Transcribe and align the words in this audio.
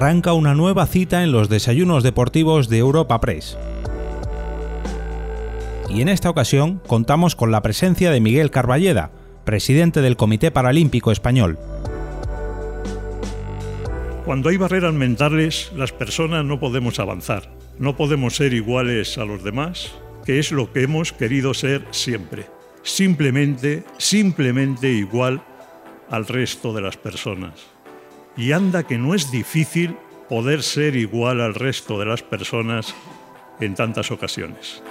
arranca 0.00 0.32
una 0.32 0.54
nueva 0.54 0.86
cita 0.86 1.24
en 1.24 1.30
los 1.30 1.50
desayunos 1.50 2.02
deportivos 2.02 2.70
de 2.70 2.78
Europa 2.78 3.20
Press. 3.20 3.58
Y 5.90 6.00
en 6.00 6.08
esta 6.08 6.30
ocasión 6.30 6.80
contamos 6.86 7.36
con 7.36 7.50
la 7.50 7.60
presencia 7.60 8.10
de 8.10 8.18
Miguel 8.18 8.50
Carballeda, 8.50 9.10
presidente 9.44 10.00
del 10.00 10.16
Comité 10.16 10.50
Paralímpico 10.50 11.12
Español. 11.12 11.58
Cuando 14.24 14.48
hay 14.48 14.56
barreras 14.56 14.94
mentales, 14.94 15.70
las 15.76 15.92
personas 15.92 16.46
no 16.46 16.58
podemos 16.58 16.98
avanzar, 16.98 17.50
no 17.78 17.94
podemos 17.94 18.36
ser 18.36 18.54
iguales 18.54 19.18
a 19.18 19.26
los 19.26 19.44
demás, 19.44 19.92
que 20.24 20.38
es 20.38 20.50
lo 20.50 20.72
que 20.72 20.84
hemos 20.84 21.12
querido 21.12 21.52
ser 21.52 21.86
siempre. 21.90 22.46
Simplemente, 22.82 23.84
simplemente 23.98 24.90
igual 24.90 25.42
al 26.08 26.26
resto 26.26 26.72
de 26.72 26.80
las 26.80 26.96
personas. 26.96 27.79
Y 28.40 28.52
anda 28.52 28.84
que 28.84 28.96
no 28.96 29.14
es 29.14 29.30
difícil 29.30 29.98
poder 30.26 30.62
ser 30.62 30.96
igual 30.96 31.42
al 31.42 31.54
resto 31.54 31.98
de 31.98 32.06
las 32.06 32.22
personas 32.22 32.94
en 33.60 33.74
tantas 33.74 34.10
ocasiones. 34.10 34.82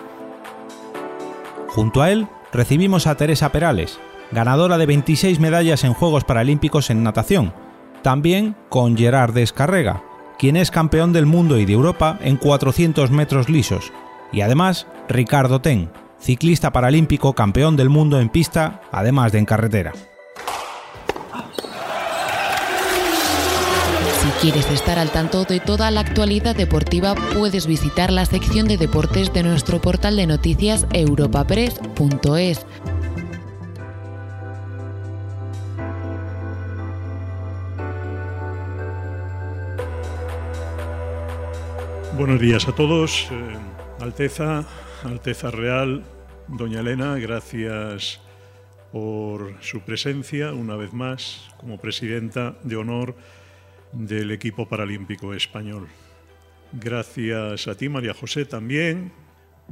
Junto 1.70 2.04
a 2.04 2.12
él 2.12 2.28
recibimos 2.54 3.08
a 3.08 3.16
Teresa 3.16 3.52
Perales, 3.52 4.00
ganadora 4.32 4.78
de 4.78 4.86
26 4.86 5.40
medallas 5.40 5.84
en 5.84 5.94
Juegos 5.96 6.26
Paralímpicos 6.26 6.92
en 6.92 7.02
natación, 7.02 7.52
también 8.04 8.56
con 8.70 8.96
Gerard 8.96 9.34
Descarrega, 9.34 10.04
quien 10.38 10.56
es 10.56 10.70
campeón 10.70 11.12
del 11.12 11.26
mundo 11.26 11.58
y 11.58 11.66
de 11.66 11.74
Europa 11.74 12.20
en 12.22 12.38
400 12.38 13.10
metros 13.10 13.50
lisos, 13.50 13.92
y 14.32 14.42
además 14.42 14.86
Ricardo 15.08 15.60
Ten, 15.60 15.90
ciclista 16.20 16.72
paralímpico 16.72 17.34
campeón 17.34 17.78
del 17.78 17.90
mundo 17.90 18.20
en 18.20 18.30
pista, 18.30 18.82
además 18.92 19.32
de 19.32 19.40
en 19.40 19.46
carretera. 19.46 19.94
Quieres 24.42 24.70
estar 24.72 24.98
al 25.00 25.12
tanto 25.12 25.44
de 25.44 25.60
toda 25.60 25.92
la 25.92 26.00
actualidad 26.00 26.56
deportiva, 26.56 27.14
puedes 27.34 27.68
visitar 27.68 28.10
la 28.10 28.26
sección 28.26 28.68
de 28.68 28.78
deportes 28.78 29.34
de 29.34 29.44
nuestro 29.44 29.82
portal 29.82 30.16
de 30.16 30.28
noticias 30.28 30.88
europapress.es. 30.94 32.66
Buenos 42.18 42.40
días 42.40 42.68
a 42.68 42.72
todos. 42.74 43.28
Eh, 43.32 43.58
Alteza, 44.00 44.66
Alteza 45.04 45.52
Real, 45.52 46.04
Doña 46.48 46.80
Elena, 46.80 47.18
gracias 47.18 48.22
por 48.94 49.56
su 49.62 49.82
presencia 49.82 50.54
una 50.54 50.78
vez 50.78 50.94
más 50.94 51.50
como 51.58 51.78
presidenta 51.78 52.56
de 52.64 52.78
honor 52.78 53.16
del 53.92 54.32
equipo 54.32 54.68
paralímpico 54.68 55.34
español. 55.34 55.88
Gracias 56.72 57.68
a 57.68 57.76
ti, 57.76 57.90
María 57.90 58.14
José, 58.14 58.46
también, 58.46 59.12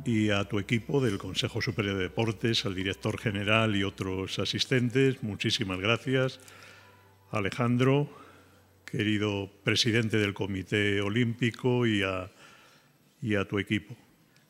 y 0.06 0.30
a 0.30 0.46
tu 0.46 0.60
equipo 0.60 1.02
del 1.02 1.18
Consejo 1.18 1.62
Superior 1.62 1.96
de 1.96 2.04
Deportes, 2.04 2.66
al 2.66 2.76
director 2.76 3.20
general 3.20 3.76
y 3.76 3.84
otros 3.84 4.40
asistentes. 4.40 5.22
Muchísimas 5.24 5.80
gracias. 5.80 6.40
Alejandro, 7.32 8.10
querido 8.86 9.52
presidente 9.64 10.18
del 10.18 10.34
Comité 10.34 11.02
Olímpico 11.02 11.86
y 11.86 12.04
a, 12.04 12.32
y 13.22 13.36
a 13.36 13.46
tu 13.46 13.60
equipo. 13.60 13.96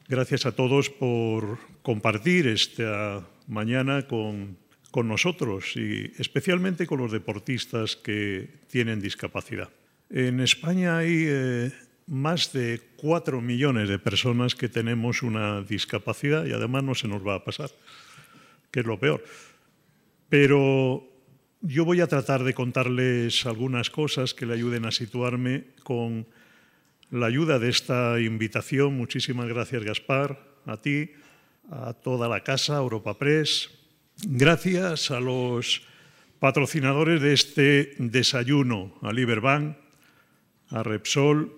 Gracias 0.07 0.45
a 0.45 0.53
todos 0.53 0.89
por 0.89 1.57
compartir 1.81 2.47
esta 2.47 3.27
mañana 3.47 4.07
con 4.07 4.57
con 4.97 5.07
nosotros 5.07 5.75
y 5.75 6.11
especialmente 6.17 6.87
con 6.87 6.97
los 6.97 7.11
deportistas 7.11 7.95
que 7.95 8.49
tienen 8.67 8.99
discapacidad. 8.99 9.69
En 10.09 10.39
España 10.39 10.97
hay 10.97 11.25
eh, 11.27 11.71
más 12.07 12.51
de 12.51 12.81
cuatro 12.95 13.39
millones 13.39 13.89
de 13.89 13.99
personas 13.99 14.55
que 14.55 14.69
tenemos 14.69 15.21
una 15.21 15.61
discapacidad 15.61 16.47
y 16.47 16.51
además 16.51 16.83
no 16.83 16.95
se 16.95 17.07
nos 17.07 17.21
va 17.21 17.35
a 17.35 17.43
pasar, 17.43 17.69
que 18.71 18.79
es 18.79 18.87
lo 18.87 18.99
peor. 18.99 19.23
Pero 20.29 21.07
yo 21.61 21.85
voy 21.85 22.01
a 22.01 22.07
tratar 22.07 22.43
de 22.43 22.55
contarles 22.55 23.45
algunas 23.45 23.91
cosas 23.91 24.33
que 24.33 24.47
le 24.47 24.55
ayuden 24.55 24.85
a 24.85 24.91
situarme 24.91 25.65
con 25.83 26.25
la 27.11 27.27
ayuda 27.27 27.59
de 27.59 27.69
esta 27.69 28.19
invitación. 28.19 28.97
Muchísimas 28.97 29.47
gracias, 29.47 29.83
Gaspar, 29.83 30.41
a 30.65 30.77
ti, 30.77 31.11
a 31.69 31.93
toda 31.93 32.27
la 32.27 32.41
casa, 32.41 32.77
Europa 32.77 33.15
Press, 33.15 33.77
Gracias 34.25 35.11
a 35.11 35.19
los 35.19 35.83
patrocinadores 36.39 37.21
de 37.21 37.33
este 37.33 37.93
desayuno, 37.99 38.97
a 39.03 39.13
Liberbank, 39.13 39.77
a 40.69 40.81
Repsol 40.81 41.55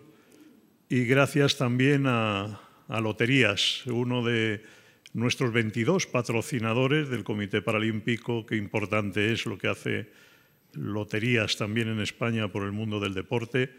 y 0.89 1.05
gracias 1.05 1.57
también 1.57 2.03
a, 2.05 2.59
Loterías, 2.89 3.85
uno 3.85 4.25
de 4.25 4.61
nuestros 5.13 5.53
22 5.53 6.07
patrocinadores 6.07 7.07
del 7.07 7.23
Comité 7.23 7.61
Paralímpico, 7.61 8.45
qué 8.45 8.57
importante 8.57 9.31
es 9.31 9.45
lo 9.45 9.57
que 9.57 9.69
hace 9.69 10.11
Loterías 10.73 11.55
también 11.55 11.87
en 11.87 12.01
España 12.01 12.51
por 12.51 12.63
el 12.63 12.73
mundo 12.73 12.99
del 12.99 13.13
deporte, 13.13 13.71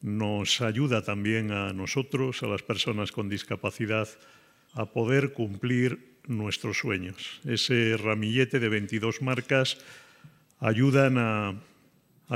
nos 0.00 0.60
ayuda 0.60 1.02
también 1.02 1.50
a 1.50 1.72
nosotros, 1.72 2.44
a 2.44 2.46
las 2.46 2.62
personas 2.62 3.10
con 3.10 3.28
discapacidad, 3.28 4.08
a 4.74 4.86
poder 4.92 5.32
cumplir 5.32 6.11
nuestros 6.26 6.78
sueños. 6.78 7.40
Ese 7.44 7.96
ramillete 7.96 8.60
de 8.60 8.68
22 8.68 9.22
marcas 9.22 9.78
ayudan 10.60 11.18
a, 11.18 11.60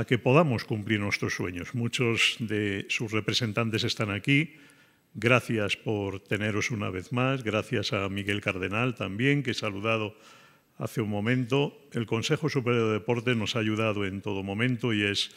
que 0.05 0.19
podamos 0.19 0.63
cumplir 0.63 0.99
nuestros 0.99 1.33
sueños. 1.33 1.73
Muchos 1.73 2.35
de 2.39 2.85
sus 2.89 3.11
representantes 3.11 3.83
están 3.83 4.11
aquí. 4.11 4.55
Gracias 5.15 5.75
por 5.75 6.19
teneros 6.19 6.69
una 6.69 6.91
vez 6.91 7.11
más. 7.11 7.43
Gracias 7.43 7.93
a 7.93 8.07
Miguel 8.09 8.41
Cardenal 8.41 8.93
también, 8.93 9.41
que 9.41 9.51
he 9.51 9.55
saludado 9.55 10.15
hace 10.77 11.01
un 11.01 11.09
momento. 11.09 11.81
El 11.93 12.05
Consejo 12.05 12.49
Superior 12.49 12.87
de 12.87 12.93
Deportes 12.93 13.35
nos 13.35 13.55
ha 13.55 13.59
ayudado 13.59 14.05
en 14.05 14.21
todo 14.21 14.43
momento 14.43 14.93
y 14.93 15.03
es 15.03 15.31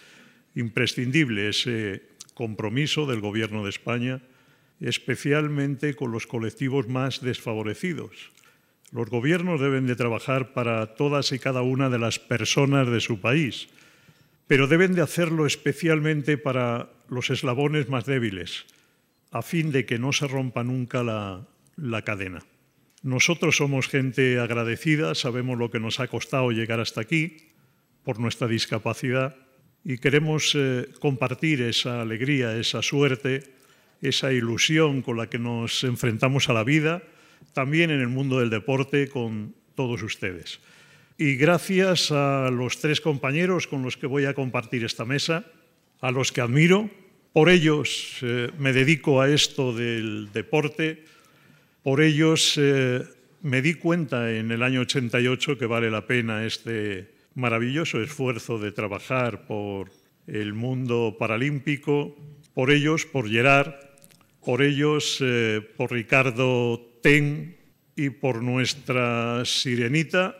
imprescindible 0.55 1.49
ese 1.49 2.03
compromiso 2.35 3.07
del 3.07 3.21
Gobierno 3.21 3.65
de 3.65 3.71
España, 3.71 4.21
especialmente 4.81 5.95
con 5.95 6.13
los 6.13 6.27
colectivos 6.27 6.89
más 6.89 7.23
desfavorecidos. 7.23 8.31
Los 8.93 9.09
gobiernos 9.09 9.61
deben 9.61 9.87
de 9.87 9.95
trabajar 9.95 10.53
para 10.53 10.95
todas 10.95 11.31
y 11.31 11.39
cada 11.39 11.63
una 11.63 11.91
de 11.91 11.99
las 11.99 12.19
personas 12.19 12.91
de 12.91 13.01
su 13.01 13.21
país, 13.21 13.69
pero 14.49 14.67
deben 14.67 14.95
de 14.95 15.03
hacerlo 15.03 15.47
especialmente 15.47 16.37
para 16.37 16.91
los 17.09 17.31
eslabones 17.31 17.89
más 17.89 18.05
débiles, 18.05 18.67
a 19.31 19.43
fin 19.43 19.71
de 19.71 19.87
que 19.87 20.01
no 20.01 20.13
se 20.13 20.27
rompa 20.27 20.65
nunca 20.65 21.05
la, 21.05 22.03
cadena. 22.03 22.41
Nosotros 23.03 23.57
somos 23.57 23.87
gente 23.87 24.41
agradecida, 24.41 25.15
sabemos 25.15 25.57
lo 25.57 25.71
que 25.71 25.79
nos 25.79 26.01
ha 26.01 26.09
costado 26.09 26.51
llegar 26.51 26.81
hasta 26.81 27.01
aquí 27.01 27.37
por 28.03 28.19
nuestra 28.19 28.49
discapacidad 28.49 29.37
y 29.85 29.99
queremos 29.99 30.53
eh, 30.57 30.89
compartir 30.99 31.63
esa 31.63 32.03
alegría, 32.03 32.57
esa 32.57 32.83
suerte, 32.83 33.55
esa 34.03 34.33
ilusión 34.33 35.01
con 35.03 35.17
la 35.17 35.31
que 35.31 35.39
nos 35.39 35.85
enfrentamos 35.85 36.49
a 36.49 36.55
la 36.55 36.65
vida 36.65 37.03
también 37.53 37.91
en 37.91 38.01
el 38.01 38.09
mundo 38.09 38.39
del 38.41 38.51
deporte 38.51 39.09
con 39.09 39.55
todos 39.75 40.03
ustedes. 40.03 40.61
Y 41.19 41.37
gracias 41.37 42.11
a 42.13 42.51
los 42.51 42.81
tres 42.81 43.01
compañeros 43.01 43.67
con 43.67 43.83
los 43.83 43.97
que 43.97 44.07
voy 44.07 44.25
a 44.25 44.35
compartir 44.35 44.85
esta 44.85 45.05
mesa, 45.05 45.45
a 46.01 46.11
los 46.11 46.33
que 46.33 46.41
admiro, 46.41 46.89
por 47.33 47.51
ellos 47.51 48.19
eh, 48.23 48.51
me 48.59 48.73
dedico 48.73 49.21
a 49.21 49.29
esto 49.29 49.73
del 49.73 50.31
deporte, 50.33 51.05
por 51.83 52.01
ellos 52.01 52.55
eh, 52.57 53.05
me 53.43 53.63
di 53.63 53.75
cuenta 53.75 54.33
en 54.33 54.51
el 54.51 54.63
año 54.63 54.81
88 54.81 55.59
que 55.59 55.67
vale 55.67 55.91
la 55.91 56.07
pena 56.07 56.45
este 56.45 57.11
maravilloso 57.35 58.03
esfuerzo 58.03 58.59
de 58.59 58.73
trabajar 58.73 59.47
por 59.47 59.91
el 60.27 60.55
mundo 60.55 61.17
paralímpico, 61.19 62.17
por 62.55 62.71
ellos, 62.71 63.07
por 63.07 63.29
Gerard, 63.29 63.75
por 64.45 64.63
ellos, 64.63 65.19
eh, 65.21 65.61
por 65.77 65.93
Ricardo 65.93 66.90
Ten 67.03 67.57
y 67.97 68.11
por 68.11 68.43
nuestra 68.43 69.45
sirenita. 69.45 70.37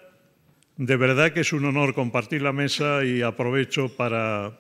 De 0.77 0.97
verdad 0.97 1.33
que 1.33 1.41
es 1.41 1.53
un 1.53 1.65
honor 1.67 1.95
compartir 1.95 2.43
la 2.43 2.53
mesa 2.53 3.05
y 3.05 3.23
aprovecho 3.23 3.95
para 3.97 4.59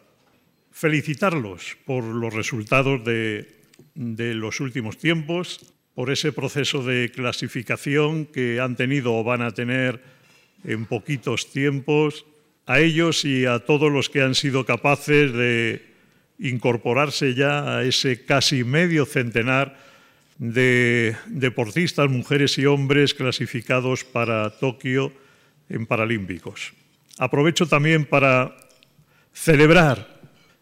felicitarlos 0.70 1.76
por 1.84 2.04
los 2.04 2.34
resultados 2.34 3.02
de, 3.04 3.46
los 3.94 4.60
últimos 4.60 4.98
tiempos, 4.98 5.74
por 5.94 6.10
ese 6.10 6.32
proceso 6.32 6.82
de 6.84 7.10
clasificación 7.10 8.26
que 8.26 8.60
han 8.60 8.76
tenido 8.76 9.14
o 9.14 9.24
van 9.24 9.42
a 9.42 9.52
tener 9.52 10.00
en 10.64 10.86
poquitos 10.86 11.50
tiempos, 11.50 12.26
a 12.66 12.80
ellos 12.80 13.24
y 13.24 13.46
a 13.46 13.60
todos 13.60 13.90
los 13.90 14.10
que 14.10 14.22
han 14.22 14.34
sido 14.34 14.64
capaces 14.64 15.32
de 15.32 15.86
incorporarse 16.38 17.34
ya 17.34 17.78
a 17.78 17.84
ese 17.84 18.24
casi 18.24 18.62
medio 18.62 19.06
centenar 19.06 19.89
de 20.40 21.16
deportistas, 21.26 22.08
mujeres 22.08 22.56
y 22.56 22.64
hombres 22.64 23.12
clasificados 23.12 24.04
para 24.04 24.48
Tokio 24.58 25.12
en 25.68 25.84
Paralímpicos. 25.84 26.72
Aprovecho 27.18 27.66
también 27.66 28.06
para 28.06 28.56
celebrar 29.34 30.18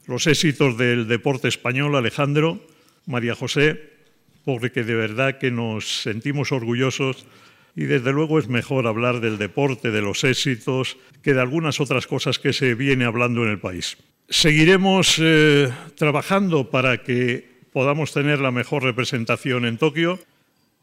los 0.06 0.26
éxitos 0.26 0.76
del 0.76 1.06
deporte 1.06 1.46
español, 1.46 1.94
Alejandro, 1.94 2.60
María 3.06 3.36
José, 3.36 3.80
porque 4.44 4.82
de 4.82 4.96
verdad 4.96 5.38
que 5.38 5.52
nos 5.52 6.02
sentimos 6.02 6.50
orgullosos 6.50 7.24
y 7.76 7.84
desde 7.84 8.12
luego 8.12 8.40
es 8.40 8.48
mejor 8.48 8.88
hablar 8.88 9.20
del 9.20 9.38
deporte, 9.38 9.92
de 9.92 10.02
los 10.02 10.24
éxitos, 10.24 10.96
que 11.22 11.34
de 11.34 11.40
algunas 11.40 11.78
otras 11.78 12.08
cosas 12.08 12.40
que 12.40 12.52
se 12.52 12.74
viene 12.74 13.04
hablando 13.04 13.44
en 13.44 13.50
el 13.50 13.60
país. 13.60 13.96
Seguiremos 14.28 15.18
eh, 15.20 15.70
trabajando 15.94 16.68
para 16.68 17.04
que 17.04 17.47
podamos 17.72 18.12
tener 18.12 18.40
la 18.40 18.50
mejor 18.50 18.82
representación 18.82 19.64
en 19.64 19.78
Tokio. 19.78 20.18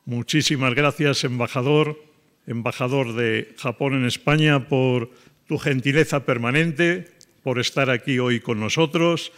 Muchísimas 0.06 0.74
gracias, 0.76 1.24
embajador, 1.24 2.02
embajador 2.48 3.14
de 3.14 3.54
Japón 3.58 3.94
en 3.94 4.06
España, 4.06 4.68
por 4.68 5.10
tu 5.48 5.58
gentileza 5.58 6.26
permanente, 6.26 7.08
por 7.44 7.60
estar 7.60 7.90
aquí 7.90 8.20
hoy 8.20 8.40
con 8.40 8.60
nosotros, 8.60 9.32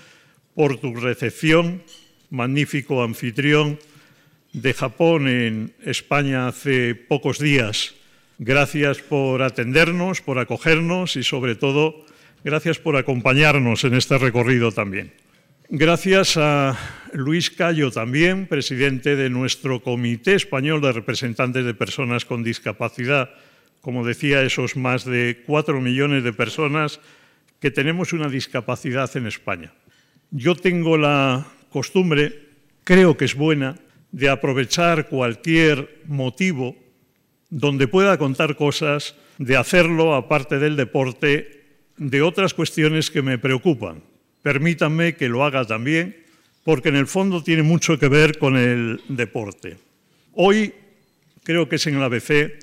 por 0.56 0.78
tu 0.78 0.96
recepción, 0.96 1.84
magnífico 2.30 3.04
anfitrión 3.04 3.80
de 4.54 4.74
Japón 4.74 5.28
en 5.28 5.74
España 5.86 6.48
hace 6.48 6.96
pocos 6.96 7.40
días. 7.40 7.96
Gracias 8.40 9.00
por 9.00 9.42
atendernos, 9.42 10.22
por 10.22 10.40
acogernos 10.40 11.16
y 11.16 11.24
sobre 11.24 11.56
todo 11.56 12.06
gracias 12.44 12.80
por 12.80 12.96
acompañarnos 12.96 13.84
en 13.84 13.96
este 13.96 14.18
recorrido 14.18 14.72
también. 14.72 15.12
Gracias 15.70 16.38
a 16.38 16.80
Luis 17.12 17.52
Cayo 17.52 17.92
también, 17.92 18.48
presidente 18.48 19.18
de 19.18 19.30
nuestro 19.30 19.84
Comité 19.84 20.34
Español 20.34 20.80
de 20.80 20.94
Representantes 20.94 21.66
de 21.66 21.74
Personas 21.74 22.24
con 22.24 22.42
Discapacidad. 22.42 23.32
Como 23.82 24.06
decía, 24.06 24.44
esos 24.44 24.78
más 24.78 25.04
de 25.04 25.44
cuatro 25.46 25.82
millones 25.82 26.24
de 26.24 26.32
personas 26.32 27.02
que 27.60 27.70
tenemos 27.70 28.14
una 28.14 28.30
discapacidad 28.30 29.12
en 29.18 29.28
España. 29.28 29.74
Yo 30.32 30.56
tengo 30.56 30.98
la 30.98 31.46
costumbre, 31.70 32.48
creo 32.86 33.18
que 33.18 33.26
es 33.26 33.36
buena, 33.36 33.76
de 34.14 34.30
aprovechar 34.30 35.10
cualquier 35.10 36.02
motivo 36.06 36.78
donde 37.50 37.90
pueda 37.90 38.18
contar 38.18 38.56
cosas, 38.56 39.16
de 39.38 39.58
hacerlo, 39.58 40.16
aparte 40.16 40.60
del 40.60 40.78
deporte, 40.78 41.66
de 41.98 42.22
otras 42.22 42.54
cuestiones 42.54 43.12
que 43.12 43.22
me 43.22 43.38
preocupan. 43.38 44.02
Permítanme 44.48 45.18
que 45.18 45.28
lo 45.28 45.44
haga 45.44 45.66
también, 45.66 46.16
porque 46.64 46.88
en 46.88 46.96
el 46.96 47.08
fondo 47.08 47.44
tiene 47.44 47.64
mucho 47.64 48.00
que 48.00 48.08
ver 48.08 48.38
con 48.38 48.56
el 48.56 49.02
deporte. 49.10 49.76
Hoy, 50.36 50.74
creo 51.44 51.68
que 51.68 51.76
es 51.76 51.86
en 51.86 51.98
el 51.98 52.04
ABC, 52.04 52.54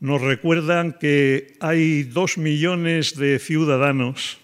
nos 0.00 0.22
recuerdan 0.22 0.96
que 0.98 1.58
hay 1.60 2.04
dos 2.04 2.38
millones 2.38 3.16
de 3.16 3.38
ciudadanos 3.38 4.38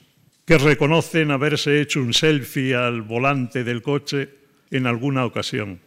que 0.44 0.58
reconocen 0.58 1.30
haberse 1.30 1.80
hecho 1.80 2.02
un 2.02 2.12
selfie 2.12 2.74
al 2.74 3.00
volante 3.00 3.64
del 3.64 3.80
coche 3.80 4.28
en 4.70 4.86
alguna 4.86 5.24
ocasión 5.24 5.80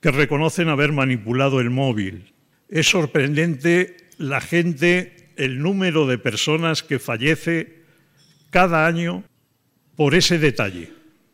que 0.00 0.10
reconocen 0.10 0.70
haber 0.70 0.90
manipulado 0.90 1.60
el 1.60 1.70
móvil. 1.70 2.32
Es 2.68 2.88
sorprendente 2.88 3.96
la 4.18 4.40
gente, 4.40 5.30
el 5.36 5.60
número 5.62 6.08
de 6.08 6.18
personas 6.18 6.82
que 6.82 6.98
fallece 6.98 7.84
cada 8.50 8.88
año 8.88 9.22
por 10.00 10.14
ese 10.14 10.38
detalle, 10.38 10.88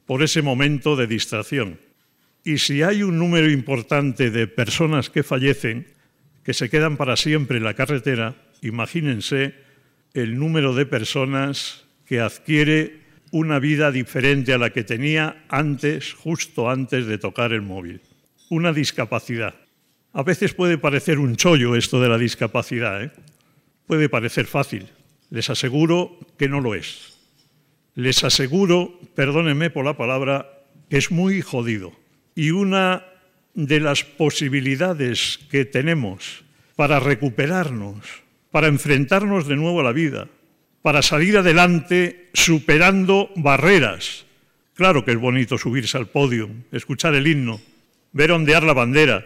por 0.07 0.25
ese 0.25 0.43
momento 0.43 0.97
de 0.97 1.07
distracción. 1.07 1.79
Y 2.43 2.59
si 2.59 2.83
hay 2.83 3.05
un 3.05 3.17
número 3.17 3.49
importante 3.49 4.33
de 4.33 4.49
personas 4.49 5.09
que 5.09 5.23
fallecen, 5.23 5.87
que 6.43 6.53
se 6.53 6.69
quedan 6.69 6.97
para 6.97 7.15
siempre 7.15 7.59
en 7.59 7.63
la 7.63 7.75
carretera, 7.75 8.35
imagínense 8.63 9.55
el 10.15 10.37
número 10.37 10.75
de 10.75 10.85
personas 10.85 11.85
que 12.07 12.19
adquiere 12.19 13.03
una 13.31 13.61
vida 13.61 13.93
diferente 13.93 14.53
a 14.53 14.59
la 14.59 14.71
que 14.71 14.83
tenía 14.83 15.45
antes, 15.49 16.13
justo 16.13 16.69
antes 16.69 17.07
de 17.07 17.19
tocar 17.19 17.53
el 17.53 17.63
móvil 17.63 18.01
una 18.49 18.73
discapacidad. 18.73 19.55
A 20.13 20.25
veces 20.25 20.55
puede 20.55 20.77
parecer 20.77 21.21
un 21.21 21.37
chollo 21.37 21.77
esto 21.77 22.01
de 22.01 22.09
la 22.09 22.19
discapacidad, 22.19 23.01
¿eh? 23.01 23.13
puede 23.87 24.09
parecer 24.09 24.47
fácil. 24.47 24.89
Les 25.31 25.51
aseguro 25.51 26.19
que 26.37 26.49
no 26.49 26.61
lo 26.61 26.75
es. 26.75 27.16
Les 27.97 28.23
aseguro, 28.25 29.01
perdónenme 29.15 29.71
por 29.71 29.87
la 29.87 29.97
palabra, 29.97 30.63
es 30.91 31.11
muy 31.11 31.41
jodido. 31.41 31.93
Y 32.35 32.51
una 32.51 33.07
de 33.55 33.81
las 33.81 34.05
posibilidades 34.05 35.41
que 35.51 35.65
tenemos 35.65 36.45
para 36.77 37.01
recuperarnos, 37.01 38.05
para 38.51 38.69
enfrentarnos 38.69 39.49
de 39.49 39.57
nuevo 39.57 39.81
a 39.81 39.83
la 39.83 39.93
vida, 39.93 40.29
para 40.83 41.01
salir 41.01 41.39
adelante 41.39 42.29
superando 42.35 43.31
barreras. 43.35 44.27
Claro 44.75 45.03
que 45.03 45.13
es 45.13 45.19
bonito 45.19 45.57
subirse 45.57 45.97
al 45.97 46.09
podio, 46.09 46.51
escuchar 46.73 47.15
el 47.15 47.27
himno, 47.27 47.63
ver 48.13 48.31
ondear 48.31 48.63
la 48.63 48.75
bandera, 48.75 49.25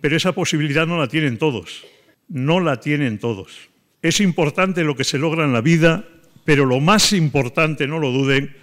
pero 0.00 0.16
esa 0.16 0.32
posibilidad 0.32 0.86
no 0.86 0.98
la 0.98 1.08
tienen 1.08 1.36
todos, 1.36 1.84
no 2.26 2.58
la 2.58 2.80
tienen 2.80 3.18
todos. 3.18 3.68
Es 4.00 4.18
importante 4.18 4.82
lo 4.82 4.96
que 4.96 5.04
se 5.04 5.18
logra 5.18 5.44
en 5.44 5.52
la 5.52 5.60
vida, 5.60 6.06
pero 6.44 6.66
lo 6.66 6.80
más 6.80 7.12
importante, 7.12 7.86
no 7.86 7.98
lo 7.98 8.10
duden, 8.10 8.54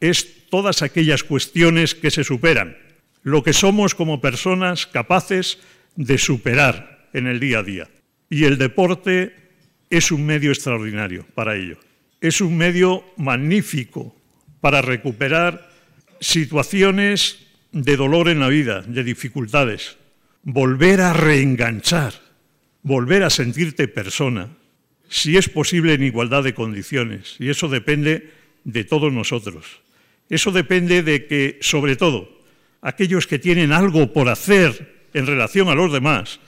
es 0.00 0.48
todas 0.48 0.82
aquellas 0.82 1.24
cuestiones 1.24 1.94
que 1.94 2.10
se 2.10 2.24
superan, 2.24 2.76
lo 3.22 3.42
que 3.42 3.52
somos 3.52 3.94
como 3.94 4.20
personas 4.20 4.86
capaces 4.86 5.58
de 5.96 6.18
superar 6.18 7.08
en 7.12 7.26
el 7.26 7.40
día 7.40 7.58
a 7.58 7.62
día. 7.62 7.88
Y 8.30 8.44
el 8.44 8.58
deporte 8.58 9.34
es 9.90 10.12
un 10.12 10.24
medio 10.24 10.50
extraordinario 10.50 11.26
para 11.34 11.56
ello. 11.56 11.78
Es 12.20 12.40
un 12.40 12.56
medio 12.56 13.04
magnífico 13.16 14.14
para 14.60 14.82
recuperar 14.82 15.70
situaciones 16.20 17.46
de 17.72 17.96
dolor 17.96 18.28
en 18.28 18.40
la 18.40 18.48
vida, 18.48 18.82
de 18.82 19.04
dificultades, 19.04 19.96
volver 20.42 21.00
a 21.00 21.12
reenganchar, 21.12 22.14
volver 22.82 23.22
a 23.22 23.30
sentirte 23.30 23.88
persona, 23.88 24.48
si 25.08 25.36
es 25.36 25.48
posible 25.48 25.94
en 25.94 26.02
igualdad 26.02 26.44
de 26.44 26.54
condiciones. 26.54 27.36
Y 27.38 27.48
eso 27.48 27.68
depende 27.68 28.32
de 28.64 28.84
todos 28.84 29.12
nosotros. 29.12 29.80
Eso 30.28 30.52
depende 30.52 31.02
de 31.02 31.26
que, 31.26 31.58
sobre 31.60 31.96
todo, 31.96 32.42
aquellos 32.82 33.26
que 33.26 33.38
tienen 33.38 33.72
algo 33.72 34.12
por 34.12 34.28
hacer 34.28 35.06
en 35.14 35.26
relación 35.26 35.68
a 35.68 35.74
los 35.74 35.92
demás, 35.92 36.40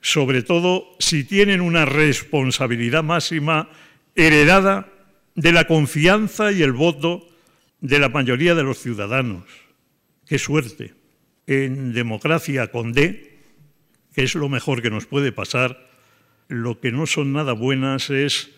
sobre 0.00 0.42
todo 0.42 0.94
si 0.98 1.24
tienen 1.24 1.60
una 1.60 1.84
responsabilidad 1.84 3.02
máxima 3.02 3.68
heredada 4.14 4.88
de 5.34 5.52
la 5.52 5.66
confianza 5.66 6.52
y 6.52 6.62
el 6.62 6.72
voto 6.72 7.28
de 7.80 7.98
la 7.98 8.08
mayoría 8.08 8.54
de 8.54 8.62
los 8.62 8.78
ciudadanos. 8.78 9.44
Qué 10.26 10.38
suerte. 10.38 10.94
En 11.46 11.92
democracia 11.92 12.68
con 12.68 12.92
D, 12.92 13.38
que 14.14 14.22
es 14.22 14.34
lo 14.34 14.48
mejor 14.48 14.80
que 14.80 14.90
nos 14.90 15.06
puede 15.06 15.32
pasar, 15.32 15.90
lo 16.48 16.80
que 16.80 16.92
no 16.92 17.06
son 17.06 17.32
nada 17.32 17.52
buenas 17.52 18.10
es 18.10 18.50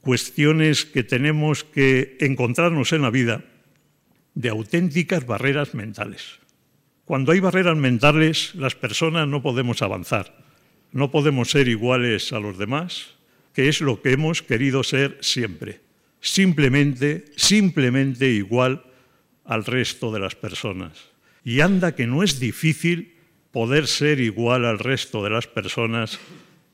cuestiones 0.00 0.84
que 0.84 1.02
tenemos 1.02 1.64
que 1.64 2.16
encontrarnos 2.20 2.92
en 2.92 3.02
la 3.02 3.10
vida 3.10 3.44
de 4.34 4.50
auténticas 4.50 5.26
barreras 5.26 5.74
mentales. 5.74 6.38
Cuando 7.04 7.32
hay 7.32 7.40
barreras 7.40 7.76
mentales, 7.76 8.54
las 8.54 8.74
personas 8.74 9.28
no 9.28 9.42
podemos 9.42 9.82
avanzar, 9.82 10.44
no 10.92 11.10
podemos 11.10 11.50
ser 11.50 11.68
iguales 11.68 12.32
a 12.32 12.40
los 12.40 12.58
demás, 12.58 13.16
que 13.52 13.68
es 13.68 13.80
lo 13.80 14.02
que 14.02 14.12
hemos 14.12 14.42
querido 14.42 14.82
ser 14.82 15.18
siempre. 15.20 15.80
Simplemente, 16.20 17.24
simplemente 17.36 18.28
igual 18.30 18.84
al 19.44 19.64
resto 19.64 20.12
de 20.12 20.20
las 20.20 20.34
personas. 20.34 21.10
Y 21.44 21.60
anda 21.60 21.94
que 21.94 22.06
no 22.06 22.22
es 22.22 22.40
difícil 22.40 23.14
poder 23.52 23.86
ser 23.86 24.20
igual 24.20 24.64
al 24.64 24.78
resto 24.78 25.22
de 25.22 25.30
las 25.30 25.46
personas 25.46 26.18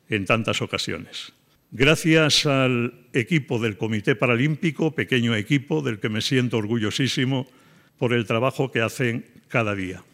en 0.09 0.25
tantas 0.25 0.63
ocasiones. 0.63 1.33
Gracias 1.71 2.45
al 2.45 2.93
equipo 3.15 3.59
del 3.59 3.79
Comité 3.79 4.15
Paralímpico, 4.15 4.95
pequeño 4.95 5.35
equipo 5.35 5.81
del 5.81 6.01
que 6.01 6.11
me 6.11 6.21
siento 6.21 6.59
orgullosísimo 6.59 7.47
por 7.99 8.13
el 8.13 8.27
trabajo 8.27 8.71
que 8.71 8.83
hacen 8.83 9.25
cada 9.49 9.75
día. 9.75 10.05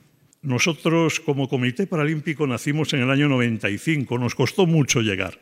Nosotros 0.43 1.19
como 1.19 1.49
Comité 1.49 1.89
Paralímpico 1.89 2.47
nacimos 2.47 2.93
en 2.93 3.01
el 3.01 3.11
año 3.11 3.29
95, 3.29 4.19
nos 4.19 4.37
costó 4.37 4.67
mucho 4.67 5.01
llegar. 5.01 5.41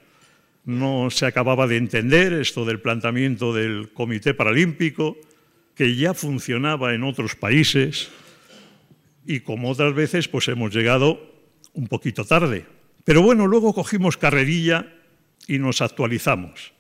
No 0.65 1.11
se 1.11 1.26
acababa 1.26 1.67
de 1.67 1.76
entender 1.76 2.33
esto 2.33 2.65
del 2.65 2.81
planteamiento 2.81 3.53
del 3.53 3.91
Comité 3.93 4.33
Paralímpico, 4.33 5.19
que 5.75 5.97
ya 5.97 6.15
funcionaba 6.15 6.95
en 6.95 7.05
otros 7.05 7.37
países 7.37 8.11
y 9.26 9.41
como 9.41 9.71
otras 9.71 9.95
veces 9.95 10.29
pues 10.29 10.49
hemos 10.49 10.75
llegado 10.75 11.21
un 11.75 11.88
poquito 11.88 12.25
tarde. 12.25 12.65
Pero 13.07 13.23
bueno, 13.23 13.47
luego 13.47 13.73
cogimos 13.73 14.17
carrerilla 14.17 14.93
y 15.47 15.61
nos 15.61 15.81
actualizamos. 15.81 16.73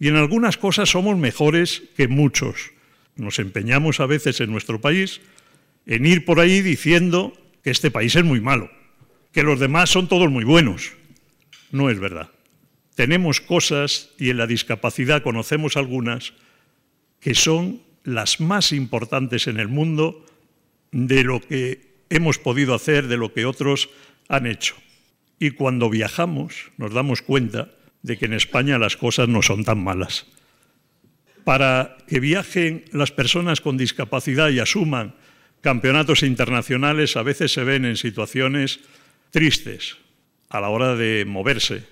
Y 0.00 0.08
en 0.08 0.16
algunas 0.16 0.58
cosas 0.58 0.90
somos 0.90 1.16
mejores 1.16 1.84
que 1.96 2.08
muchos. 2.08 2.72
Nos 3.14 3.38
empeñamos 3.38 4.00
a 4.00 4.06
veces 4.06 4.40
en 4.40 4.50
nuestro 4.50 4.80
país 4.80 5.20
en 5.86 6.04
ir 6.04 6.24
por 6.24 6.40
ahí 6.40 6.62
diciendo 6.62 7.32
que 7.62 7.70
este 7.70 7.92
país 7.92 8.16
es 8.16 8.24
muy 8.24 8.40
malo, 8.40 8.68
que 9.30 9.44
los 9.44 9.60
demás 9.60 9.88
son 9.88 10.08
todos 10.08 10.28
muy 10.28 10.42
buenos. 10.42 10.94
No 11.70 11.90
es 11.90 12.00
verdad. 12.00 12.28
Tenemos 12.96 13.40
cosas, 13.40 14.10
y 14.18 14.30
en 14.30 14.38
la 14.38 14.48
discapacidad 14.48 15.22
conocemos 15.22 15.76
algunas, 15.76 16.32
que 17.20 17.36
son 17.36 17.82
las 18.02 18.40
más 18.40 18.72
importantes 18.72 19.46
en 19.46 19.60
el 19.60 19.68
mundo 19.68 20.26
de 20.90 21.22
lo 21.22 21.40
que 21.40 22.02
hemos 22.10 22.38
podido 22.38 22.74
hacer, 22.74 23.06
de 23.06 23.16
lo 23.16 23.32
que 23.32 23.46
otros 23.46 23.90
han 24.28 24.48
hecho. 24.48 24.74
Y 25.38 25.52
cuando 25.52 25.90
viajamos 25.90 26.70
nos 26.76 26.92
damos 26.92 27.22
cuenta 27.22 27.70
de 28.02 28.16
que 28.16 28.26
en 28.26 28.32
España 28.32 28.78
las 28.78 28.96
cosas 28.96 29.28
no 29.28 29.42
son 29.42 29.64
tan 29.64 29.82
malas. 29.82 30.26
Para 31.44 31.96
que 32.06 32.20
viajen 32.20 32.84
las 32.92 33.10
personas 33.10 33.60
con 33.60 33.76
discapacidad 33.76 34.50
y 34.50 34.60
asuman 34.60 35.14
campeonatos 35.60 36.22
internacionales, 36.22 37.16
a 37.16 37.22
veces 37.22 37.52
se 37.52 37.64
ven 37.64 37.84
en 37.84 37.96
situaciones 37.96 38.80
tristes 39.30 39.96
a 40.48 40.60
la 40.60 40.68
hora 40.68 40.94
de 40.96 41.24
moverse, 41.26 41.84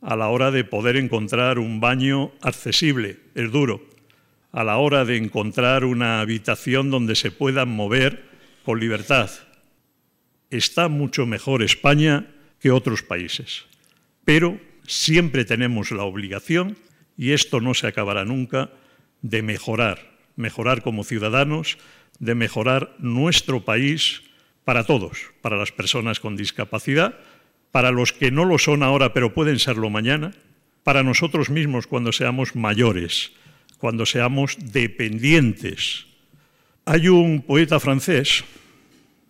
a 0.00 0.16
la 0.16 0.28
hora 0.28 0.50
de 0.50 0.64
poder 0.64 0.96
encontrar 0.96 1.58
un 1.58 1.80
baño 1.80 2.32
accesible, 2.40 3.18
es 3.34 3.50
duro, 3.52 3.86
a 4.52 4.64
la 4.64 4.78
hora 4.78 5.04
de 5.04 5.16
encontrar 5.16 5.84
una 5.84 6.20
habitación 6.20 6.90
donde 6.90 7.14
se 7.14 7.30
puedan 7.30 7.68
mover 7.68 8.24
con 8.64 8.80
libertad. 8.80 9.30
Está 10.50 10.88
mucho 10.88 11.26
mejor 11.26 11.62
España 11.62 12.26
que 12.60 12.70
otros 12.70 13.02
países, 13.02 13.66
pero 14.24 14.60
siempre 14.86 15.44
tenemos 15.44 15.90
la 15.90 16.04
obligación, 16.04 16.76
y 17.16 17.32
esto 17.32 17.60
no 17.60 17.74
se 17.74 17.86
acabará 17.86 18.24
nunca, 18.24 18.70
de 19.22 19.42
mejorar, 19.42 20.18
mejorar 20.36 20.82
como 20.82 21.04
ciudadanos, 21.04 21.78
de 22.18 22.34
mejorar 22.34 22.94
nuestro 22.98 23.64
país 23.64 24.22
para 24.64 24.84
todos, 24.84 25.18
para 25.40 25.56
las 25.56 25.72
personas 25.72 26.20
con 26.20 26.36
discapacidad, 26.36 27.18
para 27.70 27.90
los 27.90 28.12
que 28.12 28.30
no 28.30 28.44
lo 28.44 28.58
son 28.58 28.82
ahora 28.82 29.12
pero 29.12 29.34
pueden 29.34 29.58
serlo 29.58 29.90
mañana, 29.90 30.32
para 30.82 31.02
nosotros 31.02 31.50
mismos 31.50 31.86
cuando 31.86 32.12
seamos 32.12 32.56
mayores, 32.56 33.32
cuando 33.78 34.06
seamos 34.06 34.56
dependientes. 34.60 36.06
Hay 36.84 37.08
un 37.08 37.42
poeta 37.42 37.80
francés 37.80 38.44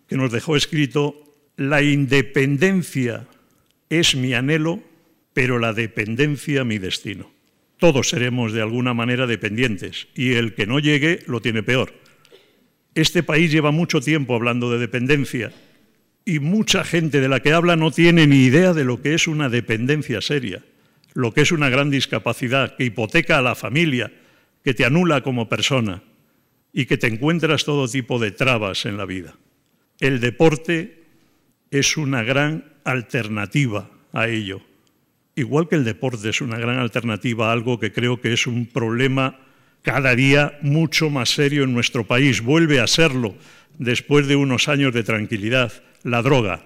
que 0.07 0.17
nos 0.17 0.31
dejó 0.31 0.55
escrito, 0.55 1.30
la 1.57 1.81
independencia 1.81 3.27
es 3.89 4.15
mi 4.15 4.33
anhelo, 4.33 4.81
pero 5.33 5.59
la 5.59 5.73
dependencia 5.73 6.63
mi 6.63 6.77
destino. 6.77 7.31
Todos 7.77 8.09
seremos 8.09 8.53
de 8.53 8.61
alguna 8.61 8.93
manera 8.93 9.27
dependientes 9.27 10.07
y 10.15 10.33
el 10.33 10.53
que 10.53 10.67
no 10.67 10.79
llegue 10.79 11.23
lo 11.27 11.41
tiene 11.41 11.63
peor. 11.63 11.93
Este 12.93 13.23
país 13.23 13.51
lleva 13.51 13.71
mucho 13.71 14.01
tiempo 14.01 14.35
hablando 14.35 14.71
de 14.71 14.79
dependencia 14.79 15.51
y 16.25 16.39
mucha 16.39 16.83
gente 16.83 17.21
de 17.21 17.29
la 17.29 17.39
que 17.39 17.53
habla 17.53 17.75
no 17.75 17.91
tiene 17.91 18.27
ni 18.27 18.43
idea 18.43 18.73
de 18.73 18.83
lo 18.83 19.01
que 19.01 19.13
es 19.13 19.27
una 19.27 19.49
dependencia 19.49 20.21
seria, 20.21 20.63
lo 21.13 21.33
que 21.33 21.41
es 21.41 21.51
una 21.51 21.69
gran 21.69 21.89
discapacidad 21.89 22.75
que 22.75 22.85
hipoteca 22.85 23.39
a 23.39 23.41
la 23.41 23.55
familia, 23.55 24.11
que 24.63 24.73
te 24.73 24.85
anula 24.85 25.21
como 25.21 25.49
persona 25.49 26.03
y 26.73 26.85
que 26.85 26.97
te 26.97 27.07
encuentras 27.07 27.65
todo 27.65 27.87
tipo 27.87 28.19
de 28.19 28.31
trabas 28.31 28.85
en 28.85 28.97
la 28.97 29.05
vida. 29.05 29.35
El 29.99 30.19
deporte 30.19 31.00
es 31.71 31.95
una 31.97 32.21
gran 32.21 32.65
alternativa 32.83 33.89
a 34.11 34.27
ello. 34.27 34.61
Igual 35.35 35.69
que 35.69 35.75
el 35.75 35.85
deporte 35.85 36.29
es 36.29 36.41
una 36.41 36.57
gran 36.57 36.77
alternativa 36.77 37.49
a 37.49 37.53
algo 37.53 37.79
que 37.79 37.93
creo 37.93 38.19
que 38.19 38.33
es 38.33 38.45
un 38.45 38.67
problema 38.67 39.39
cada 39.81 40.13
día 40.15 40.59
mucho 40.61 41.09
más 41.09 41.29
serio 41.29 41.63
en 41.63 41.73
nuestro 41.73 42.05
país. 42.05 42.41
Vuelve 42.41 42.81
a 42.81 42.87
serlo 42.87 43.35
después 43.79 44.27
de 44.27 44.35
unos 44.35 44.67
años 44.67 44.93
de 44.93 45.03
tranquilidad 45.03 45.71
la 46.03 46.21
droga. 46.21 46.63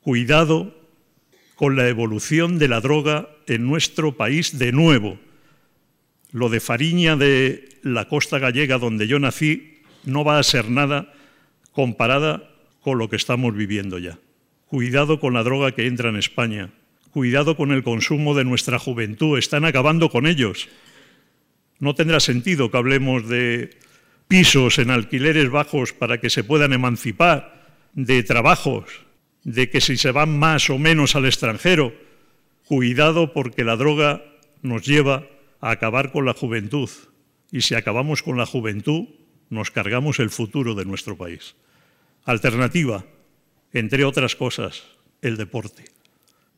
Cuidado 0.00 0.78
con 1.56 1.76
la 1.76 1.88
evolución 1.88 2.58
de 2.58 2.68
la 2.68 2.80
droga 2.80 3.28
en 3.46 3.66
nuestro 3.66 4.16
país 4.16 4.58
de 4.58 4.72
nuevo. 4.72 5.18
Lo 6.30 6.48
de 6.48 6.60
Fariña 6.60 7.16
de 7.16 7.68
la 7.82 8.06
costa 8.06 8.38
gallega 8.38 8.78
donde 8.78 9.08
yo 9.08 9.18
nací 9.18 9.82
no 10.04 10.24
va 10.24 10.38
a 10.38 10.42
ser 10.44 10.70
nada 10.70 11.12
comparada 11.72 12.49
con 12.80 12.98
lo 12.98 13.08
que 13.08 13.16
estamos 13.16 13.54
viviendo 13.54 13.98
ya. 13.98 14.18
Cuidado 14.66 15.20
con 15.20 15.34
la 15.34 15.42
droga 15.42 15.72
que 15.72 15.86
entra 15.86 16.08
en 16.08 16.16
España. 16.16 16.70
Cuidado 17.10 17.56
con 17.56 17.72
el 17.72 17.82
consumo 17.82 18.34
de 18.34 18.44
nuestra 18.44 18.78
juventud. 18.78 19.38
Están 19.38 19.64
acabando 19.64 20.10
con 20.10 20.26
ellos. 20.26 20.68
No 21.78 21.94
tendrá 21.94 22.20
sentido 22.20 22.70
que 22.70 22.76
hablemos 22.76 23.28
de 23.28 23.70
pisos 24.28 24.78
en 24.78 24.90
alquileres 24.90 25.50
bajos 25.50 25.92
para 25.92 26.20
que 26.20 26.30
se 26.30 26.44
puedan 26.44 26.72
emancipar 26.72 27.64
de 27.94 28.22
trabajos, 28.22 28.84
de 29.42 29.70
que 29.70 29.80
si 29.80 29.96
se 29.96 30.12
van 30.12 30.38
más 30.38 30.70
o 30.70 30.78
menos 30.78 31.16
al 31.16 31.26
extranjero, 31.26 31.92
cuidado 32.64 33.32
porque 33.32 33.64
la 33.64 33.76
droga 33.76 34.22
nos 34.62 34.86
lleva 34.86 35.26
a 35.60 35.72
acabar 35.72 36.12
con 36.12 36.26
la 36.26 36.34
juventud. 36.34 36.88
Y 37.50 37.62
si 37.62 37.74
acabamos 37.74 38.22
con 38.22 38.36
la 38.36 38.46
juventud, 38.46 39.08
nos 39.48 39.72
cargamos 39.72 40.20
el 40.20 40.30
futuro 40.30 40.76
de 40.76 40.84
nuestro 40.84 41.16
país. 41.16 41.56
Alternativa, 42.24 43.04
entre 43.72 44.04
otras 44.04 44.36
cosas, 44.36 44.82
el 45.22 45.36
deporte. 45.36 45.84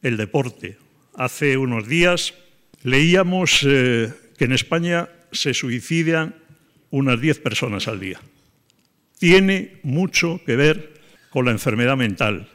El 0.02 0.16
deporte. 0.16 0.78
Hace 1.14 1.57
unos 1.57 1.87
días 1.87 2.35
leíamos 2.83 3.64
eh, 3.66 4.12
que 4.37 4.45
en 4.45 4.52
España 4.52 5.09
se 5.31 5.54
suicidan 5.54 6.35
unas 6.90 7.21
10 7.21 7.40
personas 7.40 7.88
al 7.88 8.00
día. 8.00 8.21
Tiene 9.19 9.81
mucho 9.83 10.40
que 10.45 10.57
ver 10.57 11.00
con 11.31 11.45
la 11.45 11.52
enfermedad 11.52 11.97
mental. 11.97 12.49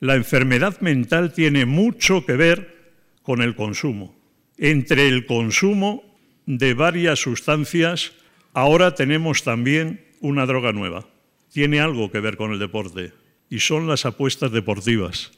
La 0.00 0.14
enfermedad 0.14 0.80
mental 0.80 1.32
tiene 1.32 1.66
mucho 1.66 2.24
que 2.24 2.34
ver 2.34 2.92
con 3.22 3.42
el 3.42 3.56
consumo. 3.56 4.14
Entre 4.56 5.08
el 5.08 5.26
consumo 5.26 6.04
de 6.46 6.74
varias 6.74 7.18
sustancias, 7.18 8.12
ahora 8.52 8.94
tenemos 8.94 9.42
también 9.42 10.04
una 10.20 10.46
droga 10.46 10.72
nueva. 10.72 11.06
Tiene 11.54 11.78
algo 11.78 12.10
que 12.10 12.18
ver 12.18 12.36
con 12.36 12.52
el 12.52 12.58
deporte 12.58 13.12
y 13.48 13.60
son 13.60 13.86
las 13.86 14.06
apuestas 14.06 14.50
deportivas, 14.50 15.30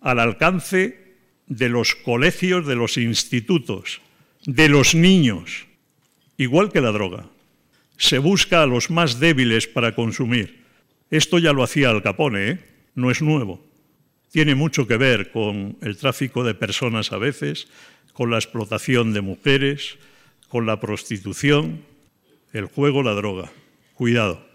al 0.00 0.18
alcance 0.18 1.14
de 1.46 1.68
los 1.68 1.94
colegios, 1.94 2.66
de 2.66 2.74
los 2.74 2.96
institutos, 2.96 4.00
de 4.44 4.68
los 4.68 4.96
niños, 4.96 5.68
igual 6.36 6.72
que 6.72 6.80
la 6.80 6.90
droga. 6.90 7.26
Se 7.96 8.18
busca 8.18 8.64
a 8.64 8.66
los 8.66 8.90
más 8.90 9.20
débiles 9.20 9.68
para 9.68 9.94
consumir. 9.94 10.64
Esto 11.08 11.38
ya 11.38 11.52
lo 11.52 11.62
hacía 11.62 11.90
Al 11.90 12.02
Capone, 12.02 12.50
¿eh? 12.50 12.58
no 12.96 13.12
es 13.12 13.22
nuevo. 13.22 13.64
Tiene 14.32 14.56
mucho 14.56 14.88
que 14.88 14.96
ver 14.96 15.30
con 15.30 15.76
el 15.82 15.96
tráfico 15.96 16.42
de 16.42 16.54
personas 16.54 17.12
a 17.12 17.18
veces, 17.18 17.68
con 18.12 18.32
la 18.32 18.38
explotación 18.38 19.12
de 19.12 19.20
mujeres, 19.20 19.98
con 20.48 20.66
la 20.66 20.80
prostitución, 20.80 21.84
el 22.52 22.64
juego, 22.64 23.04
la 23.04 23.12
droga. 23.12 23.52
Cuidado. 23.94 24.49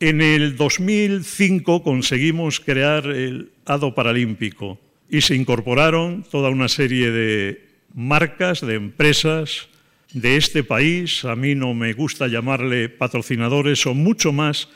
En 0.00 0.20
el 0.20 0.56
2005 0.56 1.84
conseguimos 1.84 2.58
crear 2.58 3.06
el 3.06 3.52
Hado 3.64 3.94
Paralímpico 3.94 4.80
y 5.08 5.20
se 5.20 5.36
incorporaron 5.36 6.24
toda 6.28 6.50
una 6.50 6.68
serie 6.68 7.12
de 7.12 7.68
marcas, 7.94 8.60
de 8.60 8.74
empresas 8.74 9.68
de 10.12 10.36
este 10.36 10.64
país. 10.64 11.24
A 11.24 11.36
mí 11.36 11.54
no 11.54 11.74
me 11.74 11.92
gusta 11.92 12.26
llamarle 12.26 12.88
patrocinadores, 12.88 13.80
son 13.80 13.98
mucho 13.98 14.32
más 14.32 14.68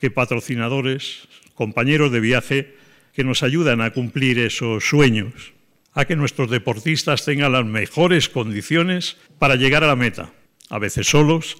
que 0.00 0.10
patrocinadores, 0.10 1.28
compañeros 1.54 2.10
de 2.10 2.20
viaje, 2.20 2.74
que 3.12 3.22
nos 3.22 3.44
ayudan 3.44 3.80
a 3.80 3.90
cumplir 3.90 4.40
esos 4.40 4.84
sueños, 4.88 5.52
a 5.92 6.04
que 6.04 6.16
nuestros 6.16 6.50
deportistas 6.50 7.24
tengan 7.24 7.52
las 7.52 7.64
mejores 7.64 8.28
condiciones 8.28 9.18
para 9.38 9.54
llegar 9.54 9.84
a 9.84 9.88
la 9.88 9.96
meta, 9.96 10.32
a 10.68 10.80
veces 10.80 11.06
solos, 11.06 11.58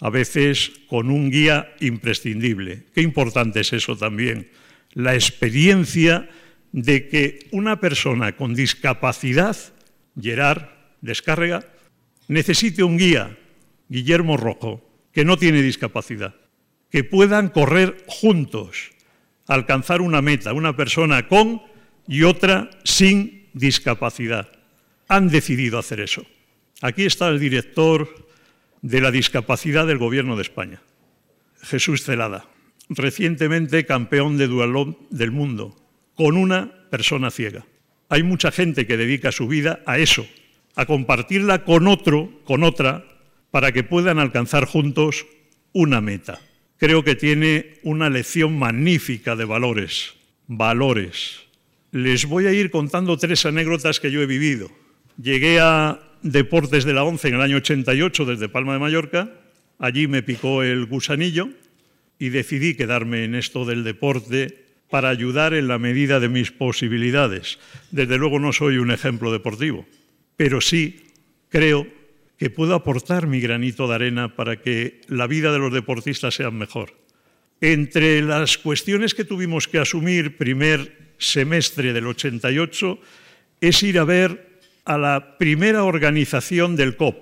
a 0.00 0.10
veces 0.10 0.72
con 0.88 1.10
un 1.10 1.30
guía 1.30 1.74
imprescindible. 1.80 2.84
Qué 2.94 3.02
importante 3.02 3.60
es 3.60 3.72
eso 3.72 3.96
también, 3.96 4.50
la 4.92 5.14
experiencia 5.14 6.28
de 6.72 7.08
que 7.08 7.48
una 7.52 7.80
persona 7.80 8.36
con 8.36 8.54
discapacidad, 8.54 9.56
Gerard 10.20 10.68
Descárrega, 11.00 11.64
necesite 12.28 12.82
un 12.82 12.98
guía, 12.98 13.38
Guillermo 13.88 14.36
Rojo, 14.36 14.88
que 15.12 15.24
no 15.24 15.36
tiene 15.36 15.62
discapacidad 15.62 16.34
que 16.94 17.02
puedan 17.02 17.48
correr 17.48 18.04
juntos, 18.06 18.92
alcanzar 19.48 20.00
una 20.00 20.22
meta, 20.22 20.52
una 20.52 20.76
persona 20.76 21.26
con 21.26 21.60
y 22.06 22.22
otra 22.22 22.70
sin 22.84 23.48
discapacidad. 23.52 24.46
Han 25.08 25.28
decidido 25.28 25.80
hacer 25.80 25.98
eso. 25.98 26.24
Aquí 26.82 27.04
está 27.04 27.26
el 27.30 27.40
director 27.40 28.28
de 28.84 29.00
la 29.00 29.10
discapacidad 29.10 29.86
del 29.86 29.98
Gobierno 29.98 30.36
de 30.36 30.42
España, 30.42 30.80
Jesús 31.62 32.04
Celada, 32.04 32.46
recientemente 32.88 33.86
campeón 33.86 34.36
de 34.38 34.46
dualón 34.46 34.96
del 35.10 35.32
mundo, 35.32 35.76
con 36.14 36.36
una 36.36 36.88
persona 36.90 37.32
ciega. 37.32 37.66
Hay 38.08 38.22
mucha 38.22 38.52
gente 38.52 38.86
que 38.86 38.96
dedica 38.96 39.32
su 39.32 39.48
vida 39.48 39.80
a 39.86 39.98
eso, 39.98 40.24
a 40.76 40.86
compartirla 40.86 41.64
con 41.64 41.88
otro, 41.88 42.30
con 42.44 42.62
otra, 42.62 43.04
para 43.50 43.72
que 43.72 43.82
puedan 43.82 44.18
alcanzar 44.18 44.66
juntos 44.66 45.26
una 45.72 46.00
meta 46.00 46.38
creo 46.84 47.02
que 47.02 47.14
tiene 47.14 47.78
una 47.82 48.10
lección 48.10 48.58
magnífica 48.58 49.36
de 49.36 49.46
valores, 49.46 50.14
valores. 50.46 51.40
Les 51.92 52.26
voy 52.26 52.46
a 52.46 52.52
ir 52.52 52.70
contando 52.70 53.16
tres 53.16 53.46
anécdotas 53.46 54.00
que 54.00 54.10
yo 54.10 54.20
he 54.20 54.26
vivido. 54.26 54.70
Llegué 55.16 55.60
a 55.60 55.98
Deportes 56.24 56.84
de 56.84 56.94
la 56.94 57.04
ONCE 57.04 57.28
en 57.28 57.34
el 57.34 57.42
año 57.42 57.58
88 57.58 58.24
desde 58.24 58.48
Palma 58.48 58.72
de 58.72 58.80
Mallorca 58.80 59.30
Allí 59.78 60.06
me 60.06 60.22
picó 60.22 60.62
el 60.62 60.86
gusanillo 60.86 61.48
y 62.18 62.28
decidí 62.28 62.74
quedarme 62.74 63.24
en 63.24 63.34
esto 63.34 63.64
del 63.64 63.84
deporte 63.84 64.64
para 64.88 65.08
ayudar 65.08 65.54
en 65.54 65.68
la 65.68 65.78
medida 65.78 66.20
de 66.20 66.28
mis 66.28 66.52
posibilidades. 66.52 67.58
Desde 67.90 68.18
luego 68.18 68.38
no 68.38 68.52
soy 68.52 68.78
un 68.78 68.90
ejemplo 68.90 69.32
deportivo, 69.32 69.86
pero 70.36 70.60
sí 70.60 71.04
creo 71.48 71.86
que 72.38 72.50
puedo 72.50 72.74
aportar 72.74 73.26
mi 73.26 73.40
granito 73.40 73.88
de 73.88 73.94
arena 73.94 74.36
para 74.36 74.60
que 74.60 75.00
la 75.08 75.26
vida 75.26 75.52
de 75.52 75.58
los 75.58 75.72
deportistas 75.72 76.34
sea 76.34 76.50
mejor. 76.50 76.94
Entre 77.60 78.22
las 78.22 78.58
cuestiones 78.58 79.14
que 79.14 79.24
tuvimos 79.24 79.68
que 79.68 79.78
asumir 79.78 80.36
primer 80.36 81.14
semestre 81.18 81.92
del 81.92 82.06
88 82.06 82.98
es 83.60 83.82
ir 83.82 83.98
a 83.98 84.04
ver 84.04 84.53
a 84.84 84.98
la 84.98 85.38
primera 85.38 85.84
organización 85.84 86.76
del 86.76 86.96
COP, 86.96 87.16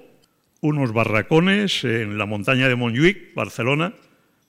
unos 0.61 0.92
barracones 0.92 1.85
en 1.85 2.19
la 2.19 2.26
montaña 2.26 2.69
de 2.69 2.76
Montjuic, 2.76 3.35
Barcelona, 3.35 3.95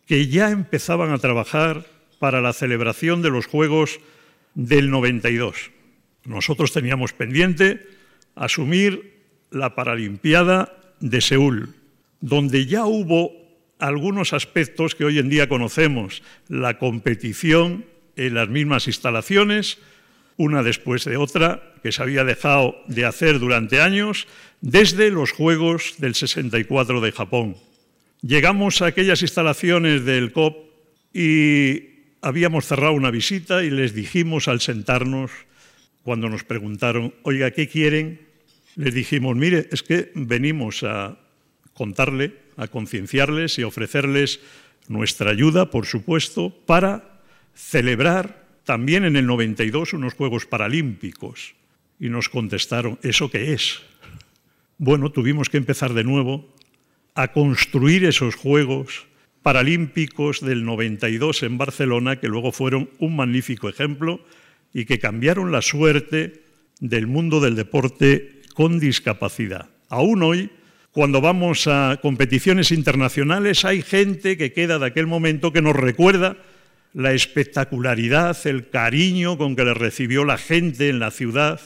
que 0.06 0.28
ya 0.28 0.50
empezaban 0.50 1.12
a 1.12 1.18
trabajar 1.18 1.86
para 2.20 2.42
la 2.42 2.54
celebración 2.54 3.22
de 3.22 3.30
los 3.30 3.46
Juegos 3.46 4.00
del 4.56 4.90
92. 4.90 5.72
Nosotros 6.26 6.72
teníamos 6.72 7.14
pendiente 7.14 7.86
asumir 8.36 9.22
la 9.52 9.76
Paralimpiada 9.76 10.74
de 11.00 11.22
Seúl, 11.22 11.76
donde 12.22 12.66
ya 12.66 12.86
hubo 12.86 13.32
algunos 13.80 14.34
aspectos 14.34 14.96
que 14.96 15.06
hoy 15.06 15.20
en 15.20 15.30
día 15.30 15.50
conocemos, 15.50 16.24
la 16.48 16.78
competición 16.80 17.86
en 18.16 18.34
las 18.36 18.50
mismas 18.50 18.88
instalaciones, 18.88 19.80
una 20.38 20.64
después 20.64 21.06
de 21.06 21.18
otra, 21.18 21.74
que 21.82 21.92
se 21.92 22.02
había 22.02 22.24
dejado 22.24 22.76
de 22.88 23.06
hacer 23.06 23.40
durante 23.40 23.82
años, 23.82 24.28
desde 24.62 25.12
los 25.12 25.32
Juegos 25.32 25.96
del 25.98 26.16
64 26.16 27.02
de 27.02 27.12
Japón. 27.12 27.58
Llegamos 28.22 28.82
a 28.82 28.88
aquellas 28.88 29.22
instalaciones 29.22 30.06
del 30.06 30.32
COP 30.32 30.56
y 31.14 31.90
habíamos 32.22 32.66
cerrado 32.66 32.94
una 32.94 33.12
visita 33.12 33.64
y 33.64 33.70
les 33.70 33.94
dijimos 33.94 34.48
al 34.48 34.62
sentarnos, 34.62 35.32
cuando 36.04 36.30
nos 36.30 36.44
preguntaron, 36.44 37.14
oiga, 37.24 37.52
¿qué 37.52 37.68
quieren? 37.68 38.22
Les 38.76 38.94
dijimos, 38.94 39.36
mire, 39.36 39.68
es 39.72 39.84
que 39.84 40.12
venimos 40.16 40.84
a 40.84 41.18
contarle, 41.74 42.34
a 42.58 42.68
concienciarles 42.68 43.60
y 43.60 43.64
ofrecerles 43.64 44.40
nuestra 44.88 45.32
ayuda, 45.32 45.70
por 45.70 45.86
supuesto, 45.86 46.54
para 46.66 47.20
celebrar 47.56 48.43
también 48.64 49.06
en 49.06 49.16
el 49.16 49.26
92 49.26 49.94
unos 49.94 50.14
Juegos 50.14 50.46
Paralímpicos. 50.46 51.56
Y 52.00 52.10
nos 52.10 52.30
contestaron, 52.30 53.00
¿eso 53.04 53.30
qué 53.30 53.54
es? 53.54 53.82
Bueno, 54.78 55.12
tuvimos 55.12 55.50
que 55.50 55.58
empezar 55.58 55.94
de 55.94 56.04
nuevo 56.04 56.54
a 57.16 57.32
construir 57.32 58.06
esos 58.06 58.36
Juegos 58.36 59.06
Paralímpicos 59.42 60.42
del 60.42 60.66
92 60.66 61.44
en 61.44 61.58
Barcelona, 61.58 62.20
que 62.20 62.28
luego 62.28 62.52
fueron 62.52 62.90
un 63.00 63.16
magnífico 63.16 63.70
ejemplo 63.70 64.26
y 64.74 64.86
que 64.86 65.00
cambiaron 65.00 65.52
la 65.52 65.62
suerte 65.62 66.44
del 66.80 67.08
mundo 67.08 67.40
del 67.40 67.56
deporte 67.56 68.42
con 68.56 68.80
discapacidad. 68.80 69.70
Aún 69.90 70.24
hoy, 70.24 70.50
cuando 70.92 71.22
vamos 71.22 71.68
a 71.68 72.00
competiciones 72.02 72.72
internacionales, 72.72 73.66
hay 73.66 73.82
gente 73.82 74.38
que 74.38 74.54
queda 74.54 74.80
de 74.80 74.88
aquel 74.88 75.08
momento 75.08 75.54
que 75.54 75.62
nos 75.62 75.76
recuerda 75.76 76.38
la 76.94 77.14
espectacularidad, 77.14 78.38
el 78.46 78.70
cariño 78.70 79.38
con 79.38 79.56
que 79.56 79.66
le 79.66 79.74
recibió 79.74 80.26
la 80.26 80.38
gente 80.38 80.90
en 80.90 81.00
la 81.00 81.12
ciudad, 81.12 81.60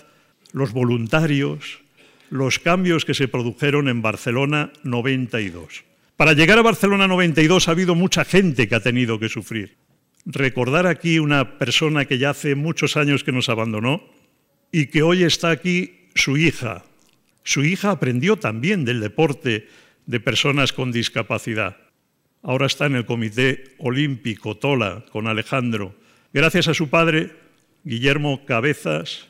los 0.53 0.71
voluntarios, 0.71 1.79
los 2.29 2.59
cambios 2.59 3.05
que 3.05 3.13
se 3.13 3.27
produjeron 3.27 3.89
en 3.89 4.01
Barcelona 4.01 4.71
92. 4.83 5.83
Para 6.15 6.33
llegar 6.33 6.57
a 6.57 6.63
Barcelona 6.63 7.07
92 7.07 7.67
ha 7.67 7.71
habido 7.71 7.93
mucha 7.93 8.25
gente 8.25 8.67
que 8.67 8.75
ha 8.75 8.79
tenido 8.79 9.19
que 9.19 9.29
sufrir. 9.29 9.77
Recordar 10.25 10.87
aquí 10.87 11.19
una 11.19 11.57
persona 11.57 12.05
que 12.05 12.17
ya 12.17 12.31
hace 12.31 12.55
muchos 12.55 12.97
años 12.97 13.23
que 13.23 13.31
nos 13.31 13.49
abandonó 13.49 14.03
y 14.71 14.87
que 14.87 15.03
hoy 15.03 15.23
está 15.23 15.51
aquí 15.51 16.07
su 16.15 16.37
hija. 16.37 16.83
Su 17.43 17.63
hija 17.63 17.91
aprendió 17.91 18.35
también 18.37 18.83
del 18.83 18.99
deporte 18.99 19.67
de 20.05 20.19
personas 20.19 20.73
con 20.73 20.91
discapacidad. 20.91 21.77
Ahora 22.43 22.67
está 22.67 22.85
en 22.85 22.95
el 22.95 23.05
Comité 23.05 23.75
Olímpico 23.79 24.55
Tola 24.57 25.05
con 25.11 25.27
Alejandro. 25.27 25.95
Gracias 26.33 26.67
a 26.67 26.73
su 26.73 26.89
padre, 26.89 27.31
Guillermo 27.83 28.45
Cabezas, 28.45 29.27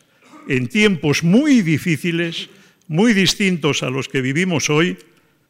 en 0.48 0.68
tiempos 0.68 1.24
muy 1.24 1.62
difíciles, 1.62 2.50
muy 2.88 3.14
distintos 3.14 3.84
a 3.84 3.90
los 3.90 4.08
que 4.08 4.22
vivimos 4.22 4.70
hoy, 4.70 4.98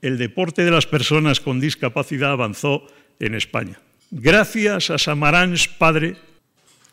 el 0.02 0.18
deporte 0.18 0.64
de 0.64 0.72
las 0.72 0.86
personas 0.86 1.40
con 1.40 1.60
discapacidad 1.60 2.32
avanzó 2.32 2.88
en 3.20 3.36
España. 3.36 3.80
Gracias 4.12 4.90
a 4.90 4.98
Samaranch 4.98 5.78
padre, 5.78 6.16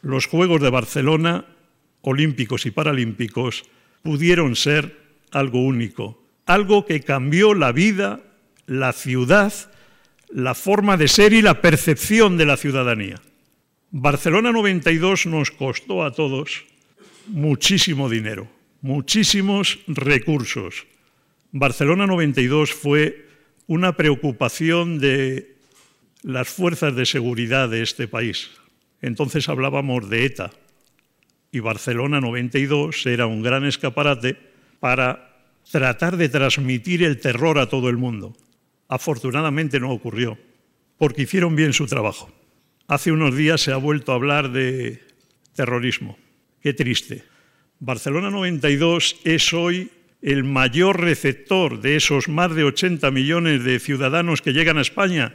los 0.02 0.26
Juegos 0.26 0.60
de 0.60 0.70
Barcelona, 0.70 1.46
olímpicos 2.00 2.66
y 2.66 2.70
paralímpicos, 2.70 3.64
pudieron 4.02 4.56
ser 4.56 4.98
algo 5.30 5.62
único, 5.62 6.22
algo 6.46 6.84
que 6.84 7.00
cambió 7.00 7.54
la 7.54 7.72
vida, 7.72 8.20
la 8.66 8.92
ciudad, 8.92 9.52
la 10.34 10.56
forma 10.56 10.96
de 10.96 11.06
ser 11.06 11.32
y 11.32 11.42
la 11.42 11.60
percepción 11.60 12.36
de 12.36 12.44
la 12.44 12.56
ciudadanía. 12.56 13.22
Barcelona 13.92 14.50
92 14.50 15.26
nos 15.26 15.52
costó 15.52 16.02
a 16.02 16.10
todos 16.10 16.64
muchísimo 17.28 18.10
dinero, 18.10 18.48
muchísimos 18.80 19.78
recursos. 19.86 20.88
Barcelona 21.52 22.08
92 22.08 22.72
fue 22.72 23.28
una 23.68 23.96
preocupación 23.96 24.98
de 24.98 25.54
las 26.24 26.48
fuerzas 26.48 26.96
de 26.96 27.06
seguridad 27.06 27.68
de 27.68 27.82
este 27.82 28.08
país. 28.08 28.50
Entonces 29.02 29.48
hablábamos 29.48 30.10
de 30.10 30.24
ETA, 30.24 30.50
y 31.52 31.60
Barcelona 31.60 32.20
92 32.20 33.06
era 33.06 33.28
un 33.28 33.40
gran 33.40 33.64
escaparate 33.64 34.36
para 34.80 35.44
tratar 35.70 36.16
de 36.16 36.28
transmitir 36.28 37.04
el 37.04 37.20
terror 37.20 37.60
a 37.60 37.68
todo 37.68 37.88
el 37.88 37.98
mundo. 37.98 38.36
Afortunadamente 38.94 39.80
no 39.80 39.90
ocurrió, 39.90 40.38
porque 40.98 41.22
hicieron 41.22 41.56
bien 41.56 41.72
su 41.72 41.86
trabajo. 41.86 42.30
Hace 42.86 43.10
unos 43.10 43.34
días 43.34 43.60
se 43.60 43.72
ha 43.72 43.76
vuelto 43.76 44.12
a 44.12 44.14
hablar 44.14 44.52
de 44.52 45.02
terrorismo. 45.56 46.16
Qué 46.60 46.74
triste. 46.74 47.24
Barcelona 47.80 48.30
92 48.30 49.16
es 49.24 49.52
hoy 49.52 49.90
el 50.22 50.44
mayor 50.44 51.00
receptor 51.00 51.80
de 51.80 51.96
esos 51.96 52.28
más 52.28 52.54
de 52.54 52.62
80 52.62 53.10
millones 53.10 53.64
de 53.64 53.80
ciudadanos 53.80 54.42
que 54.42 54.52
llegan 54.52 54.78
a 54.78 54.82
España 54.82 55.34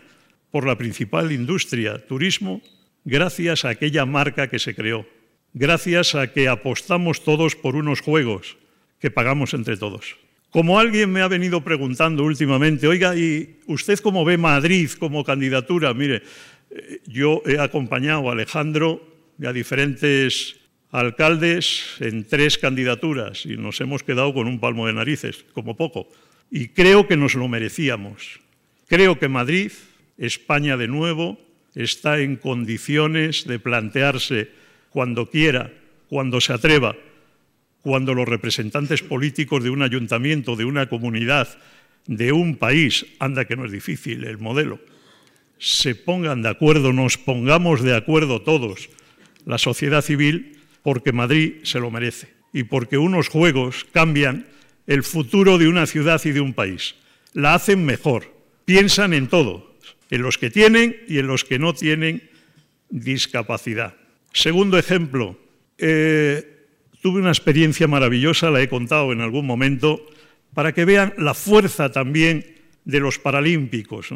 por 0.52 0.66
la 0.66 0.78
principal 0.78 1.34
industria, 1.34 2.08
turismo, 2.08 2.62
gracias 3.04 3.66
a 3.66 3.70
aquella 3.70 4.06
marca 4.06 4.48
que 4.48 4.60
se 4.60 4.74
creó 4.74 5.06
gracias 5.54 6.16
a 6.16 6.32
que 6.32 6.48
apostamos 6.48 7.24
todos 7.24 7.56
por 7.56 7.76
unos 7.76 8.02
juegos 8.02 8.58
que 9.00 9.12
pagamos 9.12 9.54
entre 9.54 9.78
todos. 9.78 10.18
Como 10.52 10.80
alguien 10.80 11.12
me 11.12 11.22
ha 11.22 11.28
venido 11.28 11.62
preguntando 11.64 12.24
últimamente, 12.24 12.88
oiga, 12.88 13.16
¿y 13.16 13.60
usted 13.68 14.00
cómo 14.00 14.26
ve 14.26 14.38
Madrid 14.38 14.90
como 14.98 15.24
candidatura? 15.24 15.94
Mire, 15.94 16.24
eh, 16.72 17.02
yo 17.06 17.44
he 17.46 17.60
acompañado 17.60 18.30
a 18.30 18.34
Alejandro 18.34 19.00
y 19.40 19.46
a 19.46 19.54
diferentes 19.54 20.56
alcaldes 20.92 21.98
en 22.00 22.26
tres 22.26 22.58
candidaturas 22.58 23.46
y 23.46 23.58
nos 23.58 23.80
hemos 23.80 24.02
quedado 24.02 24.34
con 24.34 24.48
un 24.48 24.60
palmo 24.60 24.88
de 24.88 24.94
narices, 24.94 25.46
como 25.54 25.76
poco. 25.76 26.10
Y 26.50 26.70
creo 26.70 27.08
que 27.08 27.16
nos 27.16 27.36
lo 27.36 27.48
merecíamos. 27.48 28.40
Creo 28.88 29.20
que 29.20 29.28
Madrid, 29.28 29.72
España 30.18 30.78
de 30.78 30.88
nuevo, 30.88 31.40
está 31.76 32.20
en 32.20 32.38
condiciones 32.38 33.46
de 33.46 33.60
plantearse 33.60 34.50
cuando 34.90 35.30
quiera, 35.30 35.72
cuando 36.08 36.42
se 36.42 36.54
atreva, 36.54 36.96
cuando 37.82 38.14
los 38.14 38.28
representantes 38.28 39.02
políticos 39.02 39.64
de 39.64 39.70
un 39.70 39.82
ayuntamiento, 39.82 40.56
de 40.56 40.66
una 40.66 40.90
comunidad, 40.90 41.48
de 42.08 42.32
un 42.32 42.58
país, 42.58 43.06
anda 43.20 43.46
que 43.46 43.56
no 43.56 43.66
es 43.66 43.72
difícil 43.72 44.24
el 44.26 44.38
modelo, 44.38 44.80
se 45.58 45.96
pongan 45.96 46.42
de 46.42 46.50
acuerdo, 46.50 46.94
nos 46.94 47.18
pongamos 47.18 47.82
de 47.82 47.96
acuerdo 47.96 48.42
todos, 48.42 48.90
la 49.46 49.58
sociedad 49.58 50.02
civil, 50.02 50.58
porque 50.84 51.12
Madrid 51.12 51.56
se 51.64 51.80
lo 51.80 51.92
merece 51.92 52.34
y 52.54 52.64
porque 52.64 52.98
unos 52.98 53.28
juegos 53.28 53.86
cambian 53.92 54.48
el 54.88 55.04
futuro 55.04 55.58
de 55.58 55.68
una 55.68 55.86
ciudad 55.86 56.22
y 56.26 56.32
de 56.32 56.42
un 56.42 56.54
país. 56.54 56.96
La 57.34 57.54
hacen 57.54 57.86
mejor, 57.86 58.34
piensan 58.66 59.14
en 59.14 59.28
todo, 59.28 59.78
en 60.10 60.22
los 60.22 60.38
que 60.38 60.50
tienen 60.50 60.98
y 61.08 61.20
en 61.20 61.28
los 61.28 61.46
que 61.46 61.60
no 61.60 61.74
tienen 61.74 62.30
discapacidad. 62.90 63.96
Segundo 64.34 64.78
ejemplo, 64.78 65.38
eh, 65.78 66.59
tuve 67.02 67.20
una 67.20 67.30
experiencia 67.30 67.88
maravillosa, 67.88 68.52
la 68.52 68.62
he 68.62 68.70
contado 68.70 69.12
en 69.12 69.22
algún 69.22 69.46
momento, 69.46 70.06
para 70.54 70.74
que 70.74 70.86
vean 70.86 71.14
la 71.18 71.34
fuerza 71.34 71.92
también 71.92 72.46
de 72.86 73.00
los 73.00 73.20
paralímpicos. 73.20 74.10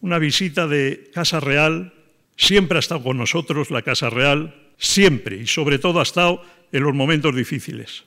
Una 0.00 0.18
visita 0.18 0.66
de 0.66 1.10
Casa 1.12 1.40
Real, 1.40 1.92
siempre 2.36 2.78
ha 2.78 2.80
estado 2.80 3.02
con 3.02 3.18
nosotros 3.18 3.70
la 3.70 3.82
Casa 3.82 4.10
Real, 4.10 4.54
siempre, 4.78 5.36
y 5.36 5.46
sobre 5.46 5.78
todo 5.78 6.00
ha 6.00 6.04
estado 6.04 6.42
en 6.72 6.82
los 6.82 6.94
momentos 6.94 7.34
difíciles. 7.36 8.04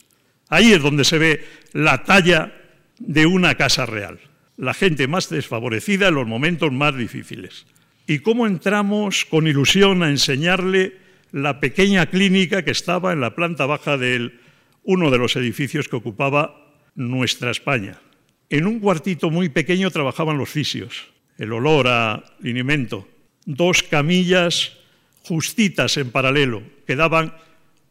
Ahí 0.50 0.74
es 0.74 0.82
donde 0.82 1.04
se 1.04 1.18
ve 1.18 1.46
la 1.74 2.04
talla 2.04 2.54
de 3.00 3.26
una 3.26 3.56
Casa 3.56 3.86
Real. 3.86 4.20
la 4.58 4.74
gente 4.74 5.08
más 5.08 5.30
desfavorecida 5.30 6.08
en 6.08 6.16
los 6.16 6.28
momentos 6.28 6.72
más 6.72 6.96
difíciles. 6.96 7.66
Y 8.08 8.20
cómo 8.20 8.48
entramos 8.48 9.26
con 9.26 9.48
ilusión 9.48 10.04
a 10.04 10.10
enseñarle 10.10 10.98
la 11.36 11.60
pequeña 11.60 12.06
clínica 12.06 12.64
que 12.64 12.72
estaba 12.72 13.12
en 13.12 13.20
la 13.20 13.36
planta 13.36 13.66
baja 13.66 13.98
de 13.98 14.40
uno 14.84 15.12
de 15.12 15.18
los 15.18 15.36
edificios 15.36 15.90
que 15.90 15.98
ocupaba 15.98 16.72
nuestra 16.96 17.52
España. 17.52 18.00
En 18.50 18.66
un 18.66 18.80
cuartito 18.80 19.30
muy 19.30 19.50
pequeño 19.50 19.92
trabajaban 19.92 20.38
los 20.38 20.48
fisios, 20.48 21.10
el 21.38 21.52
olor 21.52 21.90
a 21.90 22.24
linimento, 22.40 23.10
dos 23.46 23.84
camillas 23.84 24.78
justitas 25.24 25.98
en 25.98 26.10
paralelo, 26.10 26.64
que 26.88 26.96
daban 26.96 27.34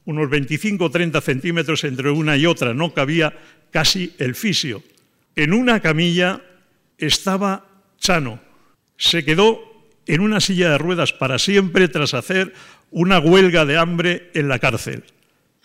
unos 0.06 0.30
25 0.30 0.86
o 0.86 0.90
30 0.90 1.20
centímetros 1.20 1.84
entre 1.84 2.08
una 2.08 2.38
y 2.38 2.46
otra, 2.46 2.72
no 2.72 2.94
cabía 2.94 3.36
casi 3.70 4.14
el 4.18 4.34
fisio. 4.34 4.82
En 5.36 5.52
una 5.52 5.80
camilla 5.80 6.40
estaba 6.96 7.66
Chano, 7.98 8.40
se 8.96 9.22
quedó 9.22 9.60
en 10.06 10.22
una 10.22 10.40
silla 10.40 10.70
de 10.70 10.78
ruedas 10.78 11.12
para 11.12 11.38
siempre 11.38 11.88
tras 11.88 12.14
hacer 12.14 12.54
una 12.94 13.18
huelga 13.18 13.64
de 13.64 13.76
hambre 13.76 14.30
en 14.34 14.48
la 14.48 14.60
cárcel. 14.60 15.02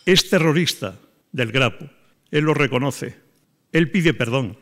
Es 0.04 0.32
terrorista 0.32 1.00
del 1.32 1.52
Grapo, 1.52 1.88
él 2.32 2.46
lo 2.46 2.56
reconoce, 2.56 3.18
él 3.72 3.92
pide 3.92 4.16
perdón, 4.16 4.58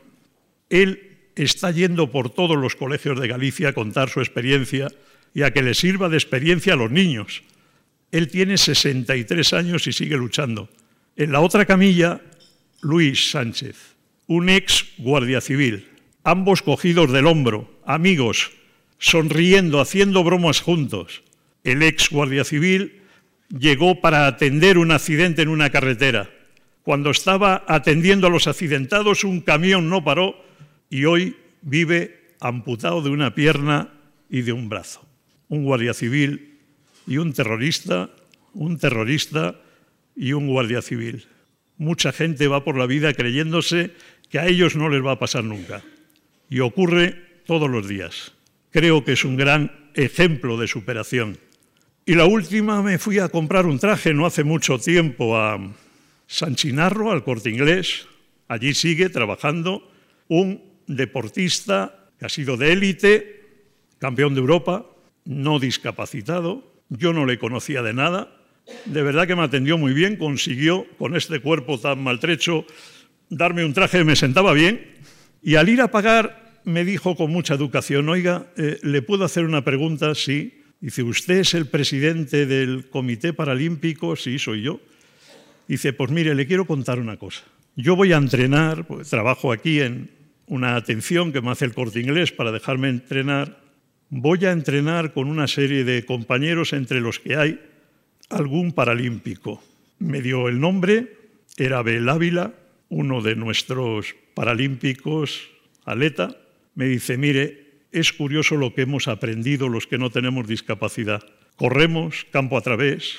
él 0.69 1.17
está 1.38 1.71
yendo 1.71 2.12
por 2.12 2.30
todos 2.30 2.58
los 2.58 2.75
colegios 2.75 3.21
de 3.21 3.30
Galicia 3.30 3.69
a 3.69 3.73
contar 3.73 4.10
su 4.10 4.19
experiencia 4.19 4.89
y 5.34 5.43
a 5.43 5.51
que 5.51 5.62
le 5.62 5.75
sirva 5.75 6.10
de 6.10 6.17
experiencia 6.17 6.73
a 6.73 6.75
los 6.75 6.91
niños. 6.91 7.43
Él 8.12 8.27
tiene 8.27 8.58
63 8.58 9.53
años 9.53 9.88
y 9.88 9.93
sigue 9.93 10.17
luchando. 10.17 10.69
En 11.15 11.32
la 11.32 11.39
otra 11.39 11.65
camilla, 11.65 12.19
Luis 12.82 13.32
Sánchez, 13.32 13.95
un 14.27 14.49
ex 14.49 14.88
guardia 14.97 15.39
civil, 15.39 15.88
ambos 16.25 16.62
cogidos 16.63 17.13
del 17.13 17.27
hombro, 17.27 17.80
amigos, 17.86 18.51
sonriendo, 18.97 19.80
haciendo 19.80 20.25
bromas 20.25 20.60
juntos. 20.60 21.23
El 21.63 21.84
ex 21.84 22.10
guardia 22.10 22.43
civil 22.43 23.02
llegó 23.50 24.02
para 24.02 24.28
atender 24.28 24.78
un 24.78 24.91
accidente 24.91 25.41
en 25.41 25.50
una 25.50 25.70
carretera. 25.70 26.30
Cuando 26.84 27.12
estaba 27.12 27.65
atendiendo 27.67 28.28
a 28.28 28.30
los 28.30 28.48
accidentados, 28.48 29.24
un 29.24 29.41
camión 29.41 29.89
no 29.89 30.04
paró 30.04 30.36
y 30.89 31.06
hoy 31.06 31.36
vive 31.62 32.36
amputado 32.39 33.02
de 33.02 33.10
una 33.10 33.36
pierna 33.36 33.93
y 34.30 34.41
de 34.41 34.54
un 34.54 34.70
brazo. 34.70 35.06
Un 35.50 35.63
guardia 35.63 35.93
civil 35.93 36.60
y 37.06 37.17
un 37.17 37.34
terrorista, 37.34 38.10
un 38.54 38.78
terrorista 38.78 39.60
y 40.15 40.34
un 40.34 40.48
guardia 40.48 40.82
civil. 40.82 41.28
Mucha 41.78 42.12
gente 42.12 42.48
va 42.48 42.63
por 42.63 42.78
la 42.78 42.86
vida 42.86 43.13
creyéndose 43.13 43.91
que 44.30 44.39
a 44.39 44.48
ellos 44.48 44.76
no 44.76 44.89
les 44.89 45.06
va 45.06 45.13
a 45.13 45.20
pasar 45.20 45.43
nunca. 45.43 45.84
Y 46.50 46.60
ocurre 46.60 47.41
todos 47.46 47.70
los 47.70 47.88
días. 47.88 48.34
Creo 48.72 49.04
que 49.04 49.13
es 49.13 49.24
un 49.26 49.38
gran 49.38 49.72
ejemplo 49.93 50.58
de 50.58 50.67
superación. 50.67 51.38
Y 52.08 52.15
la 52.15 52.26
última 52.26 52.82
me 52.82 53.00
fui 53.00 53.20
a 53.20 53.28
comprar 53.28 53.65
un 53.65 53.80
traje 53.80 54.13
no 54.13 54.26
hace 54.26 54.46
mucho 54.46 54.80
tiempo 54.80 55.36
a 55.36 55.60
San 56.26 56.56
Chinarro, 56.56 57.12
al 57.12 57.26
corte 57.26 57.50
inglés. 57.50 58.08
Allí 58.48 58.74
sigue 58.74 59.10
trabajando 59.10 59.91
un 60.30 60.63
deportista 60.88 62.08
que 62.17 62.26
ha 62.26 62.30
sido 62.30 62.56
de 62.56 62.72
élite, 62.72 63.43
campeón 64.00 64.36
de 64.36 64.39
Europa, 64.39 64.86
no 65.26 65.60
discapacitado. 65.60 66.72
Yo 66.88 67.12
no 67.12 67.26
le 67.26 67.38
conocía 67.39 67.82
de 67.82 67.93
nada. 67.93 68.32
De 68.86 69.04
verdad 69.04 69.28
que 69.28 69.36
me 69.36 69.43
atendió 69.43 69.78
muy 69.78 69.91
bien, 69.91 70.15
consiguió 70.15 70.86
con 70.98 71.13
este 71.13 71.41
cuerpo 71.41 71.78
tan 71.78 72.02
maltrecho 72.02 72.65
darme 73.30 73.65
un 73.65 73.74
traje 73.74 74.06
me 74.06 74.15
sentaba 74.15 74.54
bien. 74.54 74.96
Y 75.43 75.56
al 75.56 75.67
ir 75.67 75.82
a 75.82 75.91
pagar 75.91 76.62
me 76.63 76.86
dijo 76.86 77.17
con 77.17 77.34
mucha 77.34 77.56
educación, 77.56 78.08
oiga, 78.08 78.48
eh, 78.56 78.80
¿le 78.82 79.02
puedo 79.02 79.26
hacer 79.26 79.43
una 79.43 79.65
pregunta? 79.65 80.15
Sí. 80.15 80.63
Dice, 80.80 81.02
¿usted 81.02 81.40
es 81.40 81.54
el 81.56 81.68
presidente 81.68 82.46
del 82.46 82.90
Comité 82.90 83.34
Paralímpico? 83.34 84.16
Sí, 84.16 84.38
soy 84.38 84.62
yo. 84.62 84.80
Dice, 85.68 85.92
pues 85.92 86.12
mire, 86.12 86.36
le 86.36 86.46
quiero 86.46 86.66
contar 86.66 87.00
una 87.00 87.18
cosa. 87.18 87.44
Yo 87.76 87.96
voy 87.96 88.13
a 88.13 88.18
entrenar, 88.18 88.86
pues, 88.86 89.10
trabajo 89.10 89.52
aquí 89.52 89.82
en 89.82 90.12
una 90.46 90.76
atención 90.76 91.34
que 91.34 91.42
me 91.42 91.52
hace 91.52 91.66
el 91.66 91.74
corte 91.74 92.00
inglés 92.00 92.32
para 92.32 92.52
dejarme 92.52 92.90
entrenar. 92.90 93.60
Voy 94.10 94.46
a 94.46 94.52
entrenar 94.52 95.13
con 95.13 95.28
una 95.28 95.48
serie 95.48 95.84
de 95.84 96.06
compañeros 96.06 96.74
entre 96.74 97.02
los 97.02 97.20
que 97.20 97.36
hay 97.36 97.60
algún 98.30 98.72
paralímpico. 98.72 99.62
Me 100.00 100.22
dio 100.22 100.48
el 100.48 100.60
nombre, 100.60 101.18
era 101.58 101.80
Abel 101.80 102.08
Ávila, 102.08 102.54
uno 102.90 103.22
de 103.22 103.36
nuestros 103.36 104.16
paralímpicos, 104.34 105.50
aleta. 105.86 106.38
Me 106.76 106.86
dice, 106.86 107.18
mire, 107.18 107.66
es 107.99 108.13
curioso 108.13 108.55
lo 108.57 108.73
que 108.73 108.83
hemos 108.83 109.07
aprendido 109.07 109.69
los 109.69 109.88
que 109.88 109.97
no 109.97 110.12
tenemos 110.12 110.47
discapacidad. 110.47 111.23
Corremos 111.55 112.25
campo 112.31 112.57
a 112.57 112.62
través, 112.62 113.17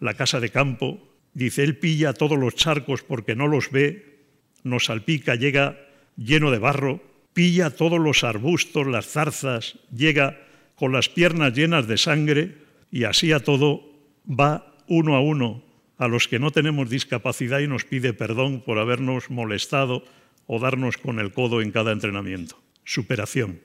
la 0.00 0.14
casa 0.14 0.40
de 0.40 0.50
campo. 0.50 1.00
Dice, 1.32 1.64
él 1.64 1.78
pilla 1.78 2.12
todos 2.12 2.38
los 2.38 2.54
charcos 2.54 3.02
porque 3.02 3.34
no 3.34 3.48
los 3.48 3.70
ve, 3.70 4.18
nos 4.64 4.86
salpica, 4.86 5.34
llega 5.34 5.78
lleno 6.16 6.50
de 6.50 6.58
barro, 6.58 7.00
pilla 7.32 7.70
todos 7.70 7.98
los 7.98 8.22
arbustos, 8.24 8.86
las 8.86 9.06
zarzas, 9.06 9.78
llega 9.94 10.38
con 10.74 10.92
las 10.92 11.08
piernas 11.08 11.54
llenas 11.54 11.86
de 11.86 11.96
sangre 11.96 12.56
y 12.90 13.04
así 13.04 13.32
a 13.32 13.40
todo 13.40 13.82
va 14.28 14.74
uno 14.88 15.16
a 15.16 15.20
uno 15.20 15.62
a 15.96 16.06
los 16.06 16.28
que 16.28 16.38
no 16.38 16.50
tenemos 16.50 16.90
discapacidad 16.90 17.60
y 17.60 17.66
nos 17.66 17.84
pide 17.84 18.12
perdón 18.12 18.60
por 18.60 18.78
habernos 18.78 19.30
molestado 19.30 20.04
o 20.46 20.60
darnos 20.60 20.96
con 20.96 21.18
el 21.18 21.32
codo 21.32 21.60
en 21.60 21.72
cada 21.72 21.92
entrenamiento. 21.92 22.60
Superación 22.84 23.60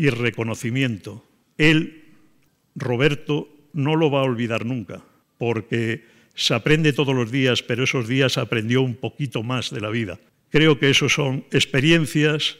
y 0.00 0.08
reconocimiento. 0.08 1.22
Él, 1.58 2.04
Roberto, 2.74 3.50
no 3.74 3.96
lo 3.96 4.10
va 4.10 4.20
a 4.20 4.24
olvidar 4.24 4.64
nunca, 4.64 5.02
porque 5.36 6.06
se 6.34 6.54
aprende 6.54 6.94
todos 6.94 7.14
los 7.14 7.30
días, 7.30 7.62
pero 7.62 7.84
esos 7.84 8.08
días 8.08 8.38
aprendió 8.38 8.80
un 8.80 8.94
poquito 8.94 9.42
más 9.42 9.68
de 9.70 9.82
la 9.82 9.90
vida. 9.90 10.18
Creo 10.48 10.78
que 10.78 10.88
eso 10.88 11.10
son 11.10 11.44
experiencias 11.52 12.56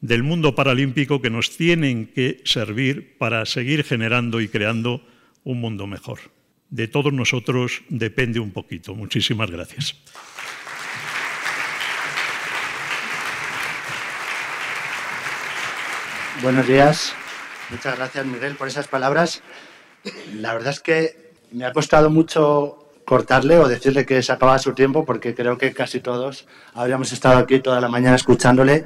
del 0.00 0.22
mundo 0.22 0.54
paralímpico 0.54 1.20
que 1.20 1.28
nos 1.28 1.54
tienen 1.58 2.06
que 2.06 2.40
servir 2.44 3.18
para 3.18 3.44
seguir 3.44 3.84
generando 3.84 4.40
y 4.40 4.48
creando 4.48 5.06
un 5.44 5.60
mundo 5.60 5.86
mejor. 5.86 6.20
De 6.70 6.88
todos 6.88 7.12
nosotros 7.12 7.82
depende 7.90 8.40
un 8.40 8.52
poquito. 8.52 8.94
Muchísimas 8.94 9.50
gracias. 9.50 9.94
Buenos 16.40 16.68
días. 16.68 17.14
Muchas 17.68 17.96
gracias, 17.96 18.24
Miguel, 18.24 18.54
por 18.54 18.68
esas 18.68 18.86
palabras. 18.86 19.42
La 20.34 20.54
verdad 20.54 20.70
es 20.70 20.78
que 20.78 21.32
me 21.50 21.64
ha 21.64 21.72
costado 21.72 22.10
mucho 22.10 22.92
cortarle 23.04 23.58
o 23.58 23.66
decirle 23.66 24.06
que 24.06 24.22
se 24.22 24.30
acababa 24.30 24.60
su 24.60 24.72
tiempo, 24.72 25.04
porque 25.04 25.34
creo 25.34 25.58
que 25.58 25.74
casi 25.74 25.98
todos 25.98 26.46
habríamos 26.74 27.10
estado 27.10 27.38
aquí 27.38 27.58
toda 27.58 27.80
la 27.80 27.88
mañana 27.88 28.14
escuchándole 28.14 28.84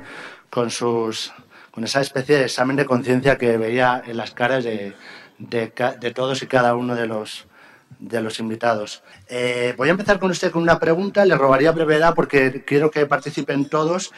con, 0.49 0.71
sus, 0.71 1.35
con 1.71 1.85
esa 1.85 2.01
especie 2.01 2.39
de 2.39 2.45
examen 2.45 2.77
de 2.77 2.87
conciencia 2.87 3.37
que 3.37 3.59
veía 3.59 4.03
en 4.07 4.17
las 4.17 4.31
caras 4.31 4.65
de, 4.65 4.95
de, 5.39 6.13
todos 6.15 6.43
y 6.43 6.47
cada 6.47 6.75
uno 6.75 6.95
de 6.95 7.07
los, 7.07 7.47
de 8.03 8.21
los 8.21 8.41
invitados. 8.41 9.03
Eh, 9.29 9.75
voy 9.77 9.89
a 9.89 9.93
empezar 9.93 10.19
con 10.19 10.31
usted 10.31 10.51
con 10.51 10.63
una 10.63 10.81
pregunta, 10.81 11.25
le 11.25 11.37
robaría 11.37 11.71
brevedad 11.71 12.15
porque 12.15 12.65
quiero 12.65 12.91
que 12.91 13.07
participen 13.07 13.67
todos. 13.69 14.13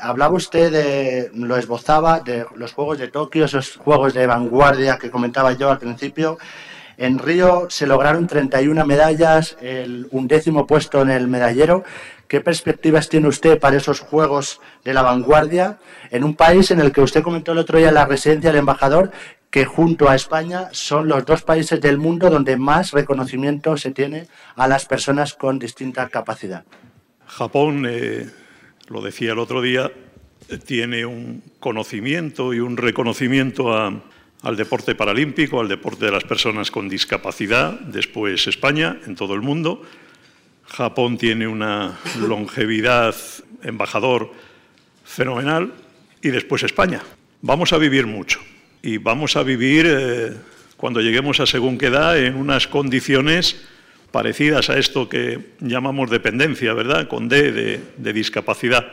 Hablaba 0.00 0.34
usted 0.34 0.72
de, 0.72 1.30
lo 1.34 1.56
esbozaba, 1.56 2.20
de 2.20 2.44
los 2.56 2.72
Juegos 2.72 2.98
de 2.98 3.08
Tokio, 3.08 3.44
esos 3.44 3.76
Juegos 3.76 4.12
de 4.14 4.26
vanguardia 4.26 4.98
que 4.98 5.10
comentaba 5.10 5.52
yo 5.52 5.70
al 5.70 5.78
principio. 5.78 6.38
En 6.96 7.20
Río 7.20 7.68
se 7.70 7.86
lograron 7.86 8.26
31 8.26 8.84
medallas, 8.84 9.56
el 9.60 10.08
undécimo 10.10 10.66
puesto 10.66 11.00
en 11.02 11.10
el 11.10 11.28
medallero. 11.28 11.84
¿Qué 12.26 12.40
perspectivas 12.40 13.08
tiene 13.08 13.28
usted 13.28 13.60
para 13.60 13.76
esos 13.76 14.00
Juegos 14.00 14.60
de 14.84 14.94
la 14.94 15.02
vanguardia 15.02 15.78
en 16.10 16.24
un 16.24 16.34
país 16.34 16.72
en 16.72 16.80
el 16.80 16.90
que 16.90 17.00
usted 17.00 17.22
comentó 17.22 17.52
el 17.52 17.58
otro 17.58 17.78
día 17.78 17.92
la 17.92 18.04
residencia 18.04 18.50
del 18.50 18.58
embajador 18.58 19.12
que 19.50 19.64
junto 19.64 20.08
a 20.08 20.14
España 20.14 20.68
son 20.72 21.08
los 21.08 21.24
dos 21.24 21.42
países 21.42 21.80
del 21.80 21.98
mundo 21.98 22.28
donde 22.28 22.56
más 22.56 22.92
reconocimiento 22.92 23.76
se 23.76 23.92
tiene 23.92 24.26
a 24.56 24.68
las 24.68 24.84
personas 24.84 25.34
con 25.34 25.58
distinta 25.58 26.08
capacidad? 26.08 26.64
Japón, 27.26 27.86
eh, 27.88 28.28
lo 28.88 29.00
decía 29.00 29.32
el 29.32 29.38
otro 29.38 29.62
día, 29.62 29.90
tiene 30.66 31.04
un 31.06 31.42
conocimiento 31.60 32.52
y 32.54 32.60
un 32.60 32.76
reconocimiento 32.76 33.74
al 33.74 34.56
deporte 34.56 34.94
paralímpico, 34.94 35.60
al 35.60 35.68
deporte 35.68 36.06
de 36.06 36.12
las 36.12 36.24
personas 36.24 36.70
con 36.70 36.88
discapacidad, 36.88 37.72
después 37.80 38.46
España, 38.46 38.98
en 39.06 39.14
todo 39.14 39.34
el 39.34 39.42
mundo. 39.42 39.82
Japón 40.66 41.16
tiene 41.16 41.46
una 41.46 41.98
longevidad 42.20 43.14
embajador 43.62 44.32
fenomenal 45.04 45.72
y 46.22 46.28
después 46.28 46.62
España. 46.62 47.02
Vamos 47.40 47.72
a 47.72 47.78
vivir 47.78 48.06
mucho 48.06 48.40
y 48.82 48.98
vamos 48.98 49.36
a 49.36 49.42
vivir 49.42 49.86
eh, 49.88 50.32
cuando 50.76 51.00
lleguemos 51.00 51.40
a 51.40 51.46
según 51.46 51.78
qué 51.78 51.86
en 51.86 52.34
unas 52.34 52.68
condiciones 52.68 53.64
parecidas 54.10 54.70
a 54.70 54.78
esto 54.78 55.08
que 55.08 55.38
llamamos 55.60 56.10
dependencia, 56.10 56.72
¿verdad? 56.74 57.08
Con 57.08 57.28
D 57.28 57.80
de 57.96 58.12
discapacidad. 58.12 58.86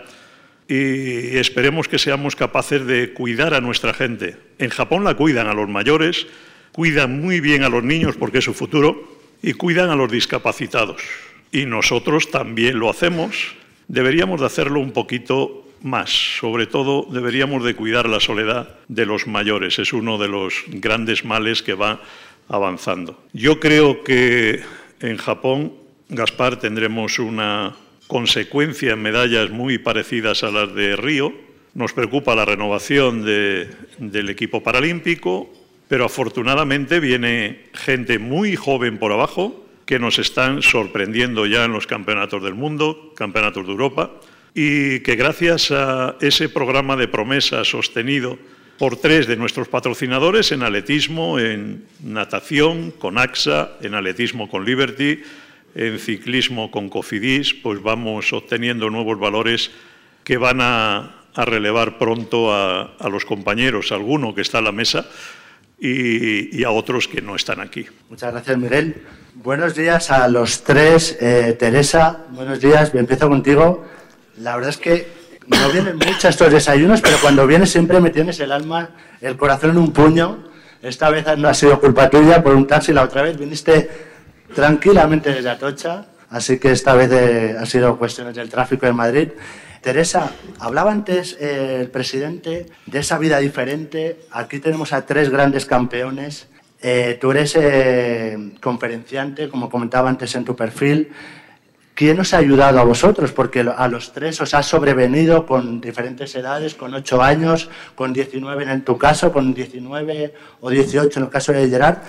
y 0.67 1.37
esperemos 1.37 1.87
que 1.87 1.99
seamos 1.99 2.35
capaces 2.35 2.85
de 2.87 3.13
cuidar 3.13 3.53
a 3.53 3.61
nuestra 3.61 3.93
gente. 3.93 4.35
En 4.57 4.69
Japón 4.69 5.03
la 5.03 5.13
cuidan 5.13 5.47
a 5.47 5.53
los 5.53 5.69
mayores, 5.69 6.25
cuidan 6.71 7.21
muy 7.21 7.39
bien 7.39 7.63
a 7.63 7.69
los 7.69 7.83
niños 7.83 8.15
porque 8.17 8.39
es 8.39 8.45
su 8.45 8.53
futuro 8.53 9.19
y 9.43 9.53
cuidan 9.53 9.91
a 9.91 9.95
los 9.95 10.11
discapacitados. 10.11 11.01
Y 11.51 11.65
nosotros 11.65 12.31
también 12.31 12.79
lo 12.79 12.89
hacemos. 12.89 13.53
Deberíamos 13.87 14.39
de 14.39 14.47
hacerlo 14.47 14.79
un 14.79 14.91
poquito 14.91 15.64
más. 15.85 16.37
Sobre 16.39 16.65
todo 16.65 17.07
deberíamos 17.09 17.63
de 17.63 17.75
cuidar 17.75 18.09
la 18.09 18.19
soledad 18.19 18.75
de 18.87 19.05
los 19.05 19.27
mayores. 19.27 19.79
Es 19.79 19.93
uno 19.93 20.17
de 20.17 20.27
los 20.27 20.63
grandes 20.67 21.23
males 21.23 21.61
que 21.61 21.75
va 21.75 22.01
avanzando. 22.49 23.23
Yo 23.33 23.59
creo 23.59 24.03
que 24.03 24.61
en 24.99 25.17
Japón, 25.17 25.73
Gaspar, 26.09 26.59
tendremos 26.59 27.19
una 27.19 27.75
consecuencia 28.07 28.93
en 28.93 29.01
medallas 29.01 29.51
muy 29.51 29.77
parecidas 29.77 30.43
a 30.43 30.51
las 30.51 30.73
de 30.73 30.95
Río. 30.95 31.33
Nos 31.75 31.93
preocupa 31.93 32.35
la 32.35 32.45
renovación 32.45 33.23
del 33.23 34.29
equipo 34.29 34.63
paralímpico, 34.63 35.51
pero 35.87 36.05
afortunadamente 36.05 36.99
viene 36.99 37.67
gente 37.73 38.17
muy 38.17 38.55
joven 38.55 38.97
por 38.97 39.11
abajo 39.11 39.65
que 39.85 39.99
nos 39.99 40.17
están 40.17 40.63
sorprendiendo 40.63 41.45
ya 41.45 41.65
en 41.65 41.73
los 41.73 41.85
campeonatos 41.85 42.41
del 42.41 42.55
mundo, 42.55 43.13
campeonatos 43.15 43.67
de 43.67 43.71
Europa 43.71 44.11
y 44.57 45.01
que 45.01 45.17
gracias 45.17 45.69
a 45.71 46.15
ese 46.21 46.47
programa 46.47 46.95
de 46.95 47.09
promesa 47.09 47.65
sostenido 47.65 48.39
por 48.79 48.95
tres 48.95 49.27
de 49.27 49.35
nuestros 49.35 49.67
patrocinadores 49.67 50.53
en 50.53 50.63
atletismo, 50.63 51.39
en 51.39 51.83
natación 52.01 52.91
con 52.91 53.17
AXA, 53.17 53.71
en 53.81 53.95
atletismo 53.95 54.49
con 54.49 54.63
Liberty, 54.65 55.21
en 55.75 55.99
ciclismo 55.99 56.71
con 56.71 56.87
Cofidis, 56.87 57.53
pues 57.53 57.83
vamos 57.83 58.31
obteniendo 58.31 58.89
nuevos 58.89 59.19
valores 59.19 59.71
que 60.23 60.37
van 60.37 60.59
a, 60.61 61.11
relevar 61.35 61.97
pronto 61.97 62.53
a, 62.53 62.95
los 63.11 63.25
compañeros, 63.25 63.91
a 63.91 63.95
alguno 63.95 64.33
que 64.33 64.39
está 64.39 64.59
a 64.59 64.61
la 64.61 64.71
mesa 64.71 65.05
y, 65.77 66.63
a 66.63 66.71
otros 66.71 67.09
que 67.09 67.21
no 67.21 67.35
están 67.35 67.59
aquí. 67.59 67.85
Muchas 68.09 68.31
gracias, 68.31 68.57
Miguel. 68.57 69.03
Buenos 69.33 69.75
días 69.75 70.11
a 70.11 70.29
los 70.29 70.63
tres. 70.63 71.17
Eh, 71.19 71.57
Teresa, 71.59 72.23
buenos 72.29 72.61
días. 72.61 72.95
Empiezo 72.95 73.27
contigo. 73.27 73.85
La 74.37 74.55
verdad 74.55 74.71
es 74.71 74.77
que 74.77 75.07
no 75.47 75.69
vienen 75.69 75.95
muchos 75.95 76.25
estos 76.25 76.51
desayunos, 76.51 77.01
pero 77.01 77.17
cuando 77.21 77.47
vienes 77.47 77.69
siempre 77.69 78.01
me 78.01 78.09
tienes 78.09 78.39
el 78.39 78.51
alma, 78.51 78.89
el 79.21 79.37
corazón 79.37 79.71
en 79.71 79.77
un 79.77 79.93
puño. 79.93 80.49
Esta 80.81 81.09
vez 81.09 81.25
no 81.37 81.47
ha 81.47 81.53
sido 81.53 81.79
culpa 81.79 82.09
tuya 82.09 82.43
por 82.43 82.53
un 82.53 82.67
taxi, 82.67 82.91
la 82.91 83.03
otra 83.03 83.21
vez 83.21 83.37
viniste 83.37 83.89
tranquilamente 84.53 85.31
desde 85.31 85.49
Atocha, 85.49 86.05
así 86.29 86.59
que 86.59 86.71
esta 86.71 86.93
vez 86.95 87.11
eh, 87.11 87.55
ha 87.59 87.65
sido 87.65 87.97
cuestiones 87.97 88.35
del 88.35 88.49
tráfico 88.49 88.85
en 88.85 88.95
Madrid. 88.95 89.29
Teresa, 89.81 90.31
hablaba 90.59 90.91
antes 90.91 91.37
eh, 91.39 91.77
el 91.81 91.89
presidente 91.89 92.65
de 92.85 92.99
esa 92.99 93.17
vida 93.17 93.39
diferente. 93.39 94.19
Aquí 94.31 94.59
tenemos 94.59 94.91
a 94.93 95.05
tres 95.05 95.29
grandes 95.29 95.65
campeones. 95.65 96.47
Eh, 96.81 97.17
tú 97.21 97.31
eres 97.31 97.57
conferenciante, 98.61 99.47
como 99.49 99.69
comentaba 99.69 100.09
antes 100.09 100.35
en 100.35 100.43
tu 100.43 100.55
perfil. 100.55 101.11
¿Quién 101.95 102.19
os 102.19 102.33
ha 102.33 102.39
ayudado 102.39 102.77
a 102.81 102.83
vosotros? 102.83 103.31
Porque 103.31 103.61
a 103.61 103.87
los 103.87 104.11
tres 104.11 104.41
os 104.41 104.53
ha 104.53 104.61
sobrevenido 104.61 105.45
con 105.45 105.79
diferentes 105.79 106.35
edades, 106.35 106.75
con 106.75 106.93
8 106.93 107.21
años, 107.23 107.69
con 107.95 108.11
19 108.11 108.69
en 108.69 108.83
tu 108.83 108.97
caso, 108.97 109.31
con 109.31 109.53
19 109.53 110.33
o 110.59 110.69
18 110.69 111.19
en 111.19 111.25
el 111.25 111.31
caso 111.31 111.53
de 111.53 111.69
Gerard. 111.69 111.99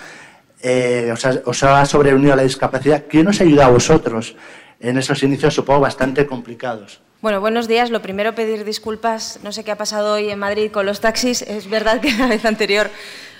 Eh, 0.61 1.09
os, 1.45 1.63
ha, 1.63 1.85
sobrevenido 1.85 2.35
la 2.35 2.43
discapacidad. 2.43 3.05
¿Quién 3.07 3.29
os 3.29 3.39
ha 3.39 3.45
ayudado 3.45 3.69
a 3.69 3.73
vosotros 3.73 4.35
en 4.81 4.97
esos 4.97 5.23
inicios, 5.23 5.53
supongo, 5.53 5.79
bastante 5.79 6.27
complicados? 6.27 6.99
Bueno, 7.21 7.39
buenos 7.39 7.69
días. 7.69 7.89
Lo 7.89 8.01
primero, 8.01 8.35
pedir 8.35 8.65
disculpas. 8.65 9.39
No 9.41 9.53
sé 9.53 9.63
qué 9.63 9.71
ha 9.71 9.77
pasado 9.77 10.15
hoy 10.15 10.29
en 10.29 10.39
Madrid 10.39 10.69
con 10.69 10.85
los 10.85 10.99
taxis. 10.99 11.43
Es 11.43 11.69
verdad 11.69 12.01
que 12.01 12.11
la 12.11 12.27
vez 12.27 12.43
anterior 12.43 12.89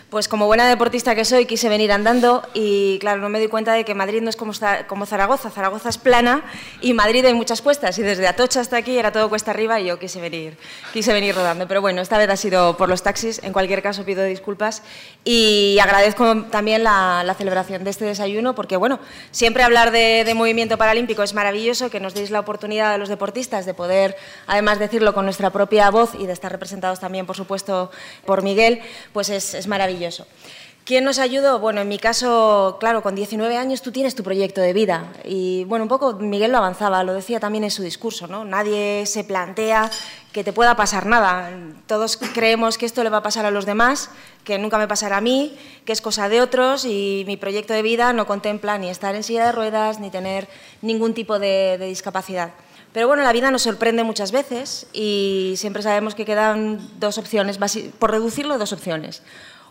pues 0.09 0.29
como 0.29 0.45
buena 0.45 0.69
deportista 0.69 1.15
que 1.15 1.25
soy, 1.25 1.45
quise 1.45 1.67
venir 1.67 1.91
andando 1.91 2.41
y 2.53 2.97
claro, 2.99 3.19
no 3.19 3.27
me 3.27 3.41
di 3.41 3.47
cuenta 3.47 3.73
de 3.73 3.83
que 3.83 3.93
Madrid 3.93 4.21
no 4.21 4.29
es 4.29 4.37
como, 4.37 4.53
como 4.87 5.05
Zaragoza. 5.05 5.49
Zaragoza 5.49 5.89
es 5.89 5.97
plana 5.97 6.45
y 6.79 6.93
Madrid 6.93 7.25
hay 7.25 7.33
muchas 7.33 7.61
cuestas 7.61 7.99
y 7.99 8.03
desde 8.03 8.25
Atocha 8.25 8.61
hasta 8.61 8.77
aquí 8.77 8.97
era 8.97 9.11
todo 9.11 9.27
cuesta 9.27 9.51
arriba 9.51 9.81
y 9.81 9.87
yo 9.87 9.99
quise 9.99 10.21
venir, 10.21 10.57
quise 10.93 11.11
venir 11.11 11.35
rodando. 11.35 11.67
Pero 11.67 11.81
bueno, 11.81 12.01
esta 12.01 12.17
vez 12.17 12.29
ha 12.29 12.37
sido 12.37 12.77
por 12.77 12.87
los 12.87 13.03
taxis. 13.03 13.41
En 13.43 13.51
cualquier 13.51 13.81
caso 13.81 14.05
pido 14.05 14.23
disculpas 14.23 14.81
y 15.25 15.77
agradezco 15.81 16.43
también 16.43 16.83
la, 16.83 17.35
celebración 17.37 17.83
de 17.83 17.89
este 17.89 18.05
desayuno 18.05 18.55
porque 18.55 18.77
bueno, 18.77 18.99
siempre 19.31 19.61
hablar 19.61 19.91
de, 19.91 20.33
movimiento 20.35 20.77
paralímpico 20.77 21.21
es 21.23 21.33
maravilloso, 21.33 21.89
que 21.89 21.99
nos 21.99 22.13
deis 22.13 22.31
la 22.31 22.39
oportunidad 22.39 22.93
a 22.93 22.97
los 22.97 23.09
deportistas 23.09 23.65
de 23.65 23.73
poder 23.73 24.15
además 24.47 24.79
decirlo 24.79 25.13
con 25.13 25.25
nuestra 25.25 25.49
propia 25.49 25.89
voz 25.91 26.15
y 26.17 26.25
de 26.25 26.33
estar 26.33 26.51
representados 26.51 26.99
también, 26.99 27.25
por 27.25 27.35
supuesto, 27.35 27.91
por 28.25 28.41
Miguel, 28.41 28.81
pues 29.13 29.29
es, 29.29 29.53
es 29.53 29.67
maravilloso 29.67 29.96
¿Quién 30.88 31.03
nos 31.03 31.19
ayudó? 31.19 31.60
Bueno, 31.60 31.81
en 31.81 31.89
mi 31.89 31.99
caso, 31.99 32.77
claro, 32.79 33.03
con 33.03 33.13
19 33.13 33.57
años 33.57 33.81
tú 33.81 33.91
tienes 33.91 34.15
tu 34.15 34.23
proyecto 34.23 34.62
de 34.62 34.71
vida. 34.71 35.12
Y 35.25 35.65
bueno, 35.65 35.83
un 35.83 35.89
poco 35.89 36.13
Miguel 36.13 36.53
lo 36.53 36.60
avanzaba, 36.60 37.03
lo 37.03 37.13
decía 37.13 37.41
también 37.41 37.65
en 37.65 37.71
su 37.71 37.83
discurso, 37.83 38.25
¿no? 38.27 38.45
Nadie 38.45 39.05
se 39.05 39.25
plantea 39.25 39.91
que 40.31 40.45
te 40.45 40.53
pueda 40.53 40.77
pasar 40.77 41.05
nada. 41.05 41.51
Todos 41.88 42.15
creemos 42.33 42.77
que 42.77 42.86
esto 42.86 43.03
le 43.03 43.10
va 43.10 43.17
a 43.17 43.21
pasar 43.21 43.45
a 43.45 43.51
los 43.51 43.65
demás, 43.65 44.10
que 44.45 44.57
nunca 44.57 44.77
me 44.77 44.88
pasará 44.88 45.17
a 45.17 45.21
mí, 45.21 45.57
que 45.83 45.91
es 45.91 45.99
cosa 45.99 46.29
de 46.29 46.39
otros 46.39 46.86
y 46.86 47.25
mi 47.27 47.36
proyecto 47.36 47.73
de 47.73 47.81
vida 47.81 48.13
no 48.13 48.25
contempla 48.25 48.77
ni 48.77 48.88
estar 48.88 49.13
en 49.13 49.23
silla 49.23 49.47
de 49.47 49.51
ruedas 49.51 49.99
ni 49.99 50.10
tener 50.10 50.47
ningún 50.81 51.13
tipo 51.13 51.38
de, 51.38 51.77
de 51.77 51.88
discapacidad. 51.88 52.53
Pero 52.93 53.10
bueno, 53.10 53.23
la 53.23 53.33
vida 53.33 53.51
nos 53.51 53.63
sorprende 53.63 54.05
muchas 54.05 54.31
veces 54.31 54.88
y 54.93 55.55
siempre 55.57 55.83
sabemos 55.83 56.15
que 56.15 56.23
quedan 56.23 56.79
dos 56.97 57.17
opciones, 57.17 57.60
por 57.99 58.12
reducirlo, 58.12 58.57
dos 58.57 58.71
opciones. 58.71 59.21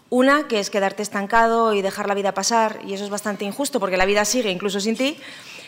Una, 0.08 0.46
que 0.46 0.60
es 0.60 0.70
quedarte 0.70 1.02
estancado 1.02 1.74
y 1.74 1.82
dejar 1.82 2.06
la 2.06 2.14
vida 2.14 2.32
pasar, 2.32 2.78
y 2.86 2.94
eso 2.94 3.04
es 3.04 3.10
bastante 3.10 3.44
injusto 3.44 3.80
porque 3.80 3.96
la 3.96 4.06
vida 4.06 4.24
sigue 4.24 4.50
incluso 4.50 4.78
sin 4.80 4.96
ti. 4.96 5.18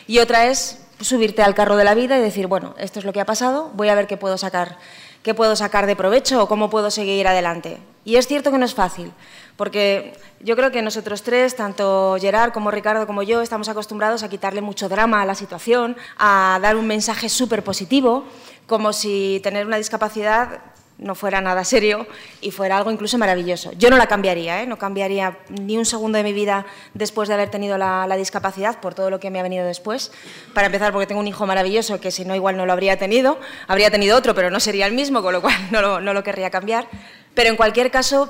Y 0.07 0.19
otra 0.19 0.47
es 0.47 0.79
subirte 1.01 1.43
al 1.43 1.55
carro 1.55 1.75
de 1.75 1.83
la 1.83 1.93
vida 1.93 2.17
y 2.17 2.21
decir, 2.21 2.47
bueno, 2.47 2.73
esto 2.77 2.99
es 2.99 3.05
lo 3.05 3.13
que 3.13 3.21
ha 3.21 3.25
pasado, 3.25 3.71
voy 3.75 3.89
a 3.89 3.95
ver 3.95 4.07
qué 4.07 4.17
puedo 4.17 4.37
sacar, 4.37 4.77
qué 5.23 5.33
puedo 5.33 5.55
sacar 5.55 5.85
de 5.87 5.95
provecho 5.95 6.41
o 6.41 6.47
cómo 6.47 6.69
puedo 6.69 6.89
seguir 6.89 7.27
adelante. 7.27 7.77
Y 8.05 8.15
es 8.15 8.27
cierto 8.27 8.51
que 8.51 8.57
no 8.57 8.65
es 8.65 8.73
fácil, 8.73 9.11
porque 9.57 10.13
yo 10.39 10.55
creo 10.55 10.71
que 10.71 10.81
nosotros 10.81 11.21
tres, 11.21 11.55
tanto 11.55 12.17
Gerard 12.19 12.53
como 12.53 12.71
Ricardo 12.71 13.05
como 13.05 13.23
yo, 13.23 13.41
estamos 13.41 13.69
acostumbrados 13.69 14.23
a 14.23 14.29
quitarle 14.29 14.61
mucho 14.61 14.89
drama 14.89 15.21
a 15.21 15.25
la 15.25 15.35
situación, 15.35 15.97
a 16.17 16.59
dar 16.61 16.75
un 16.75 16.87
mensaje 16.87 17.29
súper 17.29 17.63
positivo, 17.63 18.25
como 18.67 18.93
si 18.93 19.41
tener 19.43 19.65
una 19.65 19.77
discapacidad 19.77 20.61
no 20.99 21.15
fuera 21.15 21.41
nada 21.41 21.63
serio 21.63 22.05
y 22.41 22.51
fuera 22.51 22.77
algo 22.77 22.91
incluso 22.91 23.17
maravilloso. 23.17 23.71
Yo 23.77 23.89
no 23.89 23.97
la 23.97 24.07
cambiaría, 24.07 24.61
¿eh? 24.61 24.67
no 24.67 24.77
cambiaría 24.77 25.37
ni 25.49 25.77
un 25.77 25.85
segundo 25.85 26.17
de 26.17 26.23
mi 26.23 26.33
vida 26.33 26.65
después 26.93 27.27
de 27.29 27.35
haber 27.35 27.49
tenido 27.49 27.77
la, 27.77 28.07
discapacidad 28.17 28.79
por 28.81 28.93
todo 28.93 29.09
lo 29.09 29.19
que 29.19 29.29
me 29.29 29.39
ha 29.39 29.43
venido 29.43 29.65
después. 29.65 30.11
Para 30.53 30.67
empezar, 30.67 30.91
porque 30.91 31.07
tengo 31.07 31.21
un 31.21 31.27
hijo 31.27 31.45
maravilloso 31.45 32.01
que 32.01 32.11
si 32.11 32.25
no 32.25 32.35
igual 32.35 32.57
no 32.57 32.65
lo 32.65 32.73
habría 32.73 32.97
tenido, 32.97 33.39
habría 33.67 33.89
tenido 33.89 34.17
otro, 34.17 34.35
pero 34.35 34.49
no 34.51 34.59
sería 34.59 34.85
el 34.85 34.93
mismo, 34.93 35.21
con 35.21 35.33
lo 35.33 35.41
cual 35.41 35.55
no 35.71 35.81
lo, 35.81 36.01
no 36.01 36.13
lo 36.13 36.23
querría 36.23 36.49
cambiar. 36.49 36.87
Pero 37.33 37.49
en 37.49 37.55
cualquier 37.55 37.91
caso, 37.91 38.29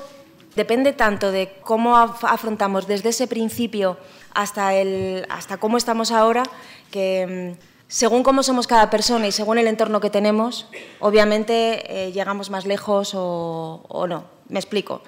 depende 0.54 0.92
tanto 0.92 1.32
de 1.32 1.52
cómo 1.62 1.96
afrontamos 1.96 2.86
desde 2.86 3.08
ese 3.08 3.26
principio 3.26 3.98
hasta, 4.32 4.74
el, 4.74 5.26
hasta 5.28 5.56
cómo 5.56 5.76
estamos 5.76 6.12
ahora, 6.12 6.44
que 6.90 7.56
mm, 7.56 7.69
según 7.90 8.22
cómo 8.22 8.44
somos 8.44 8.68
cada 8.68 8.88
persona 8.88 9.26
y 9.26 9.32
según 9.32 9.58
el 9.58 9.66
entorno 9.66 10.00
que 10.00 10.10
tenemos, 10.10 10.68
obviamente 11.00 12.06
eh, 12.06 12.12
llegamos 12.12 12.48
más 12.48 12.64
lejos 12.64 13.14
o, 13.16 13.82
o, 13.88 14.06
no. 14.06 14.26
Me 14.48 14.60
explico. 14.60 15.02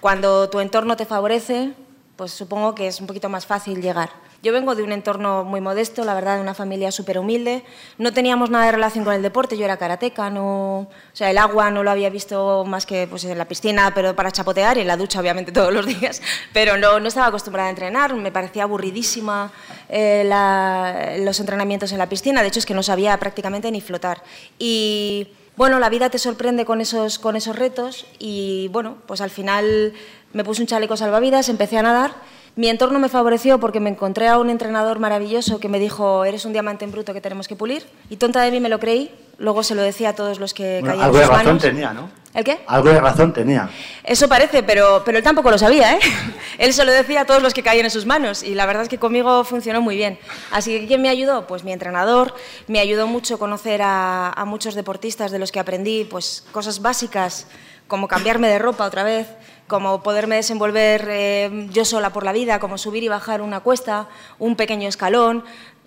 Cuando 0.00 0.48
tu 0.48 0.60
entorno 0.60 0.96
te 0.96 1.06
favorece, 1.06 1.72
pues 2.14 2.30
supongo 2.30 2.76
que 2.76 2.86
es 2.86 3.00
un 3.00 3.08
poquito 3.08 3.28
más 3.28 3.46
fácil 3.46 3.82
llegar. 3.82 4.10
Yo 4.42 4.54
vengo 4.54 4.74
de 4.74 4.82
un 4.82 4.92
entorno 4.92 5.44
muy 5.44 5.60
modesto, 5.60 6.02
la 6.02 6.14
verdad, 6.14 6.36
de 6.36 6.40
una 6.40 6.54
familia 6.54 6.90
súper 6.90 7.18
humilde. 7.18 7.62
No 7.98 8.14
teníamos 8.14 8.48
nada 8.48 8.64
de 8.64 8.72
relación 8.72 9.04
con 9.04 9.12
el 9.12 9.20
deporte, 9.20 9.58
yo 9.58 9.66
era 9.66 9.76
karateca, 9.76 10.30
no, 10.30 10.78
o 10.78 10.88
sea, 11.12 11.30
el 11.30 11.36
agua 11.36 11.70
no 11.70 11.82
lo 11.82 11.90
había 11.90 12.08
visto 12.08 12.64
más 12.64 12.86
que 12.86 13.06
pues, 13.06 13.24
en 13.24 13.36
la 13.36 13.46
piscina, 13.46 13.92
pero 13.94 14.16
para 14.16 14.30
chapotear 14.30 14.78
y 14.78 14.80
en 14.80 14.86
la 14.86 14.96
ducha, 14.96 15.20
obviamente, 15.20 15.52
todos 15.60 15.74
los 15.74 15.84
días. 15.84 16.22
Pero 16.54 16.78
no, 16.78 16.98
no 17.00 17.08
estaba 17.08 17.26
acostumbrada 17.26 17.68
a 17.68 17.70
entrenar, 17.70 18.14
me 18.14 18.32
parecía 18.32 18.62
aburridísima 18.62 19.52
eh, 19.90 21.18
los 21.22 21.38
entrenamientos 21.38 21.92
en 21.92 21.98
la 21.98 22.08
piscina. 22.08 22.40
De 22.40 22.48
hecho, 22.48 22.60
es 22.60 22.66
que 22.66 22.74
no 22.74 22.82
sabía 22.82 23.18
prácticamente 23.18 23.70
ni 23.70 23.82
flotar. 23.82 24.22
Y 24.58 25.28
bueno, 25.56 25.78
la 25.78 25.90
vida 25.90 26.08
te 26.08 26.18
sorprende 26.18 26.64
con 26.64 26.80
esos, 26.80 27.18
con 27.18 27.36
esos 27.36 27.56
retos 27.56 28.06
y 28.18 28.68
bueno, 28.68 28.96
pues 29.06 29.20
al 29.20 29.28
final 29.28 29.92
me 30.32 30.44
puse 30.44 30.62
un 30.62 30.66
chaleco 30.66 30.96
salvavidas, 30.96 31.50
empecé 31.50 31.76
a 31.76 31.82
nadar 31.82 32.14
mi 32.56 32.68
entorno 32.68 32.98
me 32.98 33.08
favoreció 33.08 33.58
porque 33.60 33.80
me 33.80 33.90
encontré 33.90 34.28
a 34.28 34.38
un 34.38 34.50
entrenador 34.50 34.98
maravilloso 34.98 35.60
que 35.60 35.68
me 35.68 35.78
dijo, 35.78 36.24
eres 36.24 36.44
un 36.44 36.52
diamante 36.52 36.84
en 36.84 36.92
bruto 36.92 37.14
que 37.14 37.20
tenemos 37.20 37.48
que 37.48 37.56
pulir. 37.56 37.86
Y 38.10 38.16
tonta 38.16 38.42
de 38.42 38.50
mí 38.50 38.60
me 38.60 38.68
lo 38.68 38.80
creí. 38.80 39.10
Luego 39.38 39.62
se 39.62 39.74
lo 39.74 39.82
decía 39.82 40.10
a 40.10 40.14
todos 40.14 40.38
los 40.38 40.52
que 40.52 40.82
caían 40.84 41.02
algo 41.02 41.18
de 41.18 41.26
razón 41.26 41.58
tenía, 41.58 41.94
¿no? 41.94 42.10
¿El 42.34 42.44
qué? 42.44 42.60
Algo 42.66 42.90
de 42.90 43.00
razón 43.00 43.32
tenía. 43.32 43.70
Eso 44.04 44.28
parece, 44.28 44.62
pero, 44.62 45.02
pero 45.04 45.18
él 45.18 45.24
tampoco 45.24 45.50
lo 45.50 45.56
sabía, 45.56 45.94
¿eh? 45.94 45.98
él 46.58 46.74
se 46.74 46.84
lo 46.84 46.92
decía 46.92 47.22
a 47.22 47.24
todos 47.24 47.42
los 47.42 47.54
que 47.54 47.62
caían 47.62 47.86
en 47.86 47.90
sus 47.90 48.04
manos 48.04 48.42
y 48.42 48.54
la 48.54 48.66
verdad 48.66 48.82
es 48.82 48.88
que 48.88 48.98
conmigo 48.98 49.42
funcionó 49.44 49.80
muy 49.80 49.96
bien. 49.96 50.18
Así 50.50 50.78
que 50.78 50.86
¿quién 50.86 51.00
me 51.00 51.08
ayudó? 51.08 51.46
Pues 51.46 51.64
mi 51.64 51.72
entrenador. 51.72 52.34
Me 52.66 52.80
ayudó 52.80 53.06
mucho 53.06 53.38
conocer 53.38 53.80
a, 53.82 54.30
a 54.30 54.44
muchos 54.44 54.74
deportistas 54.74 55.30
de 55.30 55.38
los 55.38 55.50
que 55.50 55.60
aprendí 55.60 56.04
pues, 56.04 56.44
cosas 56.52 56.82
básicas 56.82 57.46
como 57.90 58.08
cambiarme 58.08 58.48
de 58.48 58.58
ropa 58.58 58.86
otra 58.86 59.02
vez, 59.02 59.26
como 59.70 60.02
poderme 60.02 60.34
desenvolver 60.34 61.06
eh, 61.08 61.68
yo 61.70 61.86
sola 61.86 62.12
por 62.12 62.24
la 62.24 62.32
vida, 62.32 62.58
como 62.58 62.76
subir 62.76 63.04
y 63.04 63.08
bajar 63.08 63.40
una 63.40 63.60
cuesta, 63.60 64.08
un 64.38 64.56
pequeño 64.56 64.88
escalón, 64.88 65.44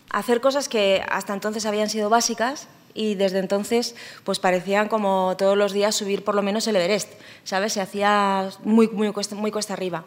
hacer 0.09 0.39
cosas 0.39 0.69
que 0.69 1.03
hasta 1.09 1.33
entonces 1.33 1.65
habían 1.65 1.89
sido 1.89 2.09
básicas 2.09 2.69
y 2.93 3.15
desde 3.15 3.39
entonces 3.39 3.95
pues 4.23 4.39
parecían 4.39 4.87
como 4.87 5.35
todos 5.37 5.57
los 5.57 5.73
días 5.73 5.95
subir 5.95 6.23
por 6.23 6.33
lo 6.33 6.41
menos 6.41 6.65
el 6.67 6.77
Everest, 6.77 7.11
¿sabes? 7.43 7.73
Se 7.73 7.81
hacía 7.81 8.49
muy, 8.63 8.87
muy, 8.87 9.11
cuesta, 9.11 9.73
arriba. 9.73 10.05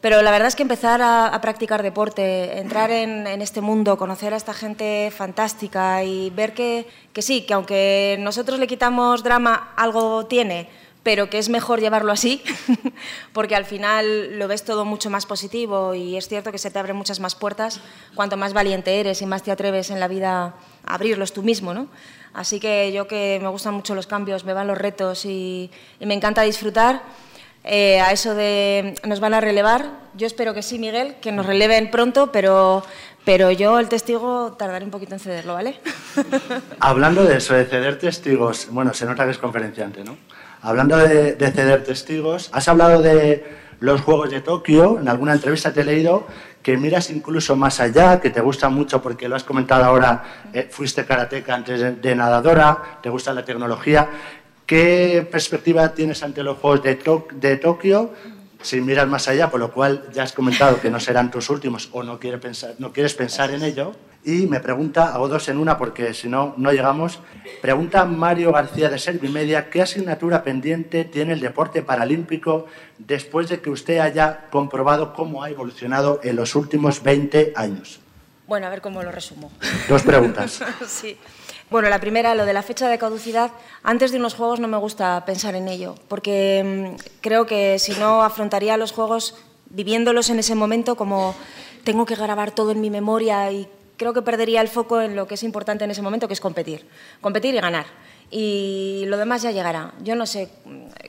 Pero 0.00 0.20
la 0.20 0.32
verdad 0.32 0.48
es 0.48 0.56
que 0.56 0.62
empezar 0.62 1.00
a, 1.00 1.38
practicar 1.40 1.84
deporte, 1.84 2.58
entrar 2.58 2.90
en, 2.90 3.40
este 3.40 3.60
mundo, 3.60 3.96
conocer 3.96 4.34
a 4.34 4.36
esta 4.36 4.52
gente 4.52 5.12
fantástica 5.16 6.02
y 6.02 6.30
ver 6.30 6.54
que 6.54 6.86
sí, 7.18 7.46
que 7.46 7.54
aunque 7.54 8.16
nosotros 8.18 8.58
le 8.58 8.66
quitamos 8.66 9.22
drama, 9.22 9.74
algo 9.76 10.26
tiene, 10.26 10.68
pero 11.02 11.28
que 11.30 11.38
es 11.38 11.48
mejor 11.48 11.80
llevarlo 11.80 12.12
así, 12.12 12.42
porque 13.32 13.56
al 13.56 13.64
final 13.64 14.38
lo 14.38 14.48
ves 14.48 14.64
todo 14.64 14.84
mucho 14.84 15.10
más 15.10 15.26
positivo 15.26 15.94
y 15.94 16.16
es 16.16 16.28
cierto 16.28 16.52
que 16.52 16.58
se 16.58 16.70
te 16.70 16.78
abren 16.78 16.96
muchas 16.96 17.20
más 17.20 17.34
puertas 17.34 17.80
cuanto 18.14 18.36
más 18.36 18.52
valiente 18.52 19.00
eres 19.00 19.20
y 19.22 19.26
más 19.26 19.42
te 19.42 19.50
atreves 19.50 19.90
en 19.90 20.00
la 20.00 20.08
vida 20.08 20.54
a 20.84 20.94
abrirlos 20.94 21.32
tú 21.32 21.42
mismo, 21.42 21.74
¿no? 21.74 21.88
Así 22.34 22.60
que 22.60 22.92
yo 22.92 23.06
que 23.08 23.38
me 23.42 23.48
gustan 23.48 23.74
mucho 23.74 23.94
los 23.94 24.06
cambios, 24.06 24.44
me 24.44 24.54
van 24.54 24.66
los 24.66 24.78
retos 24.78 25.24
y, 25.26 25.70
y 26.00 26.06
me 26.06 26.14
encanta 26.14 26.42
disfrutar, 26.42 27.02
eh, 27.64 28.00
a 28.00 28.10
eso 28.10 28.34
de 28.34 28.94
nos 29.04 29.20
van 29.20 29.34
a 29.34 29.40
relevar, 29.40 29.86
yo 30.14 30.26
espero 30.26 30.52
que 30.52 30.62
sí, 30.62 30.78
Miguel, 30.80 31.16
que 31.20 31.30
nos 31.30 31.46
releven 31.46 31.92
pronto, 31.92 32.32
pero, 32.32 32.84
pero 33.24 33.52
yo 33.52 33.78
el 33.78 33.88
testigo 33.88 34.54
tardaré 34.54 34.84
un 34.84 34.90
poquito 34.90 35.14
en 35.14 35.20
cederlo, 35.20 35.54
¿vale? 35.54 35.78
Hablando 36.80 37.24
de 37.24 37.36
eso, 37.36 37.54
de 37.54 37.64
ceder 37.64 38.00
testigos, 38.00 38.66
bueno, 38.70 38.92
se 38.94 39.06
nota 39.06 39.24
que 39.24 39.30
es 39.30 39.38
conferenciante, 39.38 40.02
¿no? 40.02 40.16
Hablando 40.62 40.96
de, 40.96 41.34
de 41.34 41.50
ceder 41.50 41.84
testigos, 41.84 42.48
has 42.52 42.68
hablado 42.68 43.02
de 43.02 43.44
los 43.80 44.00
Juegos 44.00 44.30
de 44.30 44.40
Tokio, 44.40 45.00
en 45.00 45.08
alguna 45.08 45.32
entrevista 45.32 45.72
te 45.72 45.80
he 45.80 45.84
leído 45.84 46.26
que 46.62 46.76
miras 46.76 47.10
incluso 47.10 47.56
más 47.56 47.80
allá, 47.80 48.20
que 48.20 48.30
te 48.30 48.40
gusta 48.40 48.68
mucho 48.68 49.02
porque 49.02 49.28
lo 49.28 49.34
has 49.34 49.42
comentado 49.42 49.84
ahora, 49.84 50.22
eh, 50.52 50.68
fuiste 50.70 51.04
karateca 51.04 51.54
antes 51.54 51.80
de, 51.80 51.92
de, 51.96 52.14
nadadora, 52.14 53.00
te 53.02 53.10
gusta 53.10 53.34
la 53.34 53.44
tecnología. 53.44 54.08
¿Qué 54.64 55.26
perspectiva 55.30 55.92
tienes 55.92 56.22
ante 56.22 56.42
los 56.42 56.58
Juegos 56.58 56.84
de, 56.84 56.94
to 56.94 57.26
de 57.32 57.56
Tokio? 57.56 58.12
Si 58.62 58.80
miras 58.80 59.08
más 59.08 59.26
allá, 59.26 59.50
por 59.50 59.58
lo 59.58 59.72
cual 59.72 60.04
ya 60.12 60.22
has 60.22 60.32
comentado 60.32 60.80
que 60.80 60.88
no 60.88 61.00
serán 61.00 61.32
tus 61.32 61.50
últimos 61.50 61.88
o 61.92 62.04
no, 62.04 62.20
quiere 62.20 62.38
pensar, 62.38 62.74
no 62.78 62.92
quieres 62.92 63.14
pensar 63.14 63.50
en 63.50 63.64
ello. 63.64 63.92
Y 64.24 64.46
me 64.46 64.60
pregunta, 64.60 65.12
hago 65.14 65.26
dos 65.26 65.48
en 65.48 65.58
una 65.58 65.76
porque 65.76 66.14
si 66.14 66.28
no, 66.28 66.54
no 66.56 66.70
llegamos. 66.70 67.18
Pregunta 67.60 68.04
Mario 68.04 68.52
García 68.52 68.88
de 68.88 68.98
Servimedia, 68.98 69.68
¿qué 69.68 69.82
asignatura 69.82 70.44
pendiente 70.44 71.04
tiene 71.04 71.32
el 71.32 71.40
deporte 71.40 71.82
paralímpico 71.82 72.66
después 72.98 73.48
de 73.48 73.60
que 73.60 73.70
usted 73.70 73.98
haya 73.98 74.48
comprobado 74.50 75.12
cómo 75.12 75.42
ha 75.42 75.50
evolucionado 75.50 76.20
en 76.22 76.36
los 76.36 76.54
últimos 76.54 77.02
20 77.02 77.52
años? 77.56 77.98
Bueno, 78.46 78.68
a 78.68 78.70
ver 78.70 78.80
cómo 78.80 79.02
lo 79.02 79.10
resumo. 79.10 79.50
Dos 79.88 80.02
preguntas. 80.02 80.62
sí. 80.86 81.16
Bueno, 81.68 81.88
la 81.88 81.98
primera, 81.98 82.34
lo 82.36 82.44
de 82.44 82.52
la 82.52 82.62
fecha 82.62 82.88
de 82.88 82.98
caducidad. 82.98 83.50
Antes 83.82 84.12
de 84.12 84.18
unos 84.18 84.34
juegos 84.34 84.60
no 84.60 84.68
me 84.68 84.76
gusta 84.76 85.24
pensar 85.24 85.56
en 85.56 85.66
ello, 85.66 85.96
porque 86.06 86.94
mmm, 86.94 86.96
creo 87.20 87.46
que 87.46 87.80
si 87.80 87.92
no 87.92 88.22
afrontaría 88.22 88.76
los 88.76 88.92
juegos 88.92 89.34
viviéndolos 89.70 90.30
en 90.30 90.38
ese 90.38 90.54
momento 90.54 90.96
como 90.96 91.34
tengo 91.82 92.06
que 92.06 92.14
grabar 92.14 92.50
todo 92.50 92.70
en 92.70 92.80
mi 92.80 92.90
memoria 92.90 93.50
y 93.50 93.68
creo 94.02 94.12
que 94.12 94.22
perdería 94.22 94.60
el 94.60 94.68
foco 94.68 95.00
en 95.00 95.16
lo 95.16 95.26
que 95.26 95.34
es 95.34 95.42
importante 95.42 95.84
en 95.84 95.90
ese 95.90 96.02
momento, 96.02 96.28
que 96.28 96.34
es 96.34 96.40
competir. 96.40 96.86
Competir 97.20 97.54
y 97.54 97.60
ganar. 97.60 97.86
Y 98.30 99.04
lo 99.08 99.16
demás 99.16 99.42
ya 99.42 99.50
llegará. 99.50 99.92
Yo 100.00 100.14
no 100.14 100.26
sé, 100.26 100.48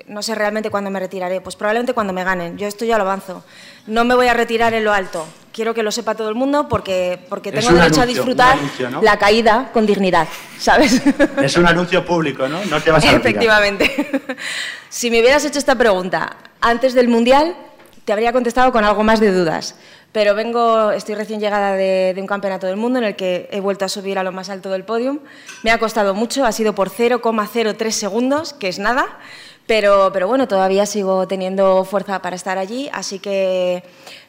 no 0.08 0.22
sé 0.22 0.36
realmente 0.36 0.70
cuándo 0.70 0.92
me 0.92 1.00
retiraré. 1.00 1.42
Pues 1.42 1.56
probablemente 1.56 1.94
cuando 1.94 2.14
me 2.14 2.24
ganen. 2.24 2.58
Yo 2.58 2.68
esto 2.68 2.86
ya 2.86 2.98
lo 2.98 3.04
avanzo. 3.04 3.44
No 3.88 4.04
me 4.04 4.14
voy 4.14 4.28
a 4.28 4.34
retirar 4.34 4.74
en 4.74 4.84
lo 4.84 4.94
alto. 4.94 5.26
Quiero 5.54 5.74
que 5.74 5.84
lo 5.84 5.92
sepa 5.92 6.16
todo 6.16 6.30
el 6.30 6.36
mundo 6.36 6.68
porque, 6.68 7.20
porque 7.30 7.52
tengo 7.52 7.70
derecho 7.70 8.02
anuncio, 8.02 8.04
a 8.04 8.06
disfrutar 8.06 8.58
anuncio, 8.58 8.90
¿no? 8.90 9.02
la 9.02 9.18
caída 9.18 9.70
con 9.72 9.86
dignidad, 9.86 10.28
¿sabes? 10.58 11.02
Es 11.42 11.56
un 11.58 11.68
anuncio 11.68 12.04
público, 12.04 12.48
¿no? 12.48 12.66
No 12.66 12.82
te 12.82 12.92
vas 12.92 13.06
a 13.06 13.12
retirar. 13.12 13.22
Efectivamente. 13.22 14.36
si 14.90 15.12
me 15.12 15.22
hubieras 15.22 15.46
hecho 15.46 15.60
esta 15.60 15.76
pregunta 15.76 16.36
antes 16.60 16.94
del 16.94 17.08
Mundial, 17.08 17.56
te 18.04 18.12
habría 18.12 18.34
contestado 18.34 18.72
con 18.72 18.84
algo 18.84 19.04
más 19.04 19.20
de 19.20 19.32
dudas. 19.32 19.76
Pero 20.14 20.36
vengo, 20.36 20.92
estoy 20.92 21.16
recién 21.16 21.42
llegada 21.42 21.76
de, 21.76 22.14
de, 22.16 22.22
un 22.22 22.28
campeonato 22.28 22.68
del 22.68 22.78
mundo 22.78 23.00
en 23.00 23.06
el 23.06 23.16
que 23.16 23.50
he 23.52 23.60
vuelto 23.60 23.84
a 23.84 23.90
subir 23.90 24.18
a 24.18 24.24
lo 24.24 24.32
más 24.32 24.50
alto 24.50 24.70
del 24.70 24.86
podium. 24.86 25.20
Me 25.64 25.72
ha 25.72 25.80
costado 25.80 26.14
mucho, 26.14 26.46
ha 26.46 26.52
sido 26.54 26.74
por 26.74 26.90
0,03 26.90 27.90
segundos, 27.90 28.54
que 28.54 28.70
es 28.70 28.80
nada, 28.80 29.18
pero, 29.68 30.12
pero 30.14 30.28
bueno, 30.28 30.48
todavía 30.48 30.86
sigo 30.86 31.28
teniendo 31.28 31.84
fuerza 31.84 32.22
para 32.22 32.36
estar 32.36 32.58
allí, 32.58 32.90
así 32.94 33.20
que 33.20 33.84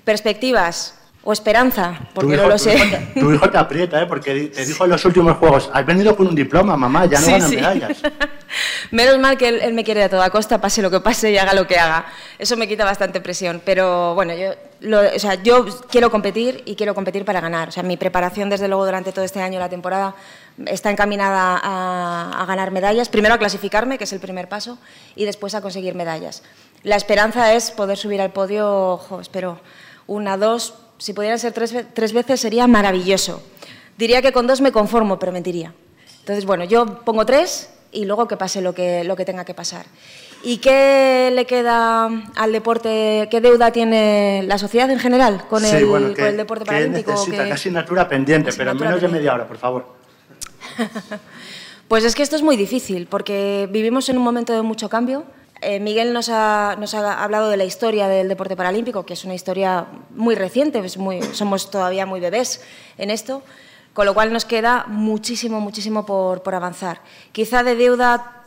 perspectivas, 0.04 0.98
o 1.24 1.32
esperanza, 1.32 1.98
porque 2.14 2.34
hijo, 2.34 2.42
no 2.42 2.48
lo 2.50 2.58
sé. 2.58 2.72
Tu 2.72 2.76
hijo, 2.76 2.90
te, 2.90 3.20
tu 3.20 3.32
hijo 3.32 3.50
te 3.50 3.58
aprieta, 3.58 4.02
¿eh? 4.02 4.06
porque 4.06 4.50
te 4.54 4.64
dijo 4.66 4.84
en 4.84 4.90
los 4.90 5.04
últimos 5.04 5.36
juegos, 5.38 5.70
has 5.72 5.84
venido 5.86 6.14
con 6.16 6.26
un 6.28 6.34
diploma, 6.34 6.76
mamá, 6.76 7.06
ya 7.06 7.18
no 7.18 7.24
sí, 7.26 7.32
ganan 7.32 7.48
sí. 7.50 7.56
medallas. 7.56 8.02
Menos 8.90 9.18
mal 9.18 9.36
que 9.36 9.48
él, 9.48 9.74
me 9.74 9.84
quiere 9.84 10.02
a 10.04 10.08
toda 10.08 10.30
costa, 10.30 10.60
pase 10.60 10.82
lo 10.82 10.90
que 10.90 11.00
pase 11.00 11.30
y 11.30 11.38
haga 11.38 11.54
lo 11.54 11.66
que 11.66 11.78
haga. 11.78 12.06
Eso 12.38 12.56
me 12.56 12.68
quita 12.68 12.84
bastante 12.84 13.20
presión, 13.20 13.62
pero 13.64 14.14
bueno, 14.14 14.34
yo, 14.34 14.54
quiero 15.90 16.10
competir 16.10 16.62
y 16.66 16.74
quiero 16.74 16.94
competir 16.94 17.24
para 17.24 17.40
ganar. 17.40 17.68
O 17.68 17.72
sea, 17.72 17.82
mi 17.82 17.96
preparación, 17.96 18.50
desde 18.50 18.68
luego, 18.68 18.84
durante 18.84 19.12
todo 19.12 19.24
este 19.24 19.40
año, 19.40 19.58
la 19.58 19.68
temporada, 19.68 20.14
está 20.66 20.90
encaminada 20.90 21.60
a, 21.62 22.42
a 22.42 22.46
ganar 22.46 22.70
medallas. 22.70 23.08
Primero 23.08 23.34
a 23.34 23.38
clasificarme, 23.38 23.98
que 23.98 24.04
es 24.04 24.12
el 24.12 24.20
primer 24.20 24.48
paso, 24.48 24.78
y 25.16 25.24
después 25.24 25.54
a 25.54 25.60
conseguir 25.60 25.94
medallas. 25.94 26.42
La 26.82 26.96
esperanza 26.96 27.54
es 27.54 27.70
poder 27.70 27.96
subir 27.96 28.20
al 28.20 28.32
podio, 28.32 28.92
ojo, 28.92 29.20
espero, 29.20 29.58
una, 30.06 30.36
dos, 30.36 30.74
si 30.98 31.12
pudieran 31.12 31.38
ser 31.38 31.52
tres, 31.52 31.74
tres, 31.94 32.12
veces 32.12 32.40
sería 32.40 32.66
maravilloso. 32.66 33.42
Diría 33.96 34.22
que 34.22 34.32
con 34.32 34.46
dos 34.46 34.60
me 34.60 34.72
conformo, 34.72 35.18
pero 35.18 35.32
mentiría. 35.32 35.72
Entonces, 36.20 36.44
bueno, 36.44 36.64
yo 36.64 37.00
pongo 37.04 37.26
tres 37.26 37.70
y 37.94 38.04
luego 38.04 38.28
que 38.28 38.36
pase 38.36 38.60
lo 38.60 38.74
que, 38.74 39.04
lo 39.04 39.16
que 39.16 39.24
tenga 39.24 39.44
que 39.44 39.54
pasar. 39.54 39.86
¿Y 40.42 40.58
qué 40.58 41.30
le 41.32 41.46
queda 41.46 42.10
al 42.36 42.52
deporte? 42.52 43.28
¿Qué 43.30 43.40
deuda 43.40 43.70
tiene 43.70 44.42
la 44.46 44.58
sociedad 44.58 44.90
en 44.90 44.98
general 44.98 45.46
con, 45.48 45.62
sí, 45.62 45.74
el, 45.74 45.86
bueno, 45.86 46.08
que, 46.08 46.16
con 46.20 46.26
el, 46.26 46.36
deporte 46.36 46.64
paralímpico? 46.66 47.06
Que 47.06 47.12
necesita, 47.12 47.38
casi 47.38 47.52
asignatura 47.52 48.08
pendiente, 48.08 48.50
pero 48.56 48.72
en 48.72 48.78
menos 48.78 49.00
de 49.00 49.08
media 49.08 49.34
hora, 49.34 49.48
por 49.48 49.56
favor. 49.56 49.86
pues 51.88 52.04
es 52.04 52.14
que 52.14 52.22
esto 52.22 52.36
es 52.36 52.42
muy 52.42 52.56
difícil, 52.56 53.06
porque 53.06 53.68
vivimos 53.70 54.08
en 54.10 54.18
un 54.18 54.24
momento 54.24 54.52
de 54.52 54.62
mucho 54.62 54.90
cambio 54.90 55.24
eh, 55.66 55.80
Miguel 55.80 56.12
nos 56.12 56.28
ha, 56.28 56.76
nos 56.78 56.92
ha, 56.92 57.24
hablado 57.24 57.48
de 57.48 57.56
la 57.56 57.64
historia 57.64 58.06
del 58.06 58.28
deporte 58.28 58.54
paralímpico, 58.54 59.06
que 59.06 59.14
es 59.14 59.24
una 59.24 59.32
historia 59.32 59.86
muy 60.10 60.34
reciente, 60.34 60.78
es 60.80 60.98
muy, 60.98 61.22
somos 61.22 61.70
todavía 61.70 62.04
muy 62.04 62.20
bebés 62.20 62.60
en 62.98 63.08
esto, 63.08 63.42
con 63.94 64.04
lo 64.06 64.12
cual 64.12 64.32
nos 64.32 64.44
queda 64.44 64.84
muchísimo, 64.88 65.60
muchísimo 65.60 66.04
por, 66.04 66.42
por 66.42 66.54
avanzar. 66.54 67.00
Quizá 67.32 67.62
de 67.62 67.76
deuda, 67.76 68.42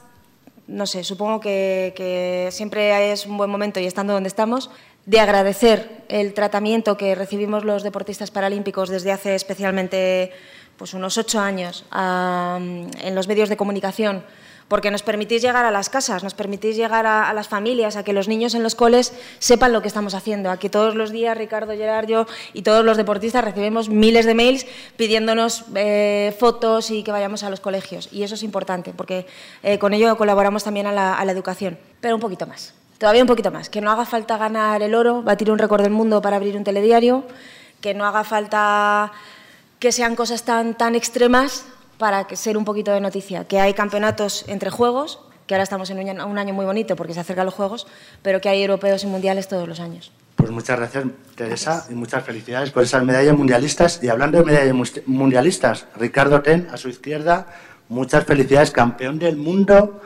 no 0.68 0.86
sé, 0.86 1.04
supongo 1.04 1.40
que, 1.40 2.50
siempre 2.52 3.12
es 3.12 3.26
un 3.26 3.38
buen 3.38 3.50
momento 3.50 3.80
y 3.80 3.86
estando 3.86 4.14
donde 4.14 4.28
estamos, 4.28 4.70
de 5.06 5.22
agradecer 5.22 6.04
el 6.10 6.34
tratamiento 6.34 6.98
que 6.98 7.16
recibimos 7.16 7.64
los 7.64 7.82
deportistas 7.82 8.30
paralímpicos 8.30 8.90
desde 8.90 9.14
hace 9.14 9.36
especialmente 9.36 10.34
pues, 10.76 10.94
unos 10.94 11.18
ocho 11.18 11.40
años 11.40 11.86
en 11.94 13.16
los 13.16 13.28
medios 13.30 13.48
de 13.48 13.56
comunicación 13.56 14.24
porque 14.68 14.92
nos 14.92 15.02
permitís 15.02 15.42
llegar 15.42 15.66
a 15.66 15.72
las 15.72 15.90
casas, 15.90 16.24
nos 16.24 16.34
permitís 16.34 16.76
llegar 16.76 17.06
a, 17.06 17.32
las 17.34 17.48
familias, 17.48 17.96
a 17.96 18.04
que 18.04 18.14
los 18.14 18.28
niños 18.28 18.54
en 18.54 18.64
los 18.64 18.76
coles 18.76 19.14
sepan 19.40 19.72
lo 19.72 19.82
que 19.82 19.88
estamos 19.88 20.14
haciendo, 20.14 20.52
a 20.52 20.58
que 20.58 20.70
todos 20.70 20.96
los 20.96 21.12
días 21.12 21.38
Ricardo, 21.38 21.74
Gerard, 21.74 22.08
yo 22.08 22.26
y 22.54 22.64
todos 22.64 22.84
los 22.84 22.98
deportistas 22.98 23.44
recibimos 23.44 23.90
miles 23.90 24.26
de 24.26 24.34
mails 24.34 24.66
pidiéndonos 24.98 25.66
eh, 25.76 26.36
fotos 26.38 26.92
y 26.92 27.04
que 27.04 27.12
vayamos 27.12 27.44
a 27.44 27.50
los 27.50 27.60
colegios. 27.60 28.10
Y 28.12 28.24
eso 28.24 28.36
es 28.36 28.44
importante, 28.44 28.94
porque 28.96 29.26
eh, 29.64 29.80
con 29.80 29.94
ello 29.94 30.18
colaboramos 30.18 30.64
también 30.64 30.88
a 30.88 30.92
la, 30.92 31.14
a 31.14 31.24
la 31.24 31.32
educación, 31.32 31.78
pero 32.02 32.16
un 32.16 32.22
poquito 32.22 32.46
más. 32.46 32.74
Todavía 32.98 33.22
un 33.22 33.28
poquito 33.28 33.52
más, 33.52 33.70
que 33.70 33.80
no 33.80 33.92
haga 33.92 34.06
falta 34.06 34.38
ganar 34.38 34.82
el 34.82 34.96
oro, 34.96 35.22
batir 35.22 35.52
un 35.52 35.60
récord 35.60 35.84
del 35.84 35.92
mundo 35.92 36.22
para 36.22 36.36
abrir 36.36 36.58
un 36.58 36.64
telediario, 36.64 37.24
que 37.80 37.94
no 37.94 38.06
haga 38.06 38.24
falta 38.24 39.12
que 39.80 39.92
sean 39.92 40.16
cosas 40.16 40.44
tan, 40.44 40.74
tan 40.74 40.96
extremas 40.96 41.66
para 41.98 42.28
ser 42.36 42.58
un 42.58 42.66
poquito 42.66 42.92
de 42.92 43.02
noticia, 43.02 43.46
que 43.46 43.60
hay 43.60 43.74
campeonatos 43.74 44.46
entre 44.48 44.70
juegos, 44.70 45.20
que 45.48 45.56
ahora 45.56 45.64
estamos 45.64 45.90
en 45.90 46.00
un 46.20 46.38
año 46.38 46.54
muy 46.54 46.66
bonito 46.66 46.96
porque 46.96 47.14
se 47.14 47.22
acercan 47.22 47.46
los 47.46 47.54
juegos, 47.54 47.88
pero 48.22 48.42
que 48.42 48.50
hay 48.50 48.62
europeos 48.62 49.04
y 49.04 49.08
mundiales 49.08 49.48
todos 49.48 49.68
los 49.68 49.80
años. 49.80 50.12
Pues 50.36 50.52
muchas 50.52 50.78
gracias, 50.78 51.06
Teresa, 51.36 51.88
y 51.90 51.96
muchas 51.96 52.24
felicidades 52.24 52.70
por 52.72 52.84
esas 52.84 53.04
medallas 53.04 53.36
mundialistas. 53.36 54.04
Y 54.04 54.10
hablando 54.10 54.38
de 54.38 54.46
medallas 54.46 55.02
mundialistas, 55.08 55.88
Ricardo 55.98 56.42
Ten, 56.42 56.68
a 56.72 56.78
su 56.78 56.90
izquierda, 56.90 57.48
muchas 57.90 58.26
felicidades, 58.26 58.72
campeón 58.72 59.18
del 59.18 59.38
mundo 59.38 60.02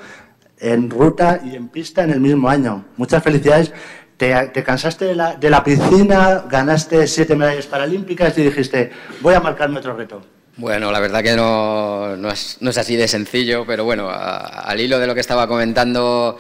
en 0.60 0.90
ruta 0.90 1.42
y 1.44 1.56
en 1.56 1.68
pista 1.68 2.04
en 2.04 2.12
el 2.12 2.22
mismo 2.22 2.48
año. 2.48 2.86
Muchas 2.98 3.22
felicidades. 3.24 3.74
Te, 4.16 4.64
cansaste 4.64 5.06
de 5.06 5.16
la, 5.16 5.36
de 5.36 5.50
la, 5.50 5.64
piscina, 5.64 6.46
ganaste 6.48 7.08
siete 7.08 7.36
medallas 7.36 7.66
paralímpicas 7.66 8.38
y 8.38 8.44
dijiste, 8.44 8.92
voy 9.20 9.34
a 9.34 9.40
marcarme 9.40 9.80
otro 9.80 9.96
reto. 9.96 10.22
Bueno, 10.58 10.92
la 10.92 11.00
verdad 11.00 11.24
que 11.24 11.36
no, 11.36 12.18
no, 12.18 12.30
es, 12.30 12.58
no 12.60 12.72
es, 12.72 12.78
así 12.78 12.98
de 12.98 13.08
sencillo, 13.08 13.66
pero 13.66 13.86
bueno, 13.86 14.10
al 14.12 14.80
hilo 14.80 15.00
de 15.00 15.08
lo 15.08 15.14
que 15.14 15.22
estaba 15.22 15.48
comentando 15.48 16.38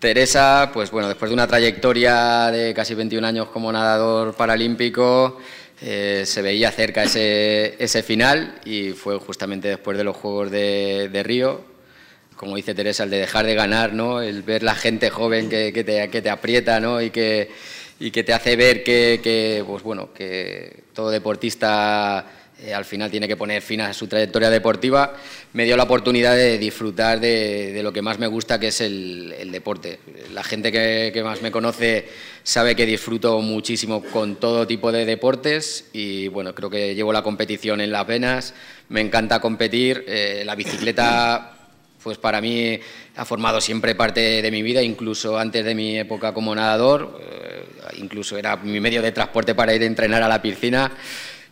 Teresa, 0.00 0.70
pues 0.74 0.90
bueno, 0.90 1.08
después 1.08 1.30
de 1.30 1.34
una 1.34 1.46
trayectoria 1.46 2.50
de 2.50 2.74
casi 2.74 2.94
21 2.94 3.24
años 3.24 3.48
como 3.48 3.70
nadador 3.70 4.34
paralímpico, 4.34 5.38
eh, 5.80 6.24
se 6.26 6.42
veía 6.42 6.72
cerca 6.72 7.04
ese, 7.04 7.76
ese, 7.78 8.02
final 8.02 8.60
y 8.64 8.90
fue 8.90 9.18
justamente 9.18 9.68
después 9.68 9.96
de 9.96 10.04
los 10.04 10.16
Juegos 10.16 10.50
de, 10.50 11.08
de 11.12 11.22
Río, 11.22 11.60
como 12.36 12.56
dice 12.56 12.74
Teresa, 12.74 13.04
el 13.04 13.10
de 13.10 13.18
dejar 13.18 13.46
de 13.46 13.54
ganar, 13.54 13.92
¿no? 13.92 14.20
el 14.20 14.42
ver 14.42 14.64
la 14.64 14.74
gente 14.74 15.08
joven 15.10 15.48
que, 15.48 15.72
que, 15.72 15.84
te, 15.84 16.08
que 16.10 16.20
te, 16.20 16.30
aprieta 16.30 16.80
¿no? 16.80 17.00
y, 17.00 17.10
que, 17.10 17.50
y 18.00 18.10
que 18.10 18.24
te 18.24 18.32
hace 18.32 18.56
ver 18.56 18.82
que, 18.82 19.20
que, 19.22 19.62
pues 19.64 19.84
bueno, 19.84 20.12
que 20.12 20.82
todo 20.94 21.10
deportista 21.10 22.26
eh, 22.64 22.72
al 22.72 22.84
final 22.84 23.10
tiene 23.10 23.26
que 23.26 23.36
poner 23.36 23.60
fin 23.60 23.80
a 23.80 23.92
su 23.92 24.06
trayectoria 24.06 24.48
deportiva, 24.48 25.16
me 25.52 25.64
dio 25.64 25.76
la 25.76 25.82
oportunidad 25.82 26.36
de 26.36 26.58
disfrutar 26.58 27.18
de, 27.18 27.80
lo 27.82 27.92
que 27.92 28.02
más 28.02 28.18
me 28.18 28.28
gusta, 28.28 28.60
que 28.60 28.68
es 28.68 28.80
el, 28.80 29.50
deporte. 29.50 29.98
La 30.32 30.44
gente 30.44 30.70
que, 30.70 31.22
más 31.24 31.42
me 31.42 31.50
conoce 31.50 32.08
sabe 32.42 32.76
que 32.76 32.86
disfruto 32.86 33.40
muchísimo 33.40 34.02
con 34.02 34.36
todo 34.36 34.66
tipo 34.66 34.92
de 34.92 35.04
deportes 35.04 35.86
y 35.92 36.28
bueno, 36.28 36.54
creo 36.54 36.70
que 36.70 36.94
llevo 36.94 37.12
la 37.12 37.22
competición 37.22 37.80
en 37.80 37.90
las 37.90 38.06
venas, 38.06 38.54
me 38.88 39.00
encanta 39.00 39.40
competir, 39.40 40.04
eh, 40.06 40.42
la 40.44 40.54
bicicleta 40.54 41.58
pues 42.02 42.18
para 42.18 42.40
mí 42.40 42.78
ha 43.16 43.24
formado 43.24 43.60
siempre 43.60 43.94
parte 43.94 44.42
de 44.42 44.50
mi 44.50 44.62
vida, 44.62 44.82
incluso 44.82 45.38
antes 45.38 45.64
de 45.64 45.74
mi 45.74 45.98
época 45.98 46.34
como 46.34 46.54
nadador, 46.54 47.20
eh, 47.22 47.64
incluso 47.98 48.36
era 48.36 48.56
mi 48.56 48.80
medio 48.80 49.02
de 49.02 49.12
transporte 49.12 49.54
para 49.54 49.74
ir 49.74 49.82
a 49.82 49.86
entrenar 49.86 50.22
a 50.22 50.28
la 50.28 50.42
piscina. 50.42 50.92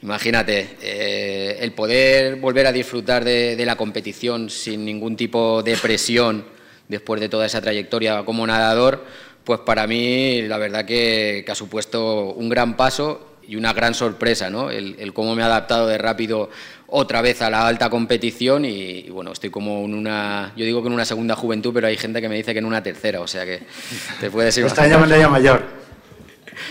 Imagínate, 0.03 0.77
eh, 0.81 1.59
el 1.61 1.73
poder 1.73 2.37
volver 2.37 2.67
a 2.67 2.73
disfrutar 2.73 3.23
de, 3.23 3.63
la 3.67 3.77
competición 3.77 4.49
sin 4.49 4.85
ningún 4.85 5.15
tipo 5.15 5.63
de 5.63 5.77
presión 5.77 6.45
después 6.89 7.21
de 7.21 7.29
toda 7.29 7.45
esa 7.45 7.61
trayectoria 7.61 8.25
como 8.25 8.47
nadador, 8.47 9.05
pues 9.45 9.61
para 9.61 9.87
mí 9.87 10.43
la 10.43 10.57
verdad 10.57 10.87
que, 10.87 11.45
ha 11.47 11.55
supuesto 11.55 12.33
un 12.33 12.49
gran 12.49 12.77
paso 12.77 13.37
y 13.47 13.57
una 13.57 13.75
gran 13.75 13.93
sorpresa, 13.93 14.49
¿no? 14.49 14.71
El, 14.71 15.13
cómo 15.13 15.35
me 15.35 15.43
he 15.43 15.45
adaptado 15.45 15.87
de 15.87 15.99
rápido 15.99 16.49
otra 16.87 17.21
vez 17.21 17.43
a 17.43 17.51
la 17.51 17.67
alta 17.67 17.91
competición 17.91 18.65
y, 18.65 19.11
bueno, 19.11 19.33
estoy 19.33 19.51
como 19.51 19.85
en 19.85 19.95
una, 19.95 20.53
yo 20.57 20.65
digo 20.65 20.81
que 20.81 20.89
en 20.89 20.95
una 20.95 21.05
segunda 21.05 21.37
juventud, 21.37 21.73
pero 21.75 21.89
hay 21.89 21.99
gente 21.99 22.23
que 22.23 22.29
me 22.29 22.37
dice 22.37 22.55
que 22.55 22.61
en 22.61 22.65
una 22.65 22.83
tercera, 22.83 23.21
o 23.21 23.27
sea 23.27 23.45
que 23.45 23.65
te 24.19 24.31
puedes 24.31 24.57
ir. 24.57 24.65
Está 24.65 24.87
llamando 24.87 25.17
ya 25.17 25.29
mayor. 25.29 25.63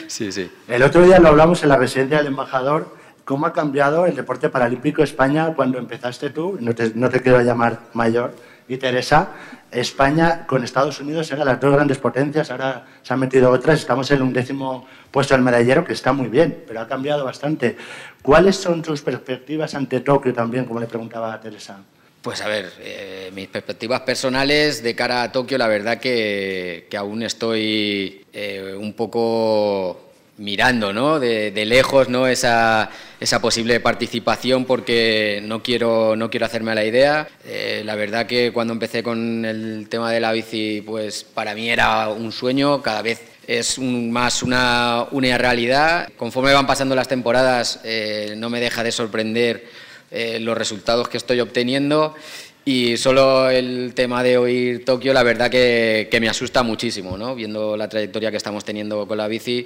Sí, 0.08 0.32
sí. 0.32 0.50
El 0.68 0.82
otro 0.84 1.06
día 1.06 1.20
lo 1.20 1.30
hablamos 1.30 1.62
en 1.64 1.70
la 1.70 1.78
residencia 1.78 2.18
del 2.18 2.28
embajador, 2.28 2.99
cómo 3.30 3.46
ha 3.46 3.54
cambiado 3.54 4.08
el 4.08 4.16
deporte 4.16 4.50
paralímpico 4.50 5.04
España 5.04 5.54
cuando 5.56 5.78
empezaste 5.78 6.32
tú, 6.32 6.58
no 6.60 6.74
te, 6.74 7.22
quiero 7.22 7.40
llamar 7.44 7.80
mayor, 7.94 8.34
y 8.68 8.78
Teresa, 8.78 9.34
España 9.70 10.48
con 10.48 10.64
Estados 10.64 11.00
Unidos 11.00 11.32
eran 11.32 11.46
las 11.46 11.60
dos 11.60 11.72
grandes 11.72 12.00
potencias, 12.00 12.50
ahora 12.50 12.88
se 13.04 13.14
han 13.14 13.20
metido 13.20 13.52
otras, 13.52 13.82
estamos 13.82 14.10
en 14.10 14.24
un 14.24 14.34
décimo 14.34 14.88
puesto 15.12 15.36
del 15.36 15.44
medallero, 15.44 15.86
que 15.86 15.94
está 15.94 16.12
muy 16.12 16.28
bien, 16.28 16.64
pero 16.68 16.82
ha 16.82 16.88
cambiado 16.88 17.24
bastante. 17.24 17.78
¿Cuáles 18.24 18.56
son 18.56 18.82
tus 18.82 19.04
perspectivas 19.04 19.76
ante 19.76 20.00
Tokio 20.00 20.34
también, 20.34 20.66
como 20.66 20.80
le 20.80 20.88
preguntaba 20.88 21.32
a 21.32 21.40
Teresa? 21.40 21.78
Pues 22.24 22.42
a 22.42 22.48
ver, 22.48 22.72
eh, 22.80 23.30
mis 23.36 23.48
perspectivas 23.48 24.02
personales 24.02 24.82
de 24.82 24.96
cara 24.96 25.22
a 25.22 25.32
Tokio, 25.32 25.60
la 25.60 25.68
verdad 25.68 26.00
que, 26.00 26.88
que 26.90 26.98
aún 26.98 27.22
estoy 27.22 28.26
eh, 28.34 28.76
un 28.76 28.94
poco 28.94 30.09
mirando 30.40 30.94
¿no? 30.94 31.20
de, 31.20 31.52
lejos 31.66 32.10
¿no? 32.10 32.26
esa, 32.26 32.90
posible 33.42 33.80
participación 33.80 34.66
porque 34.66 35.42
no 35.44 35.62
quiero, 35.62 36.16
no 36.16 36.30
quiero 36.30 36.46
hacerme 36.46 36.72
a 36.72 36.76
la 36.76 36.86
idea. 36.86 37.28
Eh, 37.46 37.84
la 37.86 37.96
verdad 37.96 38.26
que 38.26 38.52
cuando 38.52 38.74
empecé 38.74 39.04
con 39.04 39.46
el 39.46 39.88
tema 39.90 40.12
de 40.12 40.20
la 40.20 40.32
bici, 40.32 40.82
pues 40.86 41.24
para 41.24 41.54
mí 41.54 41.70
era 41.70 42.08
un 42.08 42.32
sueño, 42.32 42.82
cada 42.82 43.02
vez 43.02 43.22
es 43.46 43.80
más 43.80 44.42
una, 44.42 45.06
una, 45.12 45.38
realidad. 45.38 46.10
Conforme 46.18 46.54
van 46.54 46.68
pasando 46.68 46.96
las 46.96 47.08
temporadas, 47.08 47.82
eh, 47.84 48.36
no 48.38 48.50
me 48.50 48.60
deja 48.60 48.84
de 48.84 48.92
sorprender 48.92 49.66
eh, 50.12 50.40
los 50.40 50.58
resultados 50.58 51.10
que 51.10 51.18
estoy 51.18 51.40
obteniendo 51.40 52.16
y 52.66 52.98
solo 52.98 53.50
el 53.50 53.94
tema 53.96 54.22
de 54.22 54.38
oír 54.38 54.86
Tokio, 54.86 55.12
la 55.12 55.24
verdad 55.24 55.50
que, 55.50 56.08
que, 56.12 56.20
me 56.20 56.30
asusta 56.30 56.62
muchísimo, 56.62 57.18
¿no? 57.18 57.34
viendo 57.34 57.76
la 57.76 57.90
trayectoria 57.90 58.30
que 58.30 58.38
estamos 58.38 58.64
teniendo 58.64 59.08
con 59.08 59.18
la 59.18 59.28
bici 59.28 59.66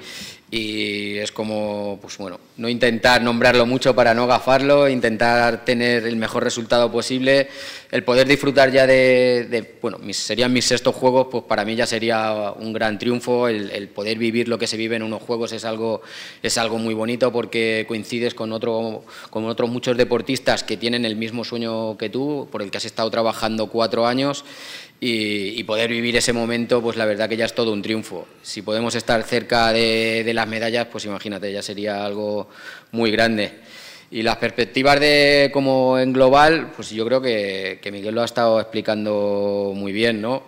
y 0.56 1.18
es 1.18 1.32
como, 1.32 1.98
pues 2.00 2.16
bueno, 2.20 2.40
no 2.58 2.70
intentar 2.70 3.24
nombrarlo 3.24 3.66
mucho 3.66 3.96
para 3.96 4.14
no 4.14 4.28
gafarlo, 4.28 4.88
intentar 4.88 5.66
tener 5.66 6.06
el 6.06 6.16
mejor 6.16 6.44
resultado 6.44 6.92
posible, 6.92 7.48
el 7.90 8.04
poder 8.04 8.28
disfrutar 8.28 8.72
ya 8.72 8.86
de, 8.86 9.80
bueno, 9.82 9.98
mis, 9.98 10.16
serían 10.16 10.54
mis 10.54 10.66
sextos 10.66 10.94
juegos, 10.94 11.30
pues 11.32 11.46
para 11.46 11.66
mí 11.66 11.76
ya 11.76 11.88
sería 11.88 12.54
un 12.56 12.72
gran 12.72 13.00
triunfo, 13.00 13.48
el, 13.48 13.88
poder 13.88 14.20
vivir 14.20 14.48
lo 14.48 14.60
que 14.60 14.68
se 14.68 14.78
vive 14.78 14.96
en 14.96 15.02
unos 15.02 15.24
juegos 15.24 15.54
es 15.54 15.66
algo, 15.66 16.04
es 16.44 16.56
algo 16.60 16.78
muy 16.78 16.94
bonito 16.94 17.32
porque 17.32 17.86
coincides 17.88 18.36
con, 18.36 18.52
otro, 18.52 19.06
con 19.32 19.46
otros 19.46 19.72
muchos 19.72 19.98
deportistas 19.98 20.64
que 20.64 20.78
tienen 20.78 21.04
el 21.04 21.16
mismo 21.16 21.44
sueño 21.44 21.98
que 21.98 22.12
tú, 22.12 22.48
por 22.52 22.62
el 22.62 22.70
que 22.70 22.78
has 22.78 22.86
estado 22.86 23.10
trabajando 23.10 23.72
cuatro 23.72 24.06
años 24.06 24.46
y, 25.06 25.64
poder 25.66 25.90
vivir 25.90 26.16
ese 26.16 26.32
momento, 26.32 26.82
pues 26.82 26.96
la 26.96 27.06
verdad 27.06 27.28
que 27.28 27.36
ya 27.36 27.44
es 27.44 27.54
todo 27.54 27.74
un 27.74 27.82
triunfo. 27.82 28.26
Si 28.42 28.62
podemos 28.62 28.96
estar 28.96 29.22
cerca 29.24 29.74
de, 29.74 30.32
las 30.34 30.48
medallas, 30.48 30.88
pues 30.90 31.04
imagínate, 31.04 31.52
ya 31.52 31.62
sería 31.62 32.06
algo 32.06 32.48
muy 32.92 33.12
grande. 33.12 33.52
Y 34.12 34.22
las 34.22 34.38
perspectivas 34.38 35.02
de 35.02 35.50
como 35.52 36.00
en 36.00 36.14
global, 36.14 36.72
pues 36.74 36.92
yo 36.92 37.06
creo 37.06 37.22
que, 37.22 37.82
Miguel 37.92 38.16
lo 38.16 38.22
ha 38.22 38.26
estado 38.26 38.62
explicando 38.62 39.74
muy 39.76 39.92
bien, 39.92 40.22
¿no? 40.22 40.44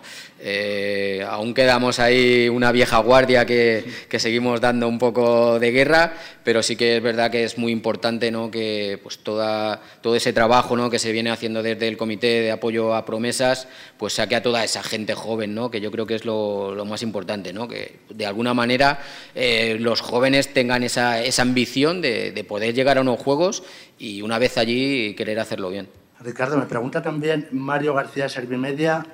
Eh, 0.48 1.26
aún 1.28 1.54
quedamos 1.54 1.98
ahí 1.98 2.48
una 2.48 2.70
vieja 2.70 2.98
guardia 2.98 3.44
que, 3.44 3.84
seguimos 4.16 4.60
dando 4.60 4.86
un 4.86 4.96
poco 4.96 5.58
de 5.58 5.72
guerra, 5.72 6.12
pero 6.44 6.62
sí 6.62 6.76
que 6.76 6.98
es 6.98 7.02
verdad 7.02 7.32
que 7.32 7.42
es 7.42 7.58
muy 7.58 7.72
importante 7.72 8.30
¿no? 8.30 8.48
que 8.48 9.00
pues 9.02 9.18
toda, 9.18 9.80
todo 10.02 10.14
ese 10.14 10.32
trabajo 10.32 10.76
¿no? 10.76 10.88
que 10.88 11.00
se 11.00 11.10
viene 11.10 11.30
haciendo 11.30 11.64
desde 11.64 11.88
el 11.88 11.96
Comité 11.96 12.42
de 12.42 12.52
Apoyo 12.52 12.94
a 12.94 13.04
Promesas 13.04 13.66
pues 13.98 14.12
saque 14.12 14.36
a 14.36 14.42
toda 14.44 14.62
esa 14.62 14.84
gente 14.84 15.14
joven, 15.14 15.52
¿no? 15.52 15.68
que 15.68 15.80
yo 15.80 15.90
creo 15.90 16.06
que 16.06 16.14
es 16.14 16.24
lo, 16.24 16.76
más 16.86 17.02
importante, 17.02 17.52
¿no? 17.52 17.66
que 17.66 17.96
de 18.08 18.24
alguna 18.24 18.54
manera 18.54 19.00
eh, 19.34 19.76
los 19.80 20.00
jóvenes 20.00 20.54
tengan 20.54 20.84
esa, 20.84 21.20
esa 21.22 21.42
ambición 21.42 22.00
de, 22.00 22.30
de 22.30 22.44
poder 22.44 22.72
llegar 22.72 22.98
a 22.98 23.00
unos 23.00 23.18
Juegos 23.18 23.64
y 23.98 24.22
una 24.22 24.38
vez 24.38 24.58
allí 24.58 25.14
querer 25.16 25.40
hacerlo 25.40 25.70
bien. 25.70 25.88
Ricardo, 26.20 26.56
me 26.56 26.66
pregunta 26.66 27.02
también 27.02 27.48
Mario 27.50 27.94
García 27.94 28.28
Servimedia 28.28 29.04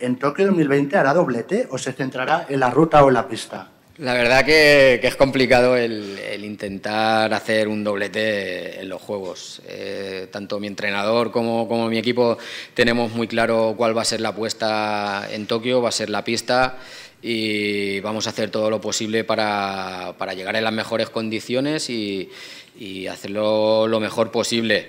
¿en 0.00 0.16
Tokio 0.16 0.46
2020 0.46 0.96
hará 0.96 1.14
doblete 1.14 1.68
o 1.70 1.78
se 1.78 1.92
centrará 1.92 2.46
en 2.48 2.60
la 2.60 2.70
ruta 2.70 3.04
o 3.04 3.08
en 3.08 3.14
la 3.14 3.28
pista? 3.28 3.70
La 3.98 4.14
verdad 4.14 4.46
que, 4.46 4.98
es 5.02 5.14
complicado 5.14 5.76
el, 5.76 6.18
intentar 6.42 7.34
hacer 7.34 7.68
un 7.68 7.84
doblete 7.84 8.80
en 8.80 8.88
los 8.88 9.02
juegos. 9.02 9.60
Eh, 9.68 10.26
tanto 10.32 10.58
mi 10.58 10.68
entrenador 10.68 11.30
como, 11.30 11.68
como, 11.68 11.86
mi 11.88 11.98
equipo 11.98 12.38
tenemos 12.72 13.12
muy 13.12 13.28
claro 13.28 13.74
cuál 13.76 13.94
va 13.94 14.00
a 14.00 14.06
ser 14.06 14.22
la 14.22 14.30
apuesta 14.30 15.28
en 15.30 15.46
Tokio, 15.46 15.82
va 15.82 15.90
a 15.90 15.92
ser 15.92 16.08
la 16.08 16.24
pista 16.24 16.78
y 17.20 18.00
vamos 18.00 18.26
a 18.26 18.30
hacer 18.30 18.50
todo 18.50 18.70
lo 18.70 18.80
posible 18.80 19.22
para, 19.22 20.14
para 20.16 20.32
llegar 20.32 20.56
en 20.56 20.64
las 20.64 20.72
mejores 20.72 21.10
condiciones 21.10 21.90
y, 21.90 22.30
y 22.78 23.06
hacerlo 23.06 23.86
lo 23.86 24.00
mejor 24.00 24.30
posible 24.30 24.88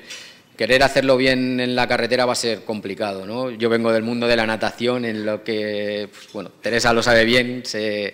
querer 0.56 0.84
hacerlo 0.84 1.18
bien 1.18 1.60
en 1.60 1.76
la 1.76 1.88
carretera 1.88 2.26
va 2.26 2.34
a 2.34 2.36
ser 2.36 2.64
complicado, 2.64 3.26
¿no? 3.26 3.50
Yo 3.52 3.70
vengo 3.70 3.92
del 3.92 4.04
mundo 4.04 4.28
de 4.28 4.36
la 4.36 4.46
natación, 4.46 5.06
en 5.06 5.26
lo 5.26 5.44
que, 5.44 6.10
pues, 6.12 6.32
bueno, 6.34 6.52
Teresa 6.62 6.94
lo 6.94 7.02
sabe 7.02 7.26
bien, 7.26 7.64
se, 7.66 8.14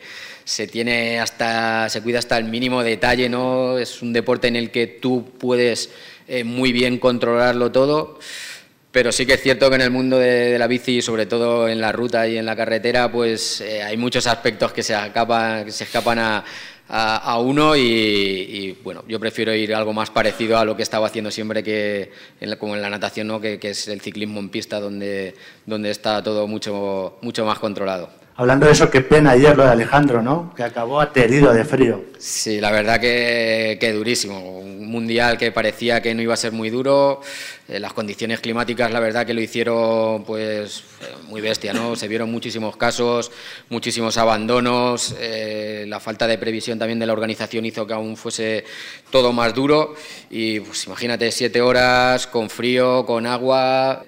tiene 0.71 1.19
hasta, 1.19 1.89
se 1.89 2.01
cuida 2.01 2.19
hasta 2.19 2.37
el 2.37 2.45
mínimo 2.45 2.83
detalle, 2.83 3.29
¿no? 3.29 3.77
Es 3.77 4.01
un 4.01 4.13
deporte 4.13 4.47
en 4.47 4.55
el 4.55 4.71
que 4.71 4.87
tú 4.87 5.31
puedes 5.37 5.89
eh, 6.27 6.43
muy 6.43 6.71
bien 6.71 6.99
controlarlo 6.99 7.71
todo, 7.71 8.19
pero 8.91 9.11
sí 9.11 9.25
que 9.25 9.33
es 9.33 9.41
cierto 9.41 9.69
que 9.69 9.75
en 9.75 9.81
el 9.81 9.91
mundo 9.91 10.17
de, 10.17 10.57
la 10.57 10.67
bici, 10.67 11.01
sobre 11.01 11.25
todo 11.25 11.67
en 11.67 11.81
la 11.81 11.91
ruta 11.91 12.27
y 12.27 12.37
en 12.37 12.45
la 12.45 12.55
carretera, 12.55 13.11
pues 13.11 13.61
eh, 13.61 13.83
hay 13.83 13.97
muchos 13.97 14.25
aspectos 14.25 14.71
que 14.71 14.83
se 14.83 14.93
escapan, 14.93 15.65
que 15.65 15.71
se 15.71 15.83
escapan 15.83 16.19
a 16.19 16.45
a, 16.89 17.39
uno 17.39 17.75
y, 17.75 18.77
bueno, 18.83 19.03
yo 19.07 19.19
prefiero 19.19 19.53
ir 19.53 19.73
algo 19.75 19.93
más 19.93 20.09
parecido 20.09 20.57
a 20.57 20.65
lo 20.65 20.75
que 20.75 20.83
estaba 20.83 21.07
haciendo 21.07 21.31
siempre 21.31 21.63
que 21.63 22.11
como 22.59 22.75
en 22.75 22.81
la 22.81 22.89
natación, 22.89 23.27
¿no? 23.27 23.41
que, 23.41 23.59
que, 23.59 23.71
es 23.71 23.87
el 23.87 24.01
ciclismo 24.01 24.39
en 24.39 24.49
pista 24.49 24.79
donde, 24.79 25.35
donde 25.65 25.89
está 25.89 26.23
todo 26.23 26.47
mucho, 26.47 27.17
mucho 27.21 27.45
más 27.45 27.59
controlado. 27.59 28.26
Hablando 28.39 28.67
de 28.67 28.73
eso, 28.73 28.91
qué 28.91 29.01
pena 29.01 29.31
ayer 29.31 29.57
lo 29.57 29.63
de 29.63 29.71
Alejandro, 29.71 30.21
¿no? 30.21 30.53
Que 30.55 30.61
acabó 30.61 31.01
aterido 31.01 31.51
de 31.51 31.65
frío. 31.65 32.05
Sí, 32.19 32.61
la 32.61 32.69
verdad 32.69 32.99
que, 33.01 33.91
durísimo. 33.95 34.59
Un 34.59 34.87
mundial 34.91 35.39
que 35.39 35.51
parecía 35.51 36.03
que 36.03 36.13
no 36.13 36.21
iba 36.21 36.35
a 36.35 36.37
ser 36.37 36.51
muy 36.51 36.69
duro. 36.69 37.19
Eh, 37.67 37.79
las 37.79 37.93
condiciones 37.93 38.39
climáticas, 38.39 38.91
la 38.91 38.99
verdad 38.99 39.25
que 39.25 39.33
lo 39.33 39.41
hicieron 39.41 40.23
pues 40.23 40.83
muy 41.27 41.41
bestia, 41.41 41.73
¿no? 41.73 41.95
Se 41.95 42.07
vieron 42.07 42.31
muchísimos 42.31 42.77
casos, 42.77 43.31
muchísimos 43.69 44.19
abandonos, 44.19 45.15
eh, 45.19 45.85
la 45.87 45.99
falta 45.99 46.27
de 46.27 46.37
previsión 46.37 46.77
también 46.77 46.99
de 46.99 47.07
la 47.07 47.13
organización 47.13 47.65
hizo 47.65 47.87
que 47.87 47.93
aún 47.93 48.15
fuese 48.17 48.65
todo 49.09 49.33
más 49.33 49.55
duro 49.55 49.95
y 50.29 50.59
pues 50.59 50.85
imagínate 50.85 51.31
siete 51.31 51.59
horas 51.59 52.27
con 52.27 52.51
frío, 52.51 53.03
con 53.03 53.25
agua, 53.25 54.03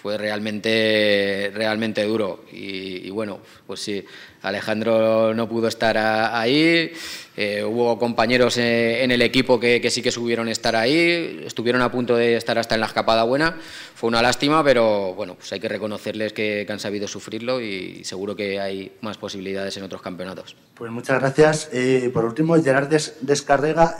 fue 0.00 0.16
realmente, 0.16 1.50
realmente 1.54 2.04
duro. 2.04 2.44
Y 2.52 3.10
bueno, 3.10 3.40
pues 3.66 3.80
sí, 3.80 4.04
Alejandro 4.42 5.34
no 5.34 5.48
pudo 5.48 5.68
estar 5.68 5.98
ahí, 5.98 6.92
eh, 7.36 7.62
hubo 7.62 7.98
compañeros 7.98 8.56
eh, 8.56 9.04
en 9.04 9.10
el 9.10 9.22
equipo 9.22 9.60
que, 9.60 9.88
sí 9.90 10.02
que 10.02 10.10
subieron 10.10 10.48
estar 10.48 10.76
ahí, 10.76 11.42
estuvieron 11.44 11.82
a 11.82 11.92
punto 11.92 12.16
de 12.16 12.36
estar 12.36 12.58
hasta 12.58 12.74
en 12.74 12.80
la 12.80 12.86
escapada 12.86 13.24
buena, 13.24 13.56
fue 13.94 14.08
una 14.08 14.22
lástima, 14.22 14.64
pero 14.64 15.14
bueno, 15.14 15.34
pues 15.34 15.52
hay 15.52 15.60
que 15.60 15.68
reconocerles 15.68 16.32
que, 16.32 16.66
han 16.70 16.80
sabido 16.80 17.08
sufrirlo 17.08 17.60
y 17.60 18.04
seguro 18.04 18.36
que 18.36 18.60
hay 18.60 18.92
más 19.00 19.18
posibilidades 19.18 19.76
en 19.76 19.82
otros 19.82 20.00
campeonatos. 20.00 20.56
Pues 20.74 20.90
muchas 20.90 21.20
gracias. 21.20 21.68
Eh, 21.72 22.10
por 22.12 22.24
último, 22.24 22.54
Gerard 22.62 22.88
Descarrega, 23.20 23.96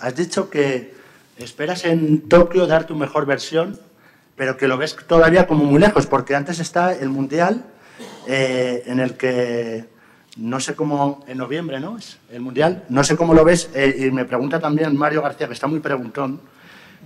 has 0.00 0.16
dicho 0.16 0.50
que 0.50 0.92
esperas 1.38 1.84
en 1.84 2.28
Tokio 2.28 2.66
dar 2.66 2.86
tu 2.86 2.96
mejor 2.96 3.26
versión, 3.26 3.78
pero 4.38 4.56
que 4.56 4.68
lo 4.68 4.78
ves 4.78 4.96
todavía 5.06 5.46
como 5.46 5.64
muy 5.64 5.80
lejos, 5.80 6.06
porque 6.06 6.36
antes 6.36 6.60
está 6.60 6.94
el 6.94 7.10
Mundial 7.10 7.64
eh, 8.26 8.84
en 8.86 9.00
el 9.00 9.16
que 9.16 9.86
no 10.36 10.60
sé 10.60 10.76
cómo, 10.76 11.24
en 11.26 11.36
noviembre, 11.36 11.80
¿no? 11.80 11.98
Es 11.98 12.18
el 12.30 12.40
Mundial, 12.40 12.84
no 12.88 13.02
sé 13.02 13.16
cómo 13.16 13.34
lo 13.34 13.44
ves, 13.44 13.68
eh, 13.74 13.94
y 13.98 14.10
me 14.12 14.24
pregunta 14.24 14.60
también 14.60 14.96
Mario 14.96 15.22
García, 15.22 15.48
que 15.48 15.54
está 15.54 15.66
muy 15.66 15.80
preguntón, 15.80 16.40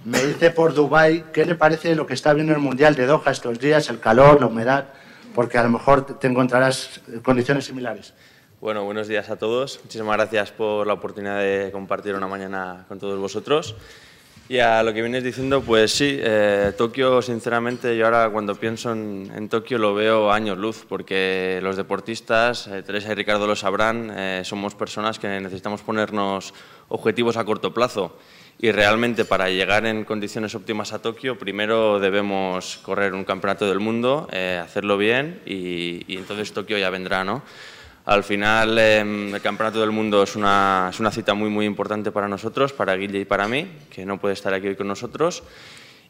me 0.04 0.22
dice 0.22 0.50
por 0.50 0.74
Dubái, 0.74 1.24
¿qué 1.32 1.46
le 1.46 1.54
parece 1.54 1.94
lo 1.94 2.06
que 2.06 2.14
está 2.14 2.34
viendo 2.34 2.52
el 2.52 2.58
Mundial 2.58 2.94
de 2.94 3.06
Doha 3.06 3.32
estos 3.32 3.58
días, 3.58 3.88
el 3.88 3.98
calor, 3.98 4.38
la 4.38 4.46
humedad? 4.46 4.88
Porque 5.34 5.56
a 5.56 5.62
lo 5.62 5.70
mejor 5.70 6.18
te 6.18 6.26
encontrarás 6.26 7.00
condiciones 7.22 7.64
similares. 7.64 8.12
Bueno, 8.60 8.84
buenos 8.84 9.08
días 9.08 9.30
a 9.30 9.36
todos. 9.36 9.80
Muchísimas 9.82 10.16
gracias 10.18 10.52
por 10.52 10.86
la 10.86 10.92
oportunidad 10.92 11.38
de 11.38 11.70
compartir 11.72 12.14
una 12.14 12.28
mañana 12.28 12.84
con 12.88 12.98
todos 12.98 13.18
vosotros. 13.18 13.74
Y 14.52 14.60
a 14.60 14.82
lo 14.82 14.92
que 14.92 15.00
vienes 15.00 15.24
diciendo, 15.24 15.62
pues 15.62 15.92
sí, 15.92 16.18
eh, 16.20 16.74
Tokio, 16.76 17.22
sinceramente, 17.22 17.96
yo 17.96 18.04
ahora 18.04 18.28
cuando 18.28 18.54
pienso 18.54 18.92
en, 18.92 19.48
Tokio 19.48 19.78
lo 19.78 19.94
veo 19.94 20.30
años 20.30 20.58
luz, 20.58 20.84
porque 20.86 21.58
los 21.62 21.78
deportistas, 21.78 22.66
eh, 22.66 22.82
Teresa 22.82 23.12
y 23.12 23.14
Ricardo 23.14 23.46
lo 23.46 23.56
sabrán, 23.56 24.12
eh, 24.14 24.42
somos 24.44 24.74
personas 24.74 25.18
que 25.18 25.26
necesitamos 25.40 25.80
ponernos 25.80 26.52
objetivos 26.88 27.38
a 27.38 27.46
corto 27.46 27.72
plazo. 27.72 28.18
Y 28.58 28.72
realmente 28.72 29.24
para 29.24 29.48
llegar 29.48 29.86
en 29.86 30.04
condiciones 30.04 30.54
óptimas 30.54 30.92
a 30.92 31.00
Tokio, 31.00 31.38
primero 31.38 31.98
debemos 31.98 32.76
correr 32.82 33.14
un 33.14 33.24
campeonato 33.24 33.66
del 33.66 33.80
mundo, 33.80 34.28
hacerlo 34.62 34.98
bien 34.98 35.40
y, 35.46 36.04
y 36.06 36.18
entonces 36.18 36.52
Tokio 36.52 36.76
ya 36.76 36.90
vendrá, 36.90 37.24
¿no? 37.24 37.42
Al 38.04 38.24
final, 38.24 38.76
em, 38.78 39.34
el 39.34 39.40
Campeonato 39.40 39.80
del 39.80 39.92
Mundo 39.92 40.24
es 40.24 40.34
una, 40.34 40.88
es 40.90 40.98
una, 40.98 41.12
cita 41.12 41.34
muy, 41.34 41.50
muy 41.50 41.66
importante 41.66 42.10
para 42.10 42.26
nosotros, 42.26 42.72
para 42.72 42.96
Guille 42.96 43.20
y 43.20 43.24
para 43.24 43.46
mí, 43.46 43.66
que 43.90 44.04
no 44.04 44.18
puede 44.18 44.34
estar 44.34 44.52
aquí 44.52 44.66
hoy 44.66 44.76
con 44.76 44.88
nosotros. 44.88 45.44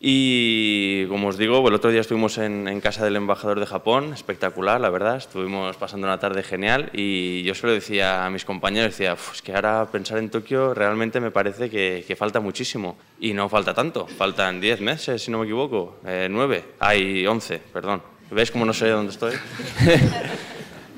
Y 0.05 1.07
como 1.07 1.28
os 1.28 1.38
digo, 1.38 1.68
el 1.68 1.74
otro 1.74 1.93
día 1.93 2.01
estuvimos 2.01 2.36
en, 2.38 2.80
casa 2.80 3.05
del 3.05 3.14
embajador 3.14 3.61
de 3.61 3.66
Japón, 3.66 4.12
espectacular, 4.12 4.80
la 4.80 4.90
verdad. 4.90 5.16
Estuvimos 5.16 5.76
pasando 5.76 6.09
una 6.09 6.18
tarde 6.18 6.43
genial 6.43 6.90
y 6.93 7.45
yo 7.45 7.55
se 7.55 7.68
lo 7.68 7.72
decía 7.72 8.26
a 8.26 8.30
mis 8.30 8.45
compañeros, 8.45 8.90
decía, 8.90 9.12
es 9.32 9.43
que 9.43 9.55
ahora 9.55 9.86
pensar 9.93 10.18
en 10.18 10.28
Tokio 10.28 10.74
realmente 10.74 11.20
me 11.20 11.30
parece 11.30 11.70
que, 11.70 12.16
falta 12.18 12.40
muchísimo. 12.40 12.97
Y 13.20 13.32
no 13.32 13.49
falta 13.49 13.74
tanto, 13.74 14.09
faltan 14.09 14.61
10 14.61 14.80
meses, 14.80 15.22
si 15.22 15.30
no 15.30 15.38
me 15.38 15.45
equivoco, 15.45 15.99
eh, 16.05 16.26
9, 16.28 16.64
hay 16.80 17.24
11, 17.24 17.61
perdón. 17.72 18.03
¿Veis 18.32 18.51
cómo 18.51 18.64
no 18.64 18.72
sé 18.72 18.88
dónde 18.88 19.12
estoy? 19.12 19.34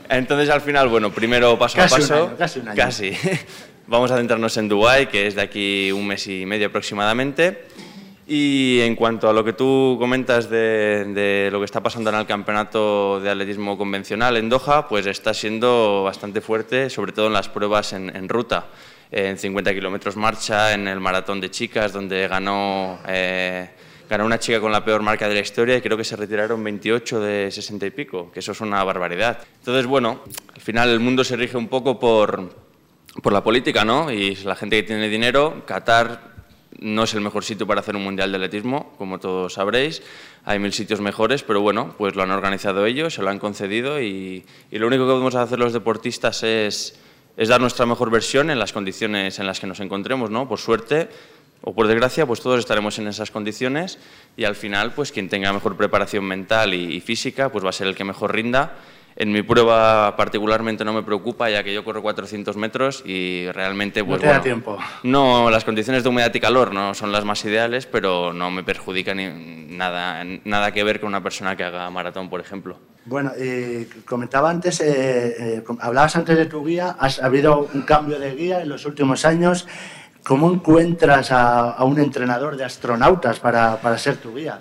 Entonces, 0.08 0.50
al 0.50 0.60
final, 0.60 0.88
bueno, 0.88 1.12
primero 1.12 1.58
paso 1.58 1.80
a 1.80 1.86
paso. 1.86 2.34
casi 2.38 2.60
un 2.60 2.68
año. 2.68 2.76
Casi. 2.76 3.12
Vamos 3.86 4.10
a 4.10 4.16
centrarnos 4.16 4.56
en 4.56 4.68
Dubái, 4.68 5.08
que 5.08 5.26
es 5.26 5.34
de 5.34 5.42
aquí 5.42 5.92
un 5.92 6.06
mes 6.06 6.26
y 6.26 6.46
medio 6.46 6.68
aproximadamente. 6.68 7.66
Y 8.26 8.80
en 8.80 8.96
cuanto 8.96 9.28
a 9.28 9.34
lo 9.34 9.44
que 9.44 9.52
tú 9.52 9.96
comentas 10.00 10.48
de, 10.48 11.50
lo 11.52 11.58
que 11.58 11.66
está 11.66 11.82
pasando 11.82 12.08
en 12.08 12.16
el 12.16 12.26
campeonato 12.26 13.20
de 13.20 13.28
atletismo 13.28 13.76
convencional 13.76 14.38
en 14.38 14.48
Doha, 14.48 14.88
pues 14.88 15.04
está 15.04 15.34
siendo 15.34 16.02
bastante 16.04 16.40
fuerte, 16.40 16.88
sobre 16.88 17.12
todo 17.12 17.26
en 17.26 17.34
las 17.34 17.50
pruebas 17.50 17.92
en, 17.92 18.28
ruta. 18.28 18.68
En 19.10 19.36
50 19.36 19.74
kilómetros 19.74 20.16
marcha, 20.16 20.72
en 20.72 20.88
el 20.88 21.00
maratón 21.00 21.40
de 21.40 21.50
chicas, 21.50 21.92
donde 21.92 22.26
ganó 22.26 22.98
eh, 23.06 23.68
ganó 24.08 24.24
una 24.24 24.38
chica 24.38 24.60
con 24.60 24.72
la 24.72 24.84
peor 24.84 25.02
marca 25.02 25.28
de 25.28 25.34
la 25.34 25.40
historia 25.40 25.76
y 25.76 25.80
creo 25.80 25.96
que 25.96 26.04
se 26.04 26.16
retiraron 26.16 26.62
28 26.62 27.20
de 27.20 27.50
60 27.50 27.86
y 27.86 27.90
pico, 27.90 28.30
que 28.32 28.40
eso 28.40 28.52
es 28.52 28.60
una 28.60 28.82
barbaridad. 28.84 29.38
Entonces, 29.58 29.86
bueno, 29.86 30.20
al 30.54 30.60
final 30.60 30.90
el 30.90 31.00
mundo 31.00 31.24
se 31.24 31.36
rige 31.36 31.56
un 31.56 31.68
poco 31.68 31.98
por, 31.98 32.50
por 33.22 33.32
la 33.32 33.42
política, 33.42 33.84
¿no? 33.84 34.10
Y 34.10 34.36
la 34.36 34.56
gente 34.56 34.76
que 34.76 34.82
tiene 34.82 35.08
dinero, 35.08 35.64
Qatar 35.66 36.34
no 36.80 37.04
es 37.04 37.14
el 37.14 37.20
mejor 37.20 37.44
sitio 37.44 37.66
para 37.66 37.80
hacer 37.80 37.96
un 37.96 38.04
mundial 38.04 38.30
de 38.30 38.36
atletismo, 38.36 38.94
como 38.98 39.18
todos 39.18 39.54
sabréis. 39.54 40.02
Hay 40.44 40.58
mil 40.58 40.72
sitios 40.72 41.00
mejores, 41.00 41.42
pero 41.42 41.60
bueno, 41.60 41.94
pues 41.96 42.14
lo 42.14 42.22
han 42.22 42.30
organizado 42.30 42.84
ellos, 42.84 43.14
se 43.14 43.22
lo 43.22 43.30
han 43.30 43.38
concedido 43.38 44.00
y, 44.00 44.44
y 44.70 44.78
lo 44.78 44.86
único 44.86 45.04
que 45.04 45.12
podemos 45.12 45.34
hacer 45.34 45.58
los 45.58 45.72
deportistas 45.72 46.42
es, 46.42 46.98
es 47.36 47.48
dar 47.48 47.60
nuestra 47.60 47.86
mejor 47.86 48.10
versión 48.10 48.50
en 48.50 48.58
las 48.58 48.72
condiciones 48.72 49.38
en 49.38 49.46
las 49.46 49.60
que 49.60 49.66
nos 49.66 49.80
encontremos, 49.80 50.30
¿no? 50.30 50.48
Por 50.48 50.58
suerte, 50.58 51.08
o 51.64 51.74
por 51.74 51.86
desgracia, 51.86 52.26
pues 52.26 52.40
todos 52.40 52.58
estaremos 52.58 52.98
en 52.98 53.08
esas 53.08 53.30
condiciones 53.30 53.98
y 54.36 54.44
al 54.44 54.54
final, 54.54 54.92
pues 54.92 55.12
quien 55.12 55.28
tenga 55.28 55.52
mejor 55.52 55.76
preparación 55.76 56.24
mental 56.24 56.74
y, 56.74 57.00
física, 57.00 57.50
pues 57.50 57.64
va 57.64 57.70
a 57.70 57.72
ser 57.72 57.86
el 57.86 57.94
que 57.94 58.04
mejor 58.04 58.34
rinda. 58.34 58.72
En 59.16 59.30
mi 59.30 59.42
prueba 59.42 60.16
particularmente 60.16 60.84
no 60.84 60.92
me 60.92 61.04
preocupa, 61.04 61.48
ya 61.48 61.62
que 61.62 61.72
yo 61.72 61.84
corro 61.84 62.02
400 62.02 62.56
metros 62.56 63.02
y 63.06 63.46
realmente... 63.52 64.04
Pues, 64.04 64.20
no 64.20 64.28
te 64.28 64.34
da 64.34 64.42
tiempo. 64.42 64.76
No, 65.04 65.50
las 65.50 65.64
condiciones 65.64 66.02
de 66.02 66.08
humedad 66.08 66.34
y 66.34 66.40
calor 66.40 66.74
no 66.74 66.94
son 66.94 67.12
las 67.12 67.24
más 67.24 67.44
ideales, 67.44 67.86
pero 67.86 68.32
no 68.32 68.50
me 68.50 68.64
perjudica 68.64 69.14
ni 69.14 69.28
nada, 69.68 70.24
nada 70.44 70.72
que 70.72 70.82
ver 70.82 71.00
con 71.00 71.08
una 71.08 71.22
persona 71.22 71.56
que 71.56 71.62
haga 71.62 71.88
maratón, 71.90 72.28
por 72.28 72.40
ejemplo. 72.40 72.76
Bueno, 73.06 73.32
comentaba 74.04 74.50
antes, 74.50 74.80
eh, 74.80 75.58
eh, 75.58 75.64
hablabas 75.78 76.16
antes 76.16 76.36
de 76.36 76.46
tu 76.46 76.64
guía, 76.64 76.96
ha 76.98 77.08
habido 77.24 77.68
un 77.72 77.82
cambio 77.82 78.18
de 78.18 78.34
guía 78.34 78.62
en 78.62 78.68
los 78.68 78.84
últimos 78.84 79.24
años. 79.24 79.66
¿Cómo 80.24 80.50
encuentras 80.50 81.30
a, 81.30 81.84
un 81.84 82.00
entrenador 82.00 82.56
de 82.56 82.64
astronautas 82.64 83.38
para, 83.40 83.78
para, 83.80 83.98
ser 83.98 84.16
tu 84.16 84.34
guía? 84.34 84.58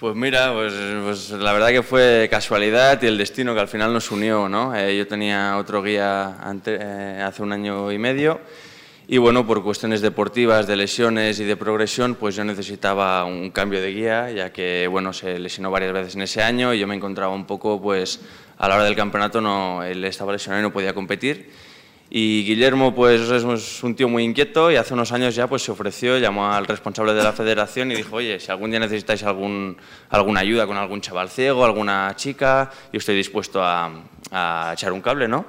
Pues 0.00 0.16
mira, 0.16 0.52
pues, 0.52 0.74
pues, 1.04 1.30
la 1.30 1.52
verdad 1.52 1.68
que 1.68 1.84
fue 1.84 2.26
casualidad 2.28 3.00
y 3.00 3.06
el 3.06 3.16
destino 3.16 3.54
que 3.54 3.60
al 3.60 3.68
final 3.68 3.92
nos 3.92 4.10
unió, 4.10 4.48
¿no? 4.48 4.74
Eh, 4.74 4.98
yo 4.98 5.06
tenía 5.06 5.58
otro 5.58 5.80
guía 5.80 6.36
eh, 6.66 7.22
hace 7.24 7.42
un 7.42 7.52
año 7.52 7.92
y 7.92 7.98
medio 7.98 8.40
y 9.06 9.18
bueno, 9.18 9.46
por 9.46 9.62
cuestiones 9.62 10.00
deportivas, 10.00 10.66
de 10.66 10.74
lesiones 10.74 11.38
y 11.38 11.44
de 11.44 11.56
progresión, 11.56 12.16
pues 12.16 12.34
yo 12.34 12.42
necesitaba 12.42 13.24
un 13.24 13.52
cambio 13.52 13.80
de 13.80 13.92
guía, 13.92 14.32
ya 14.32 14.52
que 14.52 14.88
bueno, 14.90 15.12
se 15.12 15.38
lesionó 15.38 15.70
varias 15.70 15.92
veces 15.92 16.16
en 16.16 16.22
ese 16.22 16.42
año 16.42 16.74
y 16.74 16.80
yo 16.80 16.88
me 16.88 16.96
encontraba 16.96 17.32
un 17.32 17.46
poco, 17.46 17.80
pues 17.80 18.20
a 18.58 18.68
la 18.68 18.74
hora 18.74 18.84
del 18.84 18.96
campeonato 18.96 19.40
no, 19.40 19.84
él 19.84 20.04
estaba 20.04 20.32
lesionado 20.32 20.60
y 20.60 20.64
no 20.64 20.72
podía 20.72 20.92
competir 20.92 21.48
y 22.08 22.44
Guillermo 22.44 22.94
pues 22.94 23.22
es 23.22 23.82
un 23.82 23.94
tío 23.96 24.08
muy 24.08 24.22
inquieto 24.22 24.70
y 24.70 24.76
hace 24.76 24.94
unos 24.94 25.10
años 25.12 25.34
ya 25.34 25.48
pues 25.48 25.62
se 25.62 25.72
ofreció, 25.72 26.18
llamó 26.18 26.52
al 26.52 26.66
responsable 26.66 27.14
de 27.14 27.22
la 27.22 27.32
federación 27.32 27.90
y 27.90 27.96
dijo, 27.96 28.16
oye, 28.16 28.38
si 28.38 28.50
algún 28.50 28.70
día 28.70 28.78
necesitáis 28.78 29.22
algún, 29.24 29.76
alguna 30.10 30.40
ayuda 30.40 30.66
con 30.66 30.76
algún 30.76 31.00
chaval 31.00 31.28
ciego, 31.28 31.64
alguna 31.64 32.12
chica, 32.16 32.70
yo 32.92 32.98
estoy 32.98 33.16
dispuesto 33.16 33.62
a, 33.62 33.90
a 34.30 34.70
echar 34.74 34.92
un 34.92 35.00
cable, 35.00 35.26
¿no? 35.26 35.46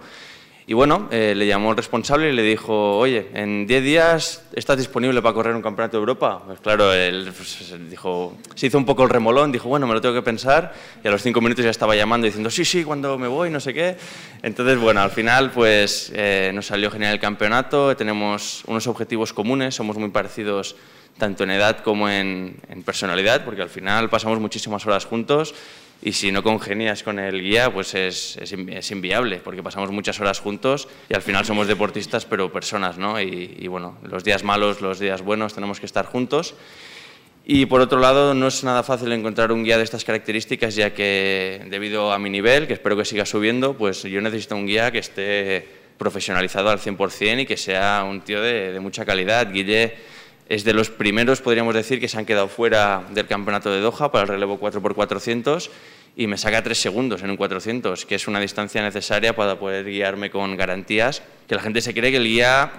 Y 0.70 0.74
bueno, 0.74 1.08
eh, 1.12 1.34
le 1.34 1.48
llamó 1.48 1.72
el 1.72 1.78
responsable 1.78 2.28
y 2.28 2.34
le 2.34 2.44
dijo, 2.44 2.98
oye, 2.98 3.30
en 3.34 3.66
10 3.66 3.84
días 3.84 4.44
estás 4.54 4.78
disponible 4.78 5.22
para 5.22 5.34
correr 5.34 5.56
un 5.56 5.62
campeonato 5.62 5.96
de 5.96 6.02
Europa. 6.02 6.44
Pues 6.46 6.60
claro, 6.60 6.94
él 6.94 7.32
pues, 7.38 7.74
dijo, 7.90 8.38
se 8.54 8.68
hizo 8.68 8.78
un 8.78 8.84
poco 8.84 9.04
el 9.04 9.10
remolón, 9.10 9.54
dijo, 9.54 9.70
bueno, 9.70 9.88
me 9.88 9.94
lo 9.94 10.02
tengo 10.02 10.14
que 10.14 10.24
pensar. 10.24 10.74
Y 11.02 11.08
a 11.08 11.12
los 11.12 11.22
5 11.22 11.40
minutos 11.40 11.64
ya 11.64 11.72
estaba 11.72 11.96
llamando 11.96 12.26
diciendo, 12.26 12.50
sí, 12.50 12.66
sí, 12.66 12.84
cuando 12.84 13.18
me 13.18 13.30
voy, 13.30 13.50
no 13.50 13.62
sé 13.62 13.74
qué. 13.74 13.96
Entonces, 14.44 14.78
bueno, 14.78 15.00
al 15.00 15.12
final 15.12 15.52
pues 15.52 16.12
eh, 16.14 16.52
nos 16.54 16.66
salió 16.66 16.92
genial 16.92 17.14
el 17.14 17.20
campeonato, 17.22 17.96
tenemos 17.96 18.66
unos 18.68 18.88
objetivos 18.88 19.32
comunes, 19.32 19.74
somos 19.74 19.96
muy 19.96 20.10
parecidos 20.10 20.76
tanto 21.18 21.46
en 21.46 21.52
edad 21.52 21.78
como 21.80 22.10
en, 22.10 22.58
en 22.68 22.84
personalidad, 22.84 23.46
porque 23.46 23.62
al 23.62 23.70
final 23.70 24.10
pasamos 24.10 24.38
muchísimas 24.42 24.86
horas 24.86 25.06
juntos 25.06 25.56
y 26.02 26.14
si 26.14 26.32
no 26.32 26.44
congenias 26.44 27.02
con 27.02 27.18
el 27.18 27.42
guía, 27.42 27.74
pues 27.74 27.96
es, 27.96 28.38
es, 28.38 28.92
inviable, 28.92 29.38
porque 29.38 29.64
pasamos 29.64 29.92
muchas 29.92 30.20
horas 30.20 30.40
juntos 30.40 30.88
y 31.10 31.16
al 31.16 31.22
final 31.22 31.44
somos 31.46 31.68
deportistas, 31.68 32.26
pero 32.26 32.52
personas, 32.52 32.98
¿no? 32.98 33.20
Y, 33.20 33.68
bueno, 33.68 33.98
los 34.04 34.24
días 34.24 34.44
malos, 34.44 34.82
los 34.82 35.00
días 35.00 35.22
buenos, 35.24 35.54
tenemos 35.54 35.80
que 35.80 35.88
estar 35.88 36.06
juntos. 36.06 36.54
Y 37.46 37.66
por 37.66 37.82
otro 37.82 38.00
lado, 38.00 38.34
no 38.34 38.48
es 38.48 38.64
nada 38.64 38.84
fácil 38.84 39.12
encontrar 39.12 39.52
un 39.52 39.64
guía 39.64 39.78
de 39.78 39.86
estas 39.86 40.04
características, 40.04 40.76
ya 40.76 40.94
que 40.94 41.66
debido 41.70 42.12
a 42.12 42.20
mi 42.20 42.30
nivel, 42.30 42.68
que 42.68 42.74
espero 42.74 42.96
que 42.96 43.06
siga 43.06 43.26
subiendo, 43.26 43.74
pues 43.76 44.04
yo 44.04 44.22
necesito 44.22 44.56
un 44.56 44.68
guía 44.68 44.92
que 44.92 45.00
esté 45.00 45.66
profesionalizado 45.98 46.70
al 46.70 46.80
100% 46.80 47.42
y 47.42 47.46
que 47.46 47.58
sea 47.58 48.06
un 48.08 48.22
tío 48.22 48.42
de, 48.42 48.74
de 48.74 48.80
mucha 48.80 49.04
calidad. 49.04 49.52
Guille 49.52 49.96
es 50.50 50.64
de 50.64 50.74
los 50.74 50.90
primeros, 50.90 51.42
podríamos 51.42 51.74
decir, 51.74 52.00
que 52.00 52.08
se 52.08 52.18
han 52.18 52.26
quedado 52.26 52.48
fuera 52.48 53.04
del 53.12 53.28
campeonato 53.28 53.72
de 53.72 53.82
Doha 53.82 54.12
para 54.12 54.24
el 54.24 54.28
relevo 54.30 54.60
4x400 54.60 55.70
y 56.16 56.28
me 56.28 56.38
saca 56.38 56.64
tres 56.64 56.80
segundos 56.80 57.22
en 57.22 57.30
un 57.30 57.38
400, 57.38 58.06
que 58.06 58.16
es 58.16 58.28
una 58.28 58.40
distancia 58.40 58.82
necesaria 58.82 59.36
para 59.36 59.60
poder 59.60 59.86
guiarme 59.86 60.32
con 60.32 60.56
garantías, 60.56 61.22
que 61.48 61.56
la 61.56 61.62
gente 61.62 61.82
se 61.82 61.94
cree 61.94 62.12
que 62.12 62.18
el 62.18 62.24
guía, 62.24 62.72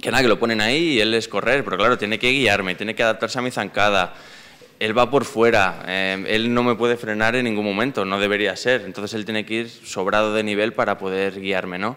que 0.00 0.10
nada, 0.10 0.22
que 0.22 0.28
lo 0.28 0.38
ponen 0.38 0.60
ahí 0.60 0.94
y 0.94 1.00
él 1.00 1.14
es 1.14 1.28
correr, 1.28 1.64
pero 1.64 1.76
claro, 1.76 1.96
tiene 1.96 2.18
que 2.18 2.30
guiarme, 2.30 2.74
tiene 2.74 2.94
que 2.94 3.02
adaptarse 3.02 3.38
a 3.38 3.42
mi 3.42 3.50
zancada, 3.50 4.14
él 4.80 4.96
va 4.96 5.10
por 5.10 5.24
fuera, 5.24 5.82
eh, 5.86 6.24
él 6.28 6.52
no 6.52 6.62
me 6.62 6.74
puede 6.74 6.96
frenar 6.96 7.36
en 7.36 7.44
ningún 7.44 7.64
momento, 7.64 8.04
no 8.04 8.20
debería 8.20 8.54
ser, 8.56 8.82
entonces 8.82 9.14
él 9.14 9.24
tiene 9.24 9.46
que 9.46 9.54
ir 9.54 9.68
sobrado 9.68 10.34
de 10.34 10.42
nivel 10.42 10.72
para 10.72 10.98
poder 10.98 11.40
guiarme, 11.40 11.78
¿no? 11.78 11.96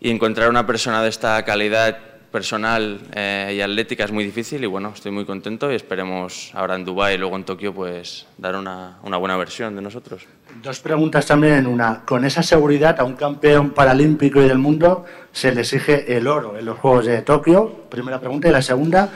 Y 0.00 0.10
encontrar 0.10 0.48
una 0.48 0.64
persona 0.66 1.02
de 1.02 1.08
esta 1.08 1.44
calidad 1.44 2.07
personal 2.30 3.00
eh, 3.14 3.54
y 3.56 3.60
atlética 3.60 4.04
es 4.04 4.12
muy 4.12 4.24
difícil 4.24 4.62
y 4.62 4.66
bueno, 4.66 4.92
estoy 4.94 5.12
muy 5.12 5.24
contento 5.24 5.72
y 5.72 5.74
esperemos 5.74 6.50
ahora 6.54 6.74
en 6.74 6.84
Dubái 6.84 7.14
y 7.14 7.18
luego 7.18 7.36
en 7.36 7.44
Tokio 7.44 7.74
pues 7.74 8.26
dar 8.36 8.56
una, 8.56 8.98
una, 9.02 9.16
buena 9.16 9.36
versión 9.36 9.74
de 9.74 9.82
nosotros. 9.82 10.26
Dos 10.62 10.80
preguntas 10.80 11.26
también 11.26 11.54
en 11.54 11.66
una. 11.66 12.04
Con 12.04 12.24
esa 12.24 12.42
seguridad 12.42 13.00
a 13.00 13.04
un 13.04 13.14
campeón 13.14 13.70
paralímpico 13.70 14.40
y 14.42 14.48
del 14.48 14.58
mundo 14.58 15.04
se 15.32 15.52
le 15.52 15.62
exige 15.62 16.16
el 16.16 16.26
oro 16.26 16.58
en 16.58 16.64
los 16.64 16.78
Juegos 16.78 17.06
de 17.06 17.22
Tokio. 17.22 17.84
Primera 17.88 18.20
pregunta. 18.20 18.48
Y 18.48 18.52
la 18.52 18.62
segunda, 18.62 19.08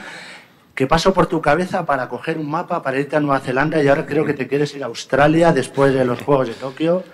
¿qué 0.75 0.87
pasó 0.87 1.13
por 1.13 1.27
tu 1.27 1.41
cabeza 1.41 1.85
para 1.85 2.09
coger 2.09 2.39
un 2.39 2.51
mapa, 2.51 2.83
para 2.83 2.99
irte 2.99 3.17
a 3.17 3.21
Nueva 3.21 3.41
Zelanda 3.41 3.83
y 3.83 3.89
ahora 3.89 4.07
creo 4.07 4.25
que 4.25 4.35
te 4.35 4.49
quieres 4.49 4.75
ir 4.75 4.83
a 4.83 4.87
Australia 4.87 5.53
después 5.53 5.93
de 5.93 6.05
los 6.05 6.21
Juegos 6.23 6.49
de 6.49 6.55
Tokio? 6.55 7.05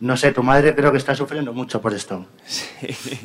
No 0.00 0.16
sé, 0.16 0.32
tu 0.32 0.42
madre 0.42 0.74
creo 0.74 0.92
que 0.92 0.98
está 0.98 1.14
sufriendo 1.14 1.52
mucho 1.52 1.80
por 1.80 1.92
esto. 1.92 2.26
Sí. 2.46 3.18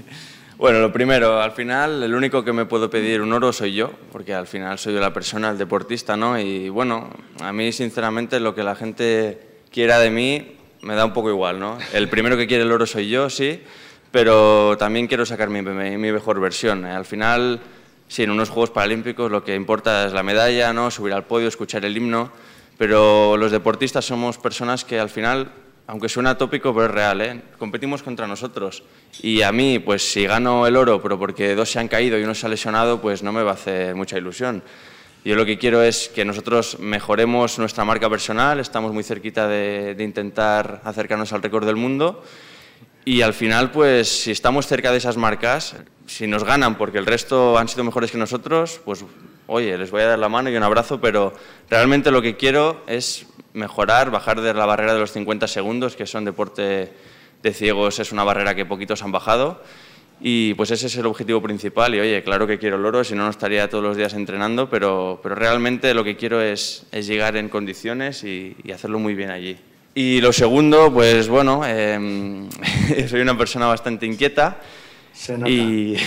Bueno, 0.58 0.80
lo 0.80 0.94
primero, 0.94 1.42
al 1.42 1.52
final 1.52 2.02
el 2.02 2.16
único 2.16 2.46
que 2.46 2.54
me 2.54 2.66
puedo 2.66 2.90
pedir 2.90 3.22
un 3.22 3.34
oro 3.34 3.52
soy 3.52 3.74
yo, 3.74 3.92
porque 4.14 4.34
al 4.34 4.48
final 4.48 4.80
soy 4.80 4.94
yo 4.94 5.02
la 5.02 5.12
persona, 5.12 5.50
el 5.50 5.58
deportista, 5.58 6.16
¿no? 6.16 6.40
Y 6.40 6.70
bueno, 6.70 7.10
a 7.42 7.52
mí 7.52 7.74
sinceramente 7.74 8.40
lo 8.40 8.56
que 8.56 8.64
la 8.64 8.74
gente 8.74 9.60
quiera 9.70 10.00
de 10.00 10.10
mí 10.10 10.56
me 10.82 10.96
da 10.96 11.04
un 11.04 11.12
poco 11.12 11.30
igual, 11.30 11.60
¿no? 11.60 11.78
El 11.92 12.08
primero 12.08 12.38
que 12.38 12.48
quiere 12.48 12.64
el 12.64 12.72
oro 12.72 12.86
soy 12.86 13.10
yo, 13.10 13.30
sí, 13.30 13.62
pero 14.12 14.78
también 14.78 15.08
quiero 15.08 15.26
sacar 15.26 15.50
mi, 15.50 15.62
mejor 15.62 16.40
versión. 16.40 16.86
Al 16.86 17.04
final, 17.04 17.60
sí, 18.08 18.24
en 18.24 18.32
unos 18.32 18.50
Juegos 18.50 18.72
Paralímpicos 18.72 19.30
lo 19.30 19.44
que 19.44 19.56
importa 19.56 20.08
es 20.08 20.14
la 20.14 20.24
medalla, 20.24 20.72
¿no? 20.72 20.90
Subir 20.90 21.12
al 21.12 21.26
podio, 21.26 21.50
escuchar 21.50 21.84
el 21.84 21.98
himno, 21.98 22.32
pero 22.78 23.36
los 23.36 23.52
deportistas 23.52 24.06
somos 24.06 24.38
personas 24.38 24.86
que 24.86 25.02
al 25.02 25.10
final 25.10 25.52
aunque 25.88 26.10
suena 26.10 26.38
tópico, 26.38 26.74
pero 26.74 26.88
es 26.88 26.92
real, 26.92 27.22
¿eh? 27.22 27.42
competimos 27.60 28.02
contra 28.02 28.28
nosotros. 28.28 28.84
Y 29.22 29.42
a 29.44 29.52
mí, 29.52 29.80
pues 29.80 30.12
si 30.12 30.26
gano 30.26 30.66
el 30.66 30.76
oro, 30.76 31.02
pero 31.02 31.20
porque 31.20 31.56
dos 31.56 31.70
se 31.70 31.80
han 31.80 31.88
caído 31.88 32.18
y 32.18 32.24
uno 32.24 32.34
se 32.34 32.46
ha 32.46 32.50
lesionado, 32.50 33.02
pues 33.02 33.22
no 33.22 33.32
me 33.32 33.44
va 33.44 33.52
a 33.52 33.54
hacer 33.56 33.96
mucha 33.96 34.18
ilusión. 34.18 34.64
Yo 35.24 35.36
lo 35.36 35.46
que 35.46 35.58
quiero 35.58 35.82
es 35.82 36.10
que 36.10 36.26
nosotros 36.26 36.78
mejoremos 36.80 37.58
nuestra 37.58 37.84
marca 37.84 38.10
personal, 38.10 38.60
estamos 38.60 38.94
muy 38.94 39.04
cerquita 39.04 39.48
de, 39.48 39.96
de 39.96 40.04
intentar 40.04 40.82
acercarnos 40.84 41.34
al 41.34 41.42
récord 41.42 41.66
del 41.66 41.76
mundo. 41.76 42.24
Y 43.06 43.22
al 43.22 43.34
final, 43.34 43.72
pues 43.72 44.08
si 44.08 44.32
estamos 44.32 44.68
cerca 44.68 44.92
de 44.92 44.98
esas 44.98 45.18
marcas, 45.18 45.76
si 46.08 46.28
nos 46.28 46.44
ganan 46.44 46.76
porque 46.78 46.98
el 46.98 47.06
resto 47.06 47.58
han 47.58 47.68
sido 47.68 47.84
mejores 47.84 48.12
que 48.12 48.18
nosotros, 48.18 48.82
pues 48.84 49.06
oye, 49.48 49.78
les 49.78 49.92
voy 49.92 50.02
a 50.02 50.08
dar 50.08 50.20
la 50.20 50.30
mano 50.30 50.50
y 50.50 50.56
un 50.56 50.64
abrazo, 50.64 51.00
pero 51.00 51.34
realmente 51.70 52.12
lo 52.12 52.22
que 52.22 52.36
quiero 52.36 52.84
es 52.88 53.28
mejorar, 53.56 54.12
bajar 54.12 54.42
de 54.42 54.54
la 54.54 54.66
barrera 54.66 54.94
de 54.94 55.00
los 55.00 55.12
50 55.12 55.48
segundos, 55.48 55.96
que 55.96 56.04
eso 56.04 56.18
en 56.18 56.26
deporte 56.26 56.92
de 57.42 57.54
ciegos 57.54 58.00
es 58.00 58.12
una 58.12 58.24
barrera 58.24 58.56
que 58.56 58.66
poquitos 58.66 59.02
han 59.02 59.12
bajado. 59.12 59.62
Y 60.22 60.54
pues 60.54 60.72
ese 60.72 60.88
es 60.88 60.96
el 60.98 61.06
objetivo 61.06 61.42
principal. 61.42 61.94
Y 61.94 62.00
oye, 62.00 62.24
claro 62.24 62.48
que 62.48 62.58
quiero 62.58 62.78
el 62.78 62.86
oro, 62.86 63.04
si 63.04 63.16
no, 63.16 63.24
no 63.24 63.30
estaría 63.30 63.70
todos 63.70 63.84
los 63.84 63.98
días 63.98 64.14
entrenando, 64.14 64.70
pero, 64.70 65.20
pero 65.22 65.36
realmente 65.36 65.94
lo 65.94 66.04
que 66.04 66.16
quiero 66.16 66.42
es, 66.42 66.86
es 66.92 67.08
llegar 67.08 67.36
en 67.36 67.50
condiciones 67.50 68.24
y, 68.24 68.56
y, 68.64 68.72
hacerlo 68.72 69.00
muy 69.00 69.14
bien 69.14 69.30
allí. 69.30 69.58
Y 69.94 70.22
lo 70.22 70.34
segundo, 70.34 70.92
pues 70.94 71.28
bueno, 71.28 71.62
eh, 71.66 72.48
soy 73.08 73.22
una 73.22 73.38
persona 73.38 73.68
bastante 73.68 74.06
inquieta. 74.06 74.60
Se 75.14 75.38
nota. 75.38 75.50
Y, 75.50 75.98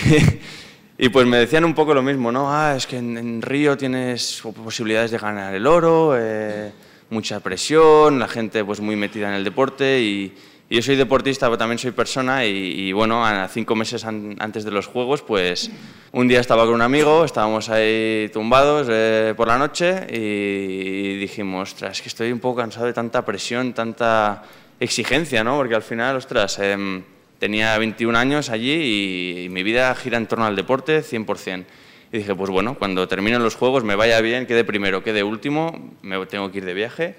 y 0.97 1.09
pues 1.09 1.25
me 1.27 1.37
decían 1.37 1.63
un 1.63 1.75
poco 1.75 1.93
lo 1.93 2.01
mismo, 2.01 2.31
¿no? 2.31 2.51
Ah, 2.51 2.73
es 2.75 2.87
que 2.87 2.97
en, 2.97 3.17
en 3.17 3.41
Río 3.41 3.77
tienes 3.77 4.41
posibilidades 4.63 5.11
de 5.11 5.17
ganar 5.19 5.53
el 5.53 5.65
oro. 5.67 6.15
Eh, 6.17 6.71
mucha 7.09 7.39
presión, 7.39 8.19
la 8.19 8.27
gente 8.27 8.63
pues 8.63 8.79
muy 8.79 8.95
metida 8.95 9.29
en 9.29 9.35
el 9.35 9.43
deporte 9.43 10.01
y, 10.01 10.33
yo 10.71 10.83
soy 10.83 10.95
deportista, 10.95 11.47
pero 11.47 11.57
también 11.57 11.79
soy 11.79 11.89
persona 11.89 12.45
y, 12.45 12.91
bueno, 12.91 13.25
a 13.25 13.47
cinco 13.47 13.73
meses 13.73 14.05
an, 14.05 14.35
antes 14.37 14.63
de 14.63 14.69
los 14.69 14.85
Juegos, 14.85 15.23
pues 15.23 15.71
un 16.11 16.27
día 16.27 16.39
estaba 16.39 16.63
con 16.65 16.75
un 16.75 16.83
amigo, 16.83 17.25
estábamos 17.25 17.69
ahí 17.69 18.29
tumbados 18.31 18.85
eh, 18.87 19.33
por 19.35 19.47
la 19.47 19.57
noche 19.57 20.05
y, 20.11 21.17
dijimos, 21.17 21.73
ostras, 21.73 21.93
es 21.93 22.01
que 22.03 22.09
estoy 22.09 22.31
un 22.31 22.37
poco 22.37 22.57
cansado 22.57 22.85
de 22.85 22.93
tanta 22.93 23.25
presión, 23.25 23.73
tanta 23.73 24.43
exigencia, 24.79 25.43
¿no? 25.43 25.57
Porque 25.57 25.73
al 25.73 25.81
final, 25.81 26.15
ostras, 26.17 26.59
eh, 26.61 27.01
tenía 27.39 27.75
21 27.79 28.15
años 28.15 28.51
allí 28.51 29.45
y 29.45 29.49
mi 29.49 29.63
vida 29.63 29.95
gira 29.95 30.19
en 30.19 30.27
torno 30.27 30.45
al 30.45 30.55
deporte 30.55 31.01
100%. 31.01 31.65
Y 32.11 32.19
dije, 32.19 32.33
pues 32.33 32.49
bueno, 32.49 32.75
cuando 32.75 33.07
terminen 33.07 33.43
los 33.43 33.55
juegos, 33.55 33.83
me 33.83 33.95
vaya 33.95 34.19
bien, 34.21 34.45
quede 34.45 34.63
primero, 34.63 35.03
quede 35.03 35.23
último, 35.23 35.93
me 36.01 36.25
tengo 36.25 36.51
que 36.51 36.57
ir 36.57 36.65
de 36.65 36.73
viaje. 36.73 37.15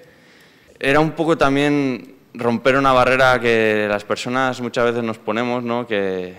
Era 0.79 0.99
un 0.99 1.11
poco 1.11 1.37
también 1.37 2.15
romper 2.33 2.75
una 2.75 2.91
barrera 2.91 3.39
que 3.39 3.87
las 3.89 4.03
personas 4.03 4.59
muchas 4.61 4.85
veces 4.85 5.03
nos 5.03 5.17
ponemos, 5.17 5.63
¿no? 5.63 5.87
Que, 5.87 6.35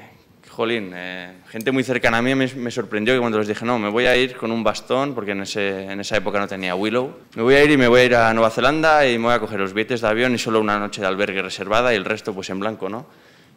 jolín, 0.52 0.92
eh, 0.94 1.32
gente 1.48 1.72
muy 1.72 1.82
cercana 1.82 2.18
a 2.18 2.22
mí 2.22 2.34
me, 2.34 2.46
me, 2.46 2.70
sorprendió 2.70 3.14
que 3.14 3.20
cuando 3.20 3.38
les 3.38 3.48
dije, 3.48 3.64
no, 3.64 3.78
me 3.78 3.88
voy 3.88 4.04
a 4.04 4.16
ir 4.16 4.36
con 4.36 4.52
un 4.52 4.62
bastón, 4.62 5.14
porque 5.14 5.32
en, 5.32 5.40
ese, 5.40 5.84
en 5.84 5.98
esa 6.00 6.18
época 6.18 6.38
no 6.38 6.46
tenía 6.46 6.74
Willow, 6.74 7.10
me 7.36 7.42
voy 7.42 7.54
a 7.54 7.64
ir 7.64 7.70
y 7.70 7.76
me 7.78 7.88
voy 7.88 8.00
a 8.00 8.04
ir 8.04 8.14
a 8.14 8.34
Nueva 8.34 8.50
Zelanda 8.50 9.06
y 9.08 9.16
me 9.18 9.24
voy 9.24 9.34
a 9.34 9.38
coger 9.38 9.60
los 9.60 9.72
billetes 9.72 10.02
de 10.02 10.08
avión 10.08 10.34
y 10.34 10.38
solo 10.38 10.60
una 10.60 10.78
noche 10.78 11.00
de 11.00 11.06
albergue 11.06 11.40
reservada 11.40 11.92
y 11.94 11.96
el 11.96 12.04
resto 12.04 12.34
pues 12.34 12.50
en 12.50 12.60
blanco, 12.60 12.88
¿no? 12.90 13.06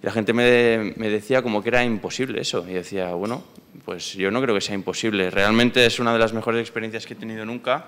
Y 0.01 0.05
la 0.05 0.13
gente 0.13 0.31
me, 0.33 0.93
me, 0.95 1.09
decía 1.09 1.41
como 1.41 1.61
que 1.61 1.69
era 1.69 1.83
imposible 1.83 2.41
eso. 2.41 2.65
Y 2.67 2.73
decía, 2.73 3.13
bueno, 3.13 3.43
pues 3.85 4.13
yo 4.13 4.31
no 4.31 4.41
creo 4.41 4.55
que 4.55 4.61
sea 4.61 4.75
imposible. 4.75 5.29
Realmente 5.29 5.85
es 5.85 5.99
una 5.99 6.11
de 6.11 6.19
las 6.19 6.33
mejores 6.33 6.61
experiencias 6.61 7.05
que 7.05 7.13
he 7.13 7.17
tenido 7.17 7.45
nunca. 7.45 7.85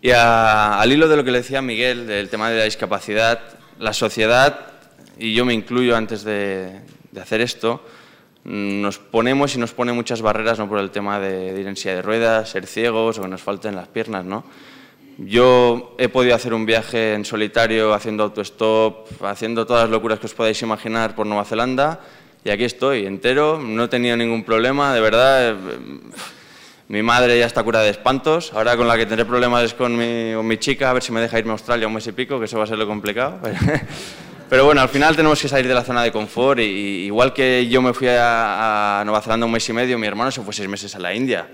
Y 0.00 0.10
a, 0.10 0.80
al 0.80 0.92
hilo 0.92 1.08
de 1.08 1.16
lo 1.16 1.24
que 1.24 1.32
le 1.32 1.38
decía 1.38 1.60
Miguel, 1.60 2.06
del 2.06 2.28
tema 2.28 2.48
de 2.48 2.58
la 2.58 2.64
discapacidad, 2.64 3.40
la 3.78 3.92
sociedad, 3.92 4.70
y 5.18 5.34
yo 5.34 5.44
me 5.44 5.52
incluyo 5.52 5.96
antes 5.96 6.22
de, 6.22 6.80
hacer 7.20 7.40
esto, 7.40 7.84
nos 8.44 8.98
ponemos 8.98 9.54
y 9.54 9.58
nos 9.58 9.74
pone 9.74 9.92
muchas 9.92 10.22
barreras 10.22 10.58
¿no? 10.58 10.68
por 10.68 10.78
el 10.78 10.90
tema 10.90 11.20
de, 11.20 11.52
de 11.52 11.68
en 11.68 11.76
silla 11.76 11.96
de 11.96 12.02
ruedas, 12.02 12.48
ser 12.48 12.66
ciegos 12.66 13.18
o 13.18 13.22
que 13.22 13.28
nos 13.28 13.42
falten 13.42 13.76
las 13.76 13.88
piernas, 13.88 14.24
¿no? 14.24 14.44
Yo 15.18 15.94
he 15.98 16.08
podido 16.08 16.34
hacer 16.34 16.54
un 16.54 16.64
viaje 16.64 17.12
en 17.12 17.26
solitario, 17.26 17.92
haciendo 17.92 18.22
autostop, 18.22 19.22
haciendo 19.22 19.66
todas 19.66 19.82
las 19.82 19.90
locuras 19.90 20.18
que 20.18 20.24
os 20.24 20.32
podáis 20.32 20.62
imaginar 20.62 21.14
por 21.14 21.26
Nueva 21.26 21.44
Zelanda, 21.44 22.00
y 22.44 22.50
aquí 22.50 22.64
estoy, 22.64 23.06
entero, 23.06 23.58
no 23.58 23.84
he 23.84 23.88
tenido 23.88 24.16
ningún 24.16 24.44
problema, 24.44 24.94
de 24.94 25.00
verdad. 25.00 25.56
Mi 26.88 27.02
madre 27.02 27.38
ya 27.38 27.46
está 27.46 27.62
curada 27.62 27.84
de 27.84 27.90
espantos, 27.90 28.52
ahora 28.52 28.76
con 28.76 28.88
la 28.88 28.96
que 28.96 29.06
tendré 29.06 29.24
problemas 29.24 29.62
es 29.64 29.74
con 29.74 29.96
mi, 29.96 30.58
chica, 30.58 30.90
a 30.90 30.92
ver 30.92 31.02
si 31.02 31.12
me 31.12 31.20
deja 31.20 31.38
irme 31.38 31.50
a 31.50 31.52
Australia 31.52 31.86
un 31.86 31.94
mes 31.94 32.06
y 32.06 32.12
pico, 32.12 32.38
que 32.38 32.46
eso 32.46 32.58
va 32.58 32.64
a 32.64 32.66
ser 32.66 32.78
lo 32.78 32.86
complicado. 32.86 33.38
Pero 34.50 34.64
bueno, 34.64 34.80
al 34.80 34.88
final 34.88 35.14
tenemos 35.14 35.40
que 35.40 35.46
salir 35.46 35.68
de 35.68 35.74
la 35.74 35.84
zona 35.84 36.02
de 36.02 36.10
confort, 36.10 36.58
y 36.58 37.04
igual 37.06 37.32
que 37.32 37.68
yo 37.68 37.80
me 37.80 37.92
fui 37.92 38.08
a, 38.08 39.00
a 39.00 39.04
Nueva 39.04 39.20
Zelanda 39.20 39.46
un 39.46 39.52
mes 39.52 39.68
y 39.68 39.72
medio, 39.72 39.98
mi 39.98 40.06
hermano 40.06 40.32
se 40.32 40.40
fue 40.42 40.52
seis 40.52 40.68
meses 40.68 40.94
a 40.96 40.98
la 40.98 41.14
India 41.14 41.46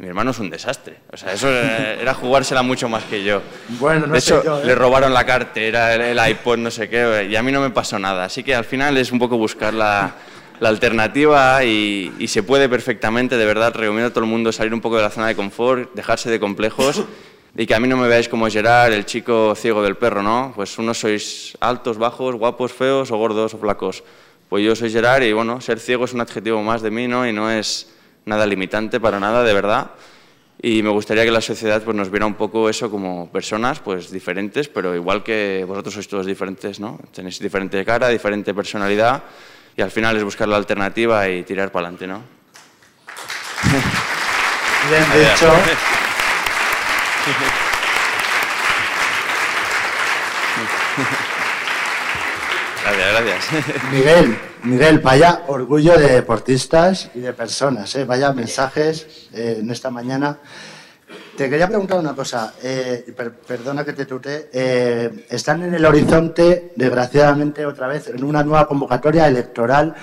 mi 0.00 0.08
hermano 0.08 0.30
es 0.30 0.38
un 0.38 0.48
desastre. 0.48 0.96
O 1.12 1.16
sea, 1.18 1.34
eso 1.34 1.50
era 1.50 2.14
jugársela 2.14 2.62
mucho 2.62 2.88
más 2.88 3.04
que 3.04 3.22
yo. 3.22 3.42
Bueno, 3.78 4.06
no 4.06 4.14
de 4.14 4.18
hecho, 4.18 4.40
sé 4.40 4.46
yo, 4.46 4.62
¿eh? 4.62 4.64
le 4.64 4.74
robaron 4.74 5.12
la 5.12 5.26
cartera, 5.26 5.94
el, 5.94 6.00
el, 6.00 6.30
iPod, 6.30 6.56
no 6.56 6.70
sé 6.70 6.88
qué, 6.88 7.28
y 7.30 7.36
a 7.36 7.42
mí 7.42 7.52
no 7.52 7.60
me 7.60 7.68
pasó 7.68 7.98
nada. 7.98 8.24
Así 8.24 8.42
que 8.42 8.54
al 8.54 8.64
final 8.64 8.96
es 8.96 9.12
un 9.12 9.18
poco 9.18 9.36
buscar 9.36 9.74
la, 9.74 10.14
la 10.58 10.70
alternativa 10.70 11.62
y, 11.64 12.14
y, 12.18 12.28
se 12.28 12.42
puede 12.42 12.66
perfectamente, 12.70 13.36
de 13.36 13.44
verdad, 13.44 13.74
recomiendo 13.74 14.08
a 14.08 14.10
todo 14.10 14.24
el 14.24 14.30
mundo 14.30 14.52
salir 14.52 14.72
un 14.72 14.80
poco 14.80 14.96
de 14.96 15.02
la 15.02 15.10
zona 15.10 15.26
de 15.26 15.36
confort, 15.36 15.92
dejarse 15.94 16.30
de 16.30 16.40
complejos 16.40 17.04
y 17.54 17.66
que 17.66 17.74
a 17.74 17.80
mí 17.80 17.86
no 17.86 17.98
me 17.98 18.08
veáis 18.08 18.26
como 18.26 18.48
Gerard, 18.48 18.94
el 18.94 19.04
chico 19.04 19.54
ciego 19.54 19.82
del 19.82 19.98
perro, 19.98 20.22
¿no? 20.22 20.54
Pues 20.56 20.78
unos 20.78 20.98
sois 20.98 21.58
altos, 21.60 21.98
bajos, 21.98 22.36
guapos, 22.36 22.72
feos 22.72 23.10
o 23.10 23.18
gordos 23.18 23.52
o 23.52 23.58
flacos. 23.58 24.02
Pues 24.48 24.64
yo 24.64 24.74
soy 24.74 24.90
Gerard 24.90 25.24
y 25.24 25.32
bueno, 25.34 25.60
ser 25.60 25.78
ciego 25.78 26.06
es 26.06 26.14
un 26.14 26.22
adjetivo 26.22 26.62
más 26.62 26.80
de 26.80 26.90
mí, 26.90 27.06
¿no? 27.06 27.28
Y 27.28 27.34
no 27.34 27.50
es 27.50 27.99
nada 28.24 28.46
limitante 28.46 29.00
para 29.00 29.20
nada, 29.20 29.42
de 29.42 29.54
verdad. 29.54 29.90
Y 30.62 30.82
me 30.82 30.90
gustaría 30.90 31.24
que 31.24 31.30
la 31.30 31.40
sociedad 31.40 31.82
pues, 31.82 31.96
nos 31.96 32.10
viera 32.10 32.26
un 32.26 32.34
poco 32.34 32.68
eso 32.68 32.90
como 32.90 33.30
personas 33.30 33.80
pues, 33.80 34.10
diferentes, 34.10 34.68
pero 34.68 34.94
igual 34.94 35.22
que 35.22 35.64
vosotros 35.66 35.94
sois 35.94 36.08
todos 36.08 36.26
diferentes, 36.26 36.80
¿no? 36.80 36.98
Tenéis 37.14 37.38
diferente 37.38 37.82
cara, 37.84 38.08
diferente 38.08 38.52
personalidad, 38.52 39.22
y 39.74 39.80
al 39.80 39.90
final 39.90 40.16
es 40.16 40.24
buscar 40.24 40.48
la 40.48 40.56
alternativa 40.56 41.26
y 41.28 41.44
tirar 41.44 41.72
para 41.72 41.88
adelante, 41.88 42.06
¿no? 42.06 42.22
Bien 44.90 45.04
dicho. 45.14 45.52
Gracias, 52.82 53.12
gracias. 53.12 53.92
Miguel, 53.92 54.38
Miguel, 54.64 54.98
vaya 54.98 55.44
orgullo 55.48 55.96
de 55.98 56.12
deportistas 56.12 57.10
y 57.14 57.20
de 57.20 57.32
personas, 57.32 57.94
¿eh? 57.96 58.04
vaya 58.04 58.32
mensajes 58.34 59.28
eh, 59.32 59.58
en 59.60 59.70
esta 59.70 59.90
mañana. 59.90 60.38
te 61.34 61.48
quería 61.48 61.66
preguntar 61.66 61.98
una 61.98 62.14
cosa. 62.14 62.52
Eh, 62.62 63.14
perdona 63.46 63.84
que 63.84 63.94
te 63.94 64.04
tute. 64.04 64.50
Eh, 64.52 65.26
están 65.30 65.62
en 65.62 65.72
el 65.72 65.84
horizonte, 65.86 66.72
desgraciadamente, 66.76 67.64
otra 67.64 67.86
vez, 67.88 68.08
en 68.08 68.22
una 68.22 68.42
nueva 68.42 68.66
convocatoria 68.68 69.26
electoral. 69.26 69.94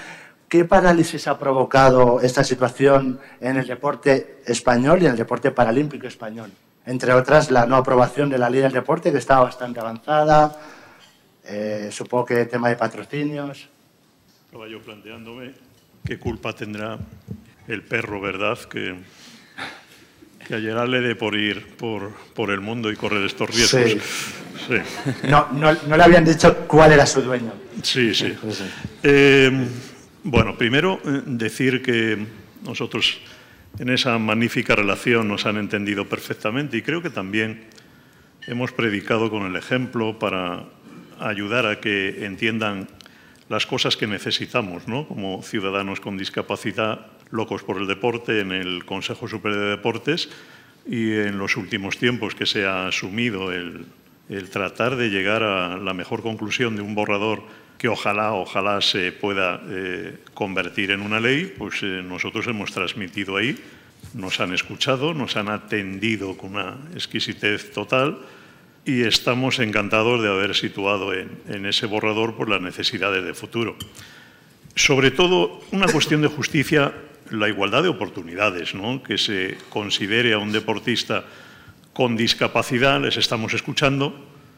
¿Qué 0.49 0.65
parálisis 0.65 1.27
ha 1.27 1.37
provocado 1.37 2.19
esta 2.21 2.43
situación 2.43 3.19
en 3.39 3.57
el 3.57 3.67
deporte 3.67 4.41
español 4.45 5.03
y 5.03 5.05
en 5.05 5.11
el 5.11 5.17
deporte 5.17 5.51
paralímpico 5.51 6.07
español? 6.07 6.51
Entre 6.87 7.13
otras, 7.13 7.51
la 7.51 7.67
no 7.67 7.75
aprobación 7.75 8.29
de 8.29 8.39
la 8.39 8.49
ley 8.49 8.61
del 8.61 8.71
deporte, 8.71 9.11
que 9.11 9.19
estaba 9.19 9.43
bastante 9.43 9.79
avanzada. 9.79 10.57
Eh, 11.45 11.89
supongo 11.91 12.25
que 12.25 12.41
el 12.41 12.49
tema 12.49 12.69
de 12.69 12.75
patrocinios. 12.75 13.69
Estaba 14.47 14.67
yo 14.67 14.81
planteándome 14.81 15.51
qué 16.05 16.17
culpa 16.17 16.53
tendrá 16.53 16.97
el 17.67 17.83
perro, 17.83 18.19
¿verdad? 18.19 18.57
Que 18.59 18.95
que 20.47 20.55
a 20.55 20.85
le 20.85 21.01
dé 21.01 21.15
por 21.15 21.35
ir 21.35 21.75
por, 21.75 22.13
por, 22.33 22.51
el 22.51 22.61
mundo 22.61 22.89
y 22.89 22.95
correr 22.95 23.25
estos 23.25 23.49
riesgos. 23.49 24.01
Sí. 24.65 24.75
No, 25.27 25.49
no, 25.51 25.73
no, 25.73 25.97
le 25.97 26.03
habían 26.03 26.23
dicho 26.23 26.65
cuál 26.67 26.93
era 26.93 27.05
su 27.05 27.21
dueño. 27.21 27.51
Sí, 27.83 28.15
sí. 28.15 28.33
Eh, 29.03 29.67
bueno, 30.23 30.57
primero 30.57 31.01
eh, 31.03 31.21
decir 31.25 31.81
que 31.81 32.17
nosotros 32.63 33.19
en 33.77 33.89
esa 33.89 34.17
magnífica 34.17 34.73
relación 34.73 35.27
nos 35.27 35.45
han 35.45 35.57
entendido 35.57 36.07
perfectamente 36.07 36.77
y 36.77 36.81
creo 36.81 37.01
que 37.01 37.09
también 37.09 37.65
hemos 38.47 38.71
predicado 38.71 39.29
con 39.29 39.45
el 39.45 39.57
ejemplo 39.57 40.17
para 40.17 40.63
ayudar 41.19 41.65
a 41.65 41.81
que 41.81 42.25
entiendan 42.25 42.87
las 43.49 43.65
cosas 43.65 43.95
que 43.95 44.07
necesitamos 44.07 44.87
¿no? 44.87 45.07
como 45.07 45.41
ciudadanos 45.41 45.99
con 45.99 46.17
discapacidad 46.17 47.07
locos 47.31 47.63
por 47.63 47.77
el 47.77 47.87
deporte 47.87 48.39
en 48.39 48.51
el 48.51 48.85
Consejo 48.85 49.27
Superior 49.27 49.61
de 49.61 49.69
Deportes 49.69 50.29
y 50.85 51.13
en 51.13 51.37
los 51.37 51.57
últimos 51.57 51.97
tiempos 51.97 52.35
que 52.35 52.45
se 52.45 52.65
ha 52.65 52.87
asumido 52.87 53.51
el, 53.51 53.85
tratar 54.51 54.95
de 54.95 55.09
llegar 55.09 55.43
a 55.43 55.77
la 55.77 55.93
mejor 55.93 56.21
conclusión 56.21 56.75
de 56.75 56.81
un 56.81 56.95
borrador 56.95 57.43
que 57.77 57.87
ojalá, 57.87 58.33
ojalá 58.33 58.81
se 58.81 59.11
pueda 59.11 59.61
eh, 59.67 60.17
convertir 60.33 60.91
en 60.91 61.01
una 61.01 61.19
ley, 61.19 61.53
pues 61.57 61.83
eh, 61.83 62.01
nosotros 62.03 62.47
hemos 62.47 62.71
transmitido 62.71 63.37
ahí, 63.37 63.57
nos 64.13 64.39
han 64.39 64.53
escuchado, 64.53 65.13
nos 65.13 65.35
han 65.35 65.49
atendido 65.49 66.35
con 66.37 66.55
una 66.55 66.77
exquisitez 66.93 67.71
total 67.71 68.19
y 68.87 69.03
estamos 69.03 69.59
encantados 69.59 70.23
de 70.23 70.29
haber 70.29 70.55
situado 70.55 71.13
en, 71.13 71.65
ese 71.65 71.85
borrador 71.85 72.35
por 72.35 72.47
las 72.47 72.61
necesidades 72.61 73.23
de 73.23 73.33
futuro. 73.33 73.75
Sobre 74.75 75.11
todo, 75.11 75.61
una 75.71 75.87
cuestión 75.87 76.21
de 76.21 76.29
justicia 76.29 76.93
la 77.29 77.49
igualdad 77.49 77.83
de 77.83 77.89
oportunidades, 77.89 78.73
¿no? 78.73 79.03
que 79.03 79.17
se 79.17 79.57
considere 79.69 80.31
a 80.31 80.37
un 80.37 80.53
deportista 80.53 81.25
con 81.91 82.15
discapacidad, 82.15 83.01
les 83.01 83.17
estamos 83.17 83.53
escuchando, 83.53 84.15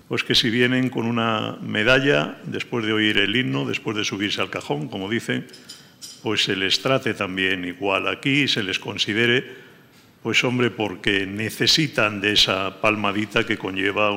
pues 0.07 0.23
que 0.23 0.35
si 0.35 0.51
vienen 0.51 0.89
con 0.89 1.07
una 1.07 1.57
medalla, 1.63 2.37
después 2.43 2.85
de 2.85 2.93
oír 2.93 3.17
el 3.17 3.35
himno, 3.35 3.65
después 3.65 3.97
de 3.97 4.05
subirse 4.05 4.41
al 4.41 4.51
cajón, 4.51 4.89
como 4.89 5.09
dicen, 5.09 5.47
pues 6.21 6.43
se 6.43 6.55
les 6.55 6.79
trate 6.83 7.15
también 7.15 7.65
igual 7.65 8.07
aquí, 8.07 8.47
se 8.47 8.61
les 8.61 8.77
considere, 8.77 9.68
pues 10.23 10.43
hombre, 10.43 10.69
porque 10.69 11.25
necesitan 11.25 12.21
de 12.21 12.33
esa 12.33 12.81
palmadita 12.81 13.45
que 13.45 13.57
conlleva 13.57 14.11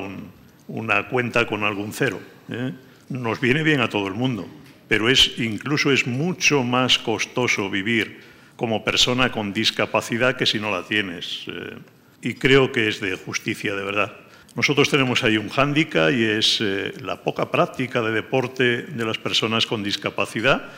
una 0.67 1.07
cuenta 1.07 1.47
con 1.47 1.63
algún 1.63 1.93
cero. 1.93 2.19
¿eh? 2.49 2.73
Nos 3.09 3.39
viene 3.39 3.63
bien 3.63 3.81
a 3.81 3.89
todo 3.89 4.07
el 4.07 4.13
mundo, 4.13 4.47
pero 4.87 5.09
es 5.09 5.39
incluso 5.39 5.91
es 5.91 6.07
mucho 6.07 6.63
más 6.63 6.99
costoso 6.99 7.69
vivir 7.69 8.21
como 8.55 8.83
persona 8.83 9.31
con 9.31 9.53
discapacidad 9.53 10.35
que 10.35 10.45
si 10.45 10.59
no 10.59 10.71
la 10.71 10.83
tienes. 10.83 11.45
Eh, 11.47 11.77
y 12.21 12.33
creo 12.35 12.71
que 12.71 12.87
es 12.87 13.01
de 13.01 13.15
justicia, 13.17 13.75
de 13.75 13.83
verdad. 13.83 14.13
Nosotros 14.55 14.89
tenemos 14.89 15.23
ahí 15.23 15.37
un 15.37 15.49
hándicap 15.49 16.11
y 16.11 16.23
es 16.23 16.59
eh, 16.61 16.93
la 17.01 17.23
poca 17.23 17.49
práctica 17.49 18.01
de 18.01 18.11
deporte 18.11 18.83
de 18.83 19.05
las 19.05 19.17
personas 19.17 19.65
con 19.65 19.83
discapacidad. 19.83 20.69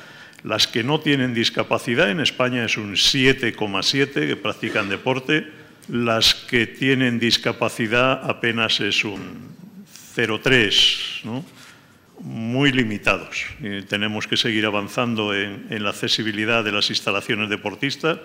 Las 0.45 0.67
que 0.67 0.83
no 0.83 0.99
tienen 0.99 1.33
discapacidad 1.33 2.11
en 2.11 2.19
España 2.19 2.65
es 2.65 2.77
un 2.77 2.93
7,7 2.93 4.27
que 4.27 4.35
practican 4.35 4.89
deporte. 4.89 5.47
Las 5.89 6.35
que 6.35 6.67
tienen 6.67 7.17
discapacidad 7.17 8.29
apenas 8.29 8.79
es 8.79 9.03
un 9.03 9.55
0,3. 10.15 11.23
¿no? 11.23 11.43
muy 12.19 12.71
limitados. 12.71 13.45
tenemos 13.89 14.27
que 14.27 14.37
seguir 14.37 14.67
avanzando 14.67 15.33
en, 15.33 15.83
la 15.83 15.89
accesibilidad 15.89 16.63
de 16.63 16.71
las 16.71 16.89
instalaciones 16.89 17.49
deportistas 17.49 18.19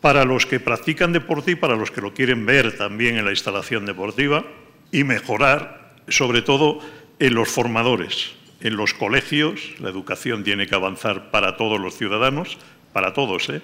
para 0.00 0.24
los 0.24 0.46
que 0.46 0.60
practican 0.60 1.12
deporte 1.12 1.52
y 1.52 1.56
para 1.56 1.76
los 1.76 1.90
que 1.90 2.00
lo 2.00 2.14
quieren 2.14 2.46
ver 2.46 2.76
también 2.76 3.16
en 3.16 3.24
la 3.24 3.30
instalación 3.30 3.84
deportiva 3.86 4.44
y 4.92 5.04
mejorar, 5.04 5.94
sobre 6.08 6.40
todo, 6.42 6.80
en 7.18 7.34
los 7.34 7.48
formadores. 7.48 8.34
En 8.66 8.76
los 8.76 8.94
colegios, 8.94 9.60
la 9.78 9.90
educación 9.90 10.42
tiene 10.42 10.66
que 10.66 10.74
avanzar 10.74 11.30
para 11.30 11.56
todos 11.56 11.78
los 11.78 11.96
ciudadanos, 11.96 12.58
para 12.92 13.12
todos, 13.12 13.48
¿eh? 13.48 13.62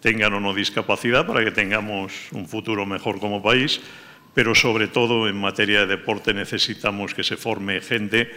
tengan 0.00 0.34
o 0.34 0.40
no 0.40 0.52
discapacidad, 0.52 1.24
para 1.24 1.44
que 1.44 1.52
tengamos 1.52 2.26
un 2.32 2.48
futuro 2.48 2.84
mejor 2.84 3.20
como 3.20 3.44
país, 3.44 3.80
pero 4.34 4.56
sobre 4.56 4.88
todo 4.88 5.28
en 5.28 5.40
materia 5.40 5.86
de 5.86 5.94
deporte 5.94 6.34
necesitamos 6.34 7.14
que 7.14 7.22
se 7.22 7.36
forme 7.36 7.80
gente 7.80 8.28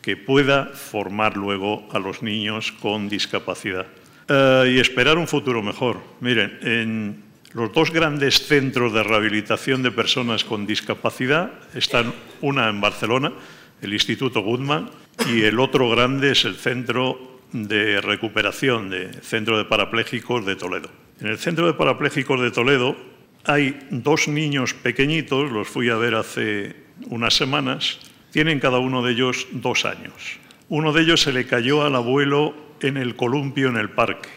que 0.00 0.16
pueda 0.16 0.72
formar 0.72 1.36
luego 1.36 1.86
a 1.92 1.98
los 1.98 2.22
niños 2.22 2.72
con 2.72 3.10
discapacidad. 3.10 3.84
Eh, 4.26 4.72
y 4.74 4.78
esperar 4.80 5.18
un 5.18 5.28
futuro 5.28 5.62
mejor. 5.62 6.00
Miren, 6.20 6.60
en 6.62 7.24
los 7.52 7.74
dos 7.74 7.90
grandes 7.90 8.46
centros 8.46 8.94
de 8.94 9.02
rehabilitación 9.02 9.82
de 9.82 9.90
personas 9.90 10.44
con 10.44 10.66
discapacidad 10.66 11.52
están 11.74 12.14
una 12.40 12.70
en 12.70 12.80
Barcelona, 12.80 13.34
el 13.82 13.92
Instituto 13.92 14.40
Goodman, 14.40 14.90
y 15.32 15.42
el 15.42 15.58
otro 15.60 15.90
grande 15.90 16.32
es 16.32 16.44
el 16.44 16.56
Centro 16.56 17.40
de 17.52 18.00
Recuperación, 18.00 18.90
de 18.90 19.12
Centro 19.22 19.58
de 19.58 19.64
Parapléjicos 19.64 20.44
de 20.44 20.56
Toledo. 20.56 20.90
En 21.20 21.28
el 21.28 21.38
Centro 21.38 21.66
de 21.66 21.74
Parapléjicos 21.74 22.40
de 22.40 22.50
Toledo 22.50 22.96
hay 23.44 23.78
dos 23.90 24.28
niños 24.28 24.74
pequeñitos, 24.74 25.50
los 25.50 25.68
fui 25.68 25.88
a 25.88 25.96
ver 25.96 26.14
hace 26.14 26.76
unas 27.06 27.34
semanas, 27.34 27.98
tienen 28.30 28.60
cada 28.60 28.78
uno 28.78 29.02
de 29.02 29.12
ellos 29.12 29.46
dos 29.52 29.84
años. 29.84 30.38
Uno 30.68 30.92
de 30.92 31.02
ellos 31.02 31.22
se 31.22 31.32
le 31.32 31.46
cayó 31.46 31.82
al 31.82 31.96
abuelo 31.96 32.54
en 32.80 32.96
el 32.96 33.16
columpio 33.16 33.68
en 33.68 33.76
el 33.76 33.90
parque. 33.90 34.28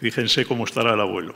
Fíjense 0.00 0.46
cómo 0.46 0.64
estará 0.64 0.94
el 0.94 1.00
abuelo. 1.00 1.34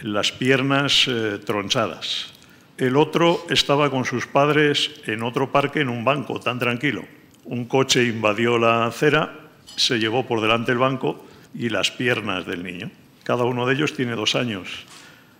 Las 0.00 0.32
piernas 0.32 1.06
eh, 1.08 1.38
tronchadas. 1.44 2.32
El 2.78 2.96
otro 2.96 3.44
estaba 3.50 3.90
con 3.90 4.04
sus 4.04 4.26
padres 4.26 4.90
en 5.06 5.22
otro 5.22 5.52
parque 5.52 5.80
en 5.80 5.88
un 5.88 6.04
banco, 6.04 6.40
tan 6.40 6.58
tranquilo. 6.58 7.04
Un 7.44 7.66
coche 7.66 8.04
invadió 8.04 8.58
la 8.58 8.86
acera, 8.86 9.50
se 9.76 9.98
llevó 9.98 10.26
por 10.26 10.40
delante 10.40 10.72
el 10.72 10.78
banco 10.78 11.24
y 11.54 11.68
las 11.68 11.90
piernas 11.90 12.46
del 12.46 12.62
niño. 12.62 12.90
Cada 13.24 13.44
uno 13.44 13.66
de 13.66 13.74
ellos 13.74 13.94
tiene 13.94 14.12
dos 14.12 14.34
años. 14.34 14.68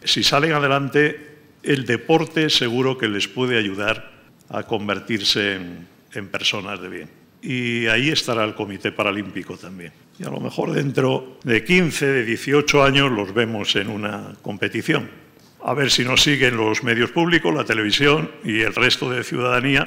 Si 0.04 0.22
salen 0.22 0.52
adelante, 0.52 1.38
el 1.62 1.86
deporte 1.86 2.50
seguro 2.50 2.98
que 2.98 3.08
les 3.08 3.28
puede 3.28 3.58
ayudar 3.58 4.10
a 4.48 4.64
convertirse 4.64 5.54
en, 5.54 6.28
personas 6.28 6.80
de 6.80 6.88
bien. 6.88 7.10
Y 7.40 7.86
ahí 7.86 8.10
estará 8.10 8.44
el 8.44 8.54
Comité 8.54 8.92
Paralímpico 8.92 9.56
también. 9.56 9.92
Y 10.18 10.24
a 10.24 10.30
lo 10.30 10.38
mejor 10.38 10.72
dentro 10.72 11.38
de 11.42 11.64
15, 11.64 12.06
de 12.06 12.24
18 12.24 12.84
años 12.84 13.10
los 13.10 13.32
vemos 13.32 13.74
en 13.76 13.88
una 13.88 14.34
competición. 14.42 15.21
A 15.64 15.74
ver 15.74 15.90
si 15.90 16.04
nos 16.04 16.22
siguen 16.22 16.56
los 16.56 16.82
medios 16.82 17.10
públicos, 17.10 17.54
la 17.54 17.64
televisión 17.64 18.30
y 18.44 18.60
el 18.62 18.74
resto 18.74 19.10
de 19.10 19.22
ciudadanía 19.22 19.86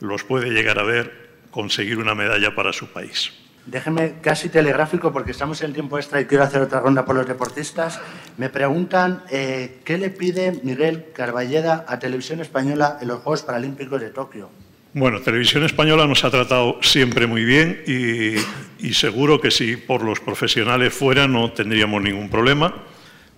los 0.00 0.24
puede 0.24 0.50
llegar 0.50 0.78
a 0.78 0.82
ver 0.82 1.26
conseguir 1.50 1.98
una 1.98 2.14
medalla 2.14 2.54
para 2.54 2.72
su 2.72 2.88
país. 2.88 3.32
Déjeme 3.66 4.14
casi 4.20 4.48
telegráfico 4.48 5.12
porque 5.12 5.32
estamos 5.32 5.60
en 5.62 5.72
tiempo 5.72 5.98
extra 5.98 6.20
y 6.20 6.26
quiero 6.26 6.44
hacer 6.44 6.62
otra 6.62 6.80
ronda 6.80 7.04
por 7.04 7.16
los 7.16 7.26
deportistas. 7.26 8.00
Me 8.36 8.48
preguntan 8.48 9.22
eh, 9.30 9.80
qué 9.84 9.98
le 9.98 10.10
pide 10.10 10.60
Miguel 10.62 11.06
Carballeda 11.12 11.84
a 11.88 11.98
Televisión 11.98 12.40
Española 12.40 12.98
en 13.00 13.08
los 13.08 13.22
Juegos 13.22 13.42
Paralímpicos 13.42 14.00
de 14.00 14.10
Tokio. 14.10 14.50
Bueno, 14.92 15.20
Televisión 15.20 15.64
Española 15.64 16.06
nos 16.06 16.24
ha 16.24 16.30
tratado 16.30 16.78
siempre 16.80 17.26
muy 17.26 17.44
bien 17.44 17.82
y, 17.86 18.94
seguro 18.94 19.40
que 19.40 19.50
si 19.50 19.76
por 19.76 20.02
los 20.02 20.20
profesionales 20.20 20.94
fuera 20.94 21.28
no 21.28 21.52
tendríamos 21.52 22.00
ningún 22.02 22.30
problema. 22.30 22.72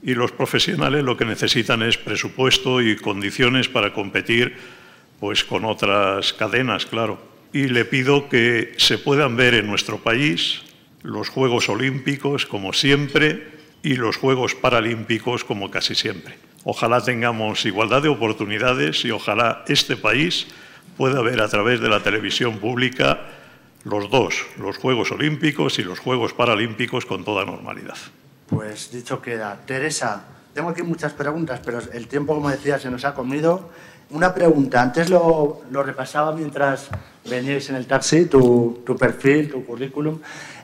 Y 0.03 0.15
los 0.15 0.33
profesionales 0.33 1.05
lo 1.05 1.17
que 1.17 1.25
necesitan 1.25 1.83
es 1.83 1.99
presupuesto 1.99 2.81
y 2.81 2.97
condiciones 2.97 3.69
para 3.69 3.93
competir 3.93 4.57
pues, 5.21 5.45
con 5.45 5.65
otras 5.65 6.33
cadenas, 6.33 6.87
claro. 6.87 7.21
Y 7.53 7.69
le 7.69 7.85
pido 7.85 8.29
que 8.29 8.75
se 8.77 8.99
puedan 8.99 9.37
ver 9.37 9.55
en 9.55 9.67
nuestro 9.67 9.99
país 9.99 10.63
los 11.03 11.29
Juegos 11.29 11.69
Olímpicos 11.69 12.47
como 12.47 12.73
siempre 12.73 13.59
y 13.83 13.95
los 13.95 14.17
Juegos 14.17 14.55
Paralímpicos 14.55 15.45
como 15.45 15.71
casi 15.71 15.95
siempre. 15.95 16.37
Ojalá 16.65 17.03
tengamos 17.03 17.65
igualdad 17.65 18.03
de 18.03 18.09
oportunidades 18.09 19.05
y 19.05 19.11
ojalá 19.11 19.65
este 19.69 19.97
país 19.97 20.49
pueda 20.97 21.23
ver 21.23 21.41
a 21.41 21.49
través 21.49 21.81
de 21.81 21.89
la 21.89 22.03
televisión 22.03 22.59
pública 22.59 23.27
los 23.85 24.11
dos, 24.11 24.35
los 24.59 24.77
Juegos 24.77 25.11
Olímpicos 25.13 25.79
y 25.79 25.85
los 25.85 25.99
Juegos 25.99 26.35
Paralímpicos 26.35 27.07
con 27.07 27.25
toda 27.25 27.45
normalidad. 27.45 27.97
Pues 28.49 28.91
dicho 28.91 29.21
queda. 29.21 29.59
Teresa, 29.67 30.23
tengo 30.55 30.71
aquí 30.71 30.83
muchas 30.83 31.13
preguntas, 31.13 31.61
pero 31.65 31.81
el 31.93 32.09
tiempo, 32.09 32.35
como 32.35 32.51
decía, 32.51 32.79
se 32.79 32.91
nos 32.91 33.05
ha 33.05 33.15
comido. 33.15 33.69
Una 34.11 34.33
pregunta, 34.33 34.81
antes 34.81 35.11
lo, 35.11 35.61
lo 35.71 35.83
repasaba 35.83 36.33
mientras 36.33 36.89
veníais 37.29 37.69
en 37.69 37.77
el 37.77 37.87
taxi, 37.87 38.25
tu, 38.25 38.83
tu 38.85 38.97
perfil, 38.97 39.51
tu 39.51 39.67
currículum. 39.67 40.19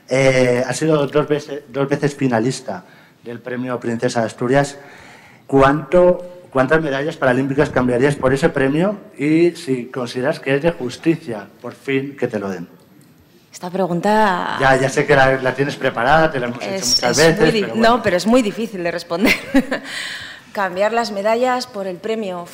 Eh, 0.09 0.63
has 0.65 0.77
sido 0.77 1.05
dos 1.05 1.27
veces, 1.27 1.63
dos 1.69 1.87
veces 1.87 2.15
finalista 2.15 2.83
del 3.23 3.39
premio 3.39 3.79
Princesa 3.79 4.21
de 4.21 4.25
Asturias. 4.25 4.77
¿Cuánto, 5.45 6.47
¿Cuántas 6.51 6.81
medallas 6.81 7.17
paralímpicas 7.17 7.69
cambiarías 7.69 8.15
por 8.15 8.33
ese 8.33 8.49
premio 8.49 8.97
y 9.17 9.51
si 9.51 9.85
consideras 9.85 10.39
que 10.39 10.55
es 10.55 10.63
de 10.63 10.71
justicia, 10.71 11.47
por 11.61 11.73
fin, 11.73 12.15
que 12.17 12.27
te 12.27 12.39
lo 12.39 12.49
den? 12.49 12.67
Esta 13.55 13.69
pregunta... 13.69 14.57
Ya, 14.59 14.75
ya 14.75 14.89
sé 14.89 15.05
que 15.05 15.15
la, 15.15 15.41
la 15.41 15.55
tienes 15.55 15.77
preparada, 15.77 16.29
te 16.29 16.41
la 16.41 16.47
hemos 16.47 16.61
hecho 16.61 16.85
muchas 16.85 17.17
veces. 17.17 17.37
Pero 17.39 17.67
bueno. 17.69 17.89
No, 17.89 18.03
pero 18.03 18.17
es 18.17 18.27
muy 18.27 18.41
difícil 18.41 18.83
de 18.83 18.91
responder. 18.91 19.33
Cambiar 20.51 20.91
las 20.91 21.13
medallas 21.13 21.65
por 21.65 21.87
el 21.87 21.95
premio. 21.95 22.47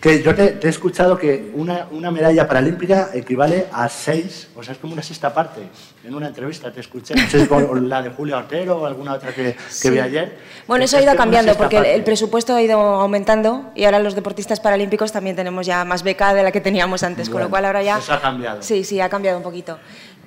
Que 0.00 0.22
yo 0.22 0.34
te, 0.34 0.52
te, 0.52 0.66
he 0.66 0.70
escuchado 0.70 1.18
que 1.18 1.52
una, 1.54 1.86
una, 1.90 2.10
medalla 2.10 2.48
paralímpica 2.48 3.10
equivale 3.12 3.66
a 3.70 3.86
seis, 3.90 4.48
o 4.56 4.62
sea, 4.62 4.72
es 4.72 4.78
como 4.78 4.94
una 4.94 5.02
sexta 5.02 5.34
parte. 5.34 5.60
En 6.02 6.14
una 6.14 6.28
entrevista 6.28 6.72
te 6.72 6.80
escuché, 6.80 7.14
no 7.14 7.28
sé 7.28 7.40
si 7.42 7.46
con 7.46 7.86
la 7.86 8.00
de 8.00 8.08
Julio 8.08 8.38
Ortero 8.38 8.78
o 8.78 8.86
alguna 8.86 9.12
otra 9.12 9.34
que, 9.34 9.52
que 9.52 9.56
sí. 9.68 9.90
vi 9.90 9.98
ayer. 9.98 10.38
Bueno, 10.66 10.86
eso 10.86 10.96
ha 10.96 11.02
ido 11.02 11.14
cambiando 11.16 11.54
porque 11.54 11.76
parte. 11.76 11.94
el 11.94 12.02
presupuesto 12.02 12.54
ha 12.54 12.62
ido 12.62 12.80
aumentando 12.80 13.72
y 13.74 13.84
ahora 13.84 13.98
los 13.98 14.14
deportistas 14.14 14.58
paralímpicos 14.58 15.12
también 15.12 15.36
tenemos 15.36 15.66
ya 15.66 15.84
más 15.84 16.02
beca 16.02 16.32
de 16.32 16.44
la 16.44 16.50
que 16.50 16.62
teníamos 16.62 17.02
antes, 17.02 17.28
bueno, 17.28 17.34
con 17.34 17.42
lo 17.42 17.50
cual 17.50 17.66
ahora 17.66 17.82
ya... 17.82 17.98
Eso 17.98 18.14
ha 18.14 18.22
cambiado. 18.22 18.62
Sí, 18.62 18.84
sí, 18.84 19.02
ha 19.02 19.10
cambiado 19.10 19.36
un 19.36 19.44
poquito. 19.44 19.78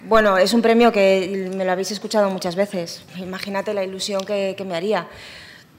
Bueno, 0.05 0.37
es 0.37 0.53
un 0.53 0.61
premio 0.61 0.91
que 0.91 1.49
me 1.55 1.63
lo 1.63 1.71
habéis 1.71 1.91
escuchado 1.91 2.29
muchas 2.29 2.57
veces. 2.57 3.03
Imagínate 3.17 3.73
la 3.73 3.85
ilusión 3.85 4.25
que, 4.25 4.61
me 4.67 4.75
haría. 4.75 5.07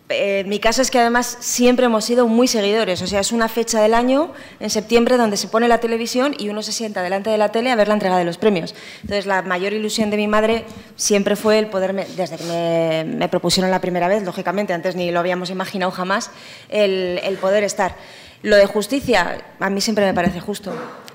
Eh, 0.08 0.44
mi 0.46 0.58
caso 0.58 0.80
es 0.80 0.90
que 0.90 0.98
además 0.98 1.36
siempre 1.40 1.86
hemos 1.86 2.06
sido 2.06 2.26
muy 2.26 2.46
seguidores, 2.46 3.00
o 3.00 3.06
sea, 3.06 3.20
es 3.20 3.32
una 3.32 3.48
fecha 3.48 3.80
del 3.80 3.94
año, 3.94 4.32
en 4.60 4.68
septiembre, 4.68 5.16
donde 5.16 5.38
se 5.38 5.48
pone 5.48 5.66
la 5.66 5.78
televisión 5.78 6.34
y 6.38 6.50
uno 6.50 6.62
se 6.62 6.72
sienta 6.72 7.02
delante 7.02 7.30
de 7.30 7.38
la 7.38 7.52
tele 7.52 7.70
a 7.70 7.76
ver 7.76 7.88
la 7.88 7.94
entrega 7.94 8.16
de 8.16 8.24
los 8.24 8.38
premios. 8.38 8.74
Entonces, 9.02 9.26
la 9.26 9.42
mayor 9.42 9.72
ilusión 9.72 10.10
de 10.10 10.16
mi 10.16 10.28
madre 10.28 10.64
siempre 10.96 11.36
fue 11.36 11.58
el 11.58 11.68
poderme, 11.68 12.06
desde 12.16 12.36
que 12.36 13.04
me, 13.06 13.28
propusieron 13.28 13.70
la 13.70 13.80
primera 13.80 14.08
vez, 14.08 14.22
lógicamente, 14.24 14.72
antes 14.72 14.94
ni 14.94 15.10
lo 15.10 15.20
habíamos 15.20 15.50
imaginado 15.50 15.90
jamás, 15.90 16.30
el 16.68 17.38
poder 17.40 17.64
estar. 17.64 17.96
Lo 18.44 18.56
de 18.56 18.66
justicia, 18.66 19.42
a 19.58 19.70
mí 19.70 19.80
siempre 19.80 20.04
me 20.04 20.12
parece 20.12 20.38
justo 20.38 20.70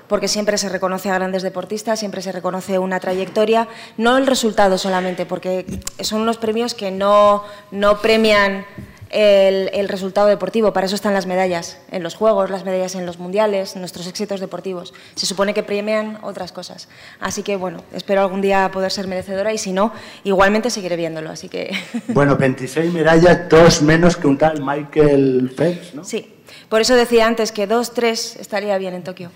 porque 0.08 0.26
siempre 0.26 0.58
se 0.58 0.68
reconoce 0.68 1.08
a 1.10 1.14
grandes 1.14 1.44
deportistas, 1.44 2.00
siempre 2.00 2.22
se 2.22 2.32
reconoce 2.32 2.80
una 2.80 2.98
trayectoria, 2.98 3.68
no 3.96 4.18
el 4.18 4.26
resultado 4.26 4.76
solamente, 4.76 5.26
porque 5.26 5.64
son 6.00 6.22
unos 6.22 6.38
premios 6.38 6.74
que 6.74 6.90
no, 6.90 7.44
no 7.70 8.00
premian 8.00 8.66
el, 9.10 9.70
el, 9.72 9.88
resultado 9.88 10.28
deportivo, 10.28 10.72
para 10.72 10.86
eso 10.86 10.94
están 10.94 11.14
las 11.14 11.26
medallas 11.26 11.78
en 11.90 12.02
los 12.02 12.14
Juegos, 12.14 12.50
las 12.50 12.64
medallas 12.64 12.94
en 12.94 13.06
los 13.06 13.18
Mundiales, 13.18 13.76
nuestros 13.76 14.06
éxitos 14.06 14.40
deportivos. 14.40 14.94
Se 15.14 15.26
supone 15.26 15.52
que 15.52 15.62
premian 15.62 16.18
otras 16.22 16.52
cosas. 16.52 16.88
Así 17.18 17.42
que, 17.42 17.56
bueno, 17.56 17.82
espero 17.92 18.20
algún 18.22 18.40
día 18.40 18.70
poder 18.72 18.92
ser 18.92 19.06
merecedora 19.08 19.52
y 19.52 19.58
si 19.58 19.72
no, 19.72 19.92
igualmente 20.24 20.70
seguiré 20.70 20.96
viéndolo. 20.96 21.30
Así 21.30 21.48
que... 21.48 21.70
Bueno, 22.08 22.36
26 22.36 22.92
medallas, 22.92 23.48
dos 23.48 23.82
menos 23.82 24.16
que 24.16 24.26
un 24.26 24.36
tal 24.36 24.62
Michael 24.62 25.52
Phelps, 25.56 25.94
¿no? 25.94 26.04
Sí, 26.04 26.34
por 26.68 26.80
eso 26.80 26.94
decía 26.94 27.26
antes 27.26 27.52
que 27.52 27.66
dos, 27.66 27.92
tres 27.94 28.36
estaría 28.36 28.76
bien 28.78 28.94
en 28.94 29.02
Tokio. 29.02 29.30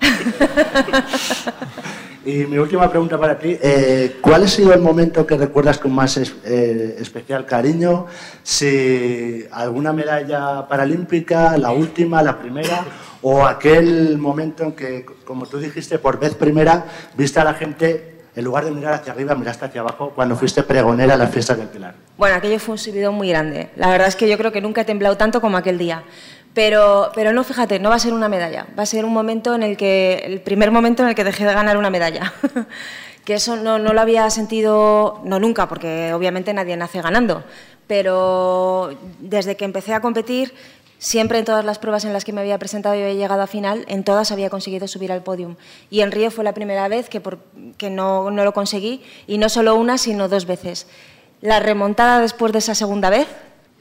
y 2.24 2.46
mi 2.46 2.58
última 2.58 2.90
pregunta 2.90 3.18
para 3.18 3.38
ti, 3.38 3.56
eh, 3.60 4.16
¿cuál 4.20 4.44
ha 4.44 4.48
sido 4.48 4.72
el 4.72 4.80
momento 4.80 5.26
que 5.26 5.36
recuerdas 5.36 5.78
con 5.78 5.92
más 5.92 6.16
es, 6.16 6.34
eh, 6.44 6.96
especial 6.98 7.46
cariño? 7.46 8.06
Si 8.42 9.44
alguna 9.50 9.92
medalla 9.92 10.66
paralímpica, 10.68 11.56
la 11.56 11.70
última, 11.70 12.22
la 12.22 12.38
primera, 12.38 12.84
o 13.22 13.44
aquel 13.44 14.18
momento 14.18 14.64
en 14.64 14.72
que, 14.72 15.06
como 15.24 15.46
tú 15.46 15.58
dijiste, 15.58 15.98
por 15.98 16.18
vez 16.18 16.34
primera, 16.34 16.86
viste 17.16 17.40
a 17.40 17.44
la 17.44 17.54
gente, 17.54 18.16
en 18.34 18.44
lugar 18.44 18.64
de 18.64 18.70
mirar 18.70 18.94
hacia 18.94 19.12
arriba, 19.12 19.34
miraste 19.34 19.64
hacia 19.64 19.80
abajo 19.80 20.12
cuando 20.14 20.36
fuiste 20.36 20.62
pregonera 20.62 21.14
a 21.14 21.16
las 21.16 21.30
fiestas 21.30 21.58
del 21.58 21.68
Pilar. 21.68 21.94
Bueno, 22.18 22.36
aquello 22.36 22.58
fue 22.58 22.72
un 22.72 22.78
subidón 22.78 23.14
muy 23.14 23.30
grande. 23.30 23.70
La 23.76 23.88
verdad 23.88 24.08
es 24.08 24.16
que 24.16 24.28
yo 24.28 24.38
creo 24.38 24.52
que 24.52 24.60
nunca 24.60 24.82
he 24.82 24.84
temblado 24.84 25.16
tanto 25.16 25.40
como 25.40 25.56
aquel 25.56 25.76
día. 25.76 26.04
Pero, 26.56 27.12
no, 27.34 27.44
fíjate, 27.44 27.78
no 27.78 27.90
va 27.90 27.96
a 27.96 27.98
ser 27.98 28.14
una 28.14 28.30
medalla, 28.30 28.66
va 28.78 28.84
a 28.84 28.86
ser 28.86 29.04
un 29.04 29.12
momento 29.12 29.54
en 29.54 29.62
el 29.62 29.76
que, 29.76 30.22
el 30.24 30.40
primer 30.40 30.70
momento 30.70 31.02
en 31.02 31.10
el 31.10 31.14
que 31.14 31.22
dejé 31.22 31.44
de 31.44 31.52
ganar 31.52 31.76
una 31.76 31.90
medalla. 31.90 32.32
que 33.26 33.34
eso 33.34 33.56
no, 33.56 33.78
lo 33.78 34.00
había 34.00 34.30
sentido, 34.30 35.20
no 35.22 35.38
nunca, 35.38 35.68
porque 35.68 36.14
obviamente 36.14 36.54
nadie 36.54 36.74
nace 36.78 37.02
ganando, 37.02 37.44
pero 37.86 38.88
desde 39.18 39.54
que 39.58 39.66
empecé 39.66 39.92
a 39.92 40.00
competir, 40.00 40.54
siempre 40.96 41.38
en 41.38 41.44
todas 41.44 41.62
las 41.62 41.78
pruebas 41.78 42.06
en 42.06 42.14
las 42.14 42.24
que 42.24 42.32
me 42.32 42.40
había 42.40 42.58
presentado 42.58 42.94
y 42.94 43.02
había 43.02 43.12
llegado 43.12 43.42
a 43.42 43.46
final, 43.46 43.84
en 43.86 44.02
todas 44.02 44.32
había 44.32 44.48
conseguido 44.48 44.88
subir 44.88 45.12
al 45.12 45.22
podium. 45.22 45.56
Y 45.90 46.00
en 46.00 46.10
Río 46.10 46.30
fue 46.30 46.42
la 46.42 46.54
primera 46.54 46.88
vez 46.88 47.10
que, 47.10 47.90
no 47.90 48.30
lo 48.30 48.54
conseguí, 48.54 49.02
y 49.26 49.36
no 49.36 49.50
solo 49.50 49.74
una, 49.74 49.98
sino 49.98 50.26
dos 50.30 50.46
veces. 50.46 50.86
La 51.42 51.60
remontada 51.60 52.18
después 52.22 52.50
de 52.54 52.60
esa 52.60 52.74
segunda 52.74 53.10
vez, 53.10 53.26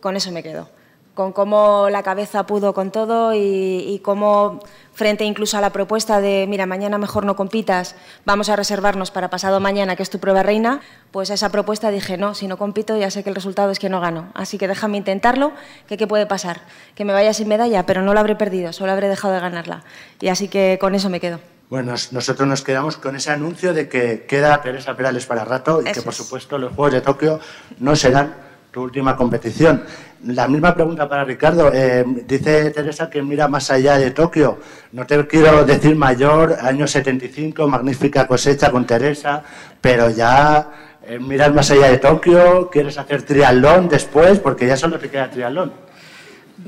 con 0.01 0.17
eso 0.17 0.29
me 0.33 0.43
quedo 0.43 0.67
con 1.15 1.31
cómo 1.31 1.87
la 1.89 2.03
cabeza 2.03 2.45
pudo 2.45 2.73
con 2.73 2.91
todo 2.91 3.33
y, 3.33 3.39
y, 3.39 3.99
cómo, 3.99 4.59
frente 4.93 5.23
incluso 5.23 5.57
a 5.57 5.61
la 5.61 5.71
propuesta 5.71 6.19
de, 6.19 6.45
mira, 6.47 6.65
mañana 6.65 6.97
mejor 6.97 7.25
no 7.25 7.37
compitas, 7.37 7.95
vamos 8.25 8.49
a 8.49 8.55
reservarnos 8.57 9.11
para 9.11 9.29
pasado 9.29 9.59
mañana, 9.61 9.95
que 9.95 10.03
es 10.03 10.09
tu 10.09 10.19
prueba 10.19 10.43
reina, 10.43 10.81
pues 11.11 11.31
a 11.31 11.35
esa 11.35 11.49
propuesta 11.49 11.89
dije, 11.89 12.17
no, 12.17 12.35
si 12.35 12.47
no 12.47 12.57
compito 12.57 12.97
ya 12.97 13.09
sé 13.09 13.23
que 13.23 13.29
el 13.29 13.35
resultado 13.35 13.71
es 13.71 13.79
que 13.79 13.89
no 13.89 14.01
gano, 14.01 14.29
así 14.33 14.57
que 14.57 14.67
déjame 14.67 14.97
intentarlo, 14.97 15.53
que 15.87 15.95
qué 15.97 16.05
puede 16.05 16.25
pasar, 16.25 16.61
que 16.95 17.05
me 17.05 17.13
vaya 17.13 17.33
sin 17.33 17.47
medalla, 17.47 17.85
pero 17.85 18.01
no 18.01 18.13
la 18.13 18.19
habré 18.19 18.35
perdido, 18.35 18.73
solo 18.73 18.91
habré 18.91 19.07
dejado 19.07 19.33
de 19.33 19.39
ganarla. 19.39 19.83
Y 20.19 20.27
así 20.27 20.49
que 20.49 20.77
con 20.81 20.95
eso 20.95 21.09
me 21.09 21.21
quedo. 21.21 21.39
Bueno, 21.69 21.93
nosotros 22.11 22.47
nos 22.47 22.61
quedamos 22.61 22.97
con 22.97 23.15
ese 23.15 23.31
anuncio 23.31 23.73
de 23.73 23.89
que 23.89 24.25
queda 24.27 24.61
Teresa 24.61 24.95
Perales 24.95 25.25
para 25.25 25.45
rato 25.45 25.81
y 25.81 25.89
eso 25.89 26.01
que, 26.01 26.05
por 26.05 26.13
supuesto, 26.13 26.57
los 26.57 26.73
Juegos 26.73 26.93
de 26.93 27.01
Tokio 27.01 27.39
no 27.79 27.95
serán 27.95 28.44
tu 28.75 28.81
última 28.81 29.15
competición. 29.15 29.85
La 30.25 30.49
misma 30.49 30.75
pregunta 30.75 31.07
para 31.07 31.23
Ricardo. 31.23 31.71
Eh, 31.73 32.03
dice 32.27 32.71
Teresa 32.71 33.09
que 33.09 33.21
mira 33.21 33.47
más 33.47 33.71
allá 33.71 33.97
de 33.97 34.11
Tokio. 34.11 34.59
No 34.91 35.07
te 35.07 35.25
quiero 35.27 35.63
decir 35.63 35.95
mayor, 35.95 36.57
año 36.59 36.85
75, 36.85 37.69
magnífica 37.69 38.27
cosecha 38.27 38.71
con 38.71 38.85
Teresa, 38.85 39.41
pero 39.79 40.09
ya 40.09 40.99
eh, 41.07 41.17
miras 41.19 41.53
más 41.53 41.71
allá 41.71 41.87
de 41.87 41.99
Tokio, 41.99 42.69
quieres 42.69 42.97
hacer 42.97 43.21
triatlón 43.23 43.87
después, 43.87 44.39
porque 44.39 44.67
ya 44.67 44.75
solo 44.75 44.99
te 44.99 45.09
queda 45.09 45.31
triatlón. 45.31 45.71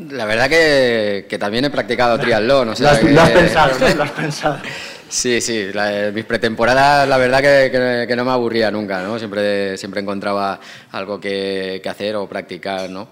La 0.10 0.24
verdad 0.24 0.48
que, 0.48 1.26
que 1.28 1.38
también 1.38 1.66
he 1.66 1.70
practicado 1.70 2.18
triatlón. 2.18 2.70
O 2.70 2.76
sea 2.76 2.92
lo, 2.92 2.94
has, 2.94 3.00
que... 3.00 3.12
lo 3.12 3.22
has 3.22 3.32
pensado, 3.32 3.80
¿no? 3.80 3.96
Lo 3.96 4.04
has 4.04 4.12
pensado. 4.12 4.58
Sí, 5.10 5.40
sí, 5.40 5.72
la, 5.74 6.12
mis 6.14 6.26
pretemporadas 6.26 7.08
la 7.08 7.18
verdad 7.18 7.40
que, 7.42 8.16
no 8.16 8.26
me 8.26 8.32
aburría 8.32 8.70
nunca, 8.72 9.02
¿no? 9.02 9.18
Siempre, 9.18 9.78
siempre 9.78 10.02
encontraba 10.02 10.60
algo 10.92 11.20
que, 11.20 11.82
hacer 11.88 12.18
o 12.18 12.28
practicar, 12.28 12.90
¿no? 12.90 13.08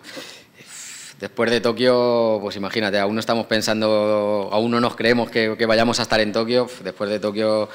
Después 1.20 1.50
de 1.50 1.62
Tokio, 1.62 2.40
pues 2.42 2.58
imagínate, 2.58 3.00
aún 3.00 3.16
no 3.16 3.22
estamos 3.22 3.46
pensando, 3.46 4.50
aún 4.52 4.72
no 4.72 4.82
nos 4.82 4.98
creemos 4.98 5.30
que, 5.32 5.66
vayamos 5.66 6.00
a 6.00 6.04
estar 6.04 6.20
en 6.20 6.34
Tokio. 6.34 6.68
Después 6.84 7.10
de 7.10 7.20
Tokio 7.20 7.70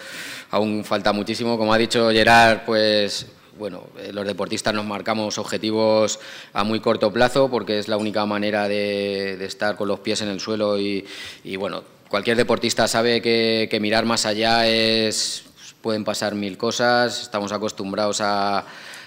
aún 0.51 0.85
falta 0.85 1.15
muchísimo. 1.15 1.57
Como 1.57 1.73
ha 1.73 1.79
dicho 1.79 2.11
Gerard, 2.11 2.67
pues 2.67 3.27
bueno, 3.59 3.85
eh, 3.99 4.13
los 4.13 4.27
deportistas 4.27 4.75
nos 4.75 4.85
marcamos 4.85 5.39
objetivos 5.39 6.21
a 6.53 6.65
muy 6.65 6.81
corto 6.81 7.11
plazo 7.11 7.51
porque 7.51 7.79
es 7.79 7.89
la 7.89 7.97
única 7.97 8.27
manera 8.27 8.69
de, 8.69 9.43
estar 9.45 9.77
con 9.77 9.89
los 9.89 10.01
pies 10.01 10.21
en 10.21 10.29
el 10.29 10.41
suelo 10.41 10.79
y 10.79 11.07
bueno, 11.57 11.83
cualquier 12.11 12.37
deportista 12.37 12.89
sabe 12.89 13.23
que, 13.23 13.79
mirar 13.81 14.05
más 14.05 14.27
allá 14.27 14.67
es 14.67 15.45
pueden 15.81 16.05
pasar 16.05 16.35
mil 16.35 16.59
cosas, 16.59 17.23
estamos 17.23 17.53
acostumbrados 17.53 18.21
a, 18.21 18.59
a, 18.59 18.65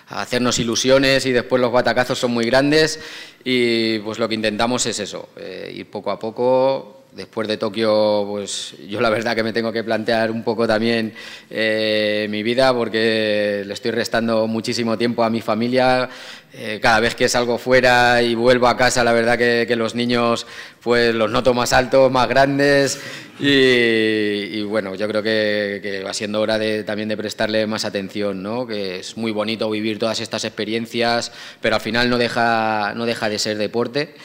hacernos 0.07 0.57
ilusiones 0.57 1.23
y 1.27 1.31
después 1.31 1.61
los 1.61 1.71
batacazos 1.71 2.17
son 2.17 2.31
muy 2.31 2.45
grandes 2.45 2.99
y 3.43 3.99
pues 3.99 4.17
lo 4.17 4.27
que 4.27 4.33
intentamos 4.33 4.83
es 4.87 4.99
eso, 4.99 5.29
eh, 5.35 5.71
ir 5.75 5.91
poco 5.91 6.09
a 6.09 6.17
poco. 6.17 7.02
Después 7.15 7.47
de 7.47 7.57
Tokio, 7.57 8.25
pues 8.27 8.73
yo 8.89 8.99
la 8.99 9.11
verdad 9.11 9.35
que 9.35 9.43
me 9.43 9.53
tengo 9.53 9.71
que 9.71 9.83
plantear 9.83 10.31
un 10.31 10.43
poco 10.43 10.65
también 10.65 11.13
eh, 11.47 12.25
mi 12.31 12.41
vida 12.41 12.73
porque 12.73 13.63
le 13.67 13.73
estoy 13.73 13.91
restando 13.91 14.47
muchísimo 14.47 14.97
tiempo 14.97 15.23
a 15.23 15.29
mi 15.29 15.39
familia. 15.39 16.09
Eh, 16.55 16.79
cada 16.81 16.99
vez 16.99 17.13
que 17.13 17.29
salgo 17.29 17.59
fuera 17.59 18.23
y 18.23 18.33
vuelvo 18.33 18.67
a 18.67 18.75
casa, 18.75 19.03
la 19.03 19.13
verdad 19.13 19.37
que, 19.37 19.75
los 19.75 19.93
niños 19.93 20.47
pues 20.81 21.13
los 21.13 21.29
noto 21.29 21.53
más 21.53 21.71
altos, 21.71 22.11
más 22.11 22.27
grandes 22.27 22.99
y, 23.39 23.47
y 23.47 24.63
bueno, 24.63 24.95
yo 24.95 25.07
creo 25.07 25.21
que, 25.21 25.79
que, 25.83 26.03
va 26.03 26.13
siendo 26.13 26.41
hora 26.41 26.57
de, 26.57 26.83
también 26.83 27.09
de 27.09 27.17
prestarle 27.17 27.65
más 27.67 27.85
atención, 27.85 28.41
¿no? 28.41 28.65
que 28.65 28.99
es 28.99 29.17
muy 29.17 29.31
bonito 29.31 29.69
vivir 29.69 29.99
todas 29.99 30.19
estas 30.19 30.45
experiencias, 30.45 31.31
pero 31.61 31.75
al 31.75 31.81
final 31.81 32.09
no 32.09 32.17
deja, 32.17 32.93
no 32.95 33.05
deja 33.05 33.29
de 33.29 33.39
ser 33.39 33.57
deporte. 33.57 34.15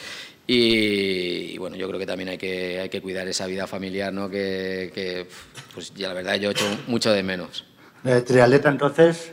Y, 0.51 1.51
y, 1.53 1.57
bueno, 1.59 1.75
yo 1.75 1.87
creo 1.87 1.99
que 1.99 2.07
también 2.07 2.29
hay 2.29 2.37
que, 2.39 2.79
hay 2.79 2.89
que 2.89 3.03
cuidar 3.03 3.27
esa 3.27 3.45
vida 3.45 3.67
familiar, 3.67 4.11
¿no? 4.11 4.27
que, 4.31 4.89
que 4.95 5.27
pues 5.75 5.93
ya 5.93 6.07
la 6.07 6.15
verdad 6.15 6.35
yo 6.37 6.49
he 6.49 6.53
hecho 6.53 6.65
mucho 6.87 7.11
de 7.11 7.21
menos. 7.21 7.65
¿De 8.01 8.23
triatleta 8.23 8.69
entonces? 8.69 9.31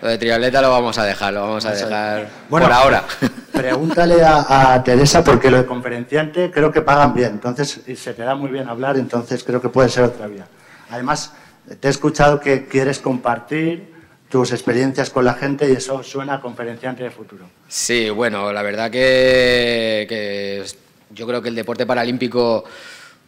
Lo 0.00 0.06
de 0.06 0.16
triatleta 0.16 0.62
lo 0.62 0.70
vamos 0.70 0.96
a 0.96 1.04
dejar, 1.04 1.34
lo 1.34 1.40
vamos 1.40 1.64
a 1.66 1.72
dejar 1.72 2.28
por 2.48 2.62
ahora. 2.62 3.04
Pregúntale 3.52 4.22
a, 4.22 4.80
Teresa 4.84 5.24
porque 5.24 5.50
lo 5.50 5.56
de 5.56 5.66
conferenciante 5.66 6.52
creo 6.52 6.70
que 6.70 6.82
pagan 6.82 7.14
bien, 7.14 7.32
entonces 7.32 7.80
y 7.88 7.96
se 7.96 8.14
te 8.14 8.22
da 8.22 8.36
muy 8.36 8.50
bien 8.50 8.68
hablar, 8.68 8.96
entonces 8.96 9.42
creo 9.42 9.60
que 9.60 9.70
puede 9.70 9.88
ser 9.88 10.04
otra 10.04 10.28
vía. 10.28 10.46
Además, 10.88 11.32
te 11.80 11.88
he 11.88 11.90
escuchado 11.90 12.38
que 12.38 12.68
quieres 12.68 13.00
compartir 13.00 13.92
tus 14.34 14.50
experiencias 14.50 15.10
con 15.10 15.24
la 15.24 15.34
gente 15.34 15.70
y 15.70 15.74
eso 15.74 16.02
suena 16.02 16.34
a 16.34 16.40
conferenciante 16.40 17.04
de 17.04 17.10
futuro. 17.12 17.44
Sí, 17.68 18.10
bueno, 18.10 18.52
la 18.52 18.62
verdad 18.62 18.90
que, 18.90 20.64
yo 21.10 21.26
creo 21.28 21.40
que 21.40 21.50
el 21.50 21.54
deporte 21.54 21.86
paralímpico 21.86 22.64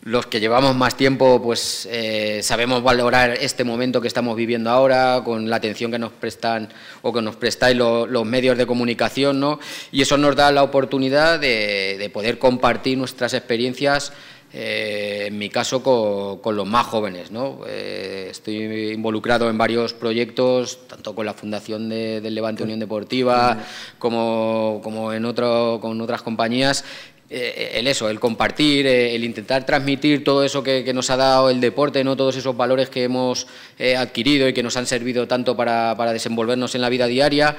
los 0.02 0.26
que 0.26 0.40
llevamos 0.40 0.74
más 0.74 0.96
tiempo, 0.96 1.40
pues 1.40 1.86
eh, 1.92 2.40
sabemos 2.42 2.82
valorar 2.82 3.38
este 3.40 3.62
momento 3.62 4.00
que 4.00 4.08
estamos 4.08 4.36
viviendo 4.36 4.68
ahora, 4.68 5.22
con 5.24 5.48
la 5.48 5.56
atención 5.56 5.92
que 5.92 5.98
nos 6.00 6.10
prestan 6.10 6.70
o 7.02 7.12
que 7.12 7.22
nos 7.22 7.36
prestáis 7.36 7.76
los 7.76 8.24
medios 8.24 8.58
de 8.58 8.66
comunicación, 8.66 9.38
¿no? 9.38 9.60
Y 9.92 10.02
eso 10.02 10.18
nos 10.18 10.34
da 10.34 10.50
la 10.50 10.64
oportunidad 10.64 11.38
de, 11.38 12.10
poder 12.12 12.40
compartir 12.40 12.98
nuestras 12.98 13.32
experiencias. 13.32 14.12
Eh, 14.52 15.24
en 15.26 15.38
mi 15.38 15.50
caso 15.50 15.82
con, 15.82 16.56
los 16.56 16.66
más 16.66 16.86
jóvenes. 16.86 17.30
¿no? 17.30 17.60
Eh, 17.66 18.28
estoy 18.30 18.92
involucrado 18.92 19.50
en 19.50 19.58
varios 19.58 19.92
proyectos, 19.92 20.86
tanto 20.88 21.14
con 21.14 21.26
la 21.26 21.34
Fundación 21.34 21.88
del 21.88 22.34
Levante 22.34 22.62
Unión 22.62 22.80
Deportiva 22.80 23.58
como, 23.98 24.80
como 24.82 25.12
en 25.12 25.24
otro, 25.24 25.78
con 25.80 26.00
otras 26.00 26.22
compañías, 26.22 26.84
eh, 27.28 27.72
el 27.74 27.88
eso, 27.88 28.08
el 28.08 28.20
compartir, 28.20 28.86
eh, 28.86 29.16
el 29.16 29.24
intentar 29.24 29.66
transmitir 29.66 30.22
todo 30.22 30.44
eso 30.44 30.62
que, 30.62 30.92
nos 30.94 31.10
ha 31.10 31.16
dado 31.16 31.50
el 31.50 31.60
deporte, 31.60 32.04
no 32.04 32.16
todos 32.16 32.36
esos 32.36 32.56
valores 32.56 32.88
que 32.88 33.02
hemos 33.02 33.48
eh, 33.80 33.96
adquirido 33.96 34.48
y 34.48 34.52
que 34.52 34.62
nos 34.62 34.76
han 34.76 34.86
servido 34.86 35.26
tanto 35.26 35.56
para, 35.56 35.96
para 35.96 36.12
desenvolvernos 36.12 36.76
en 36.76 36.82
la 36.82 36.88
vida 36.88 37.08
diaria 37.08 37.56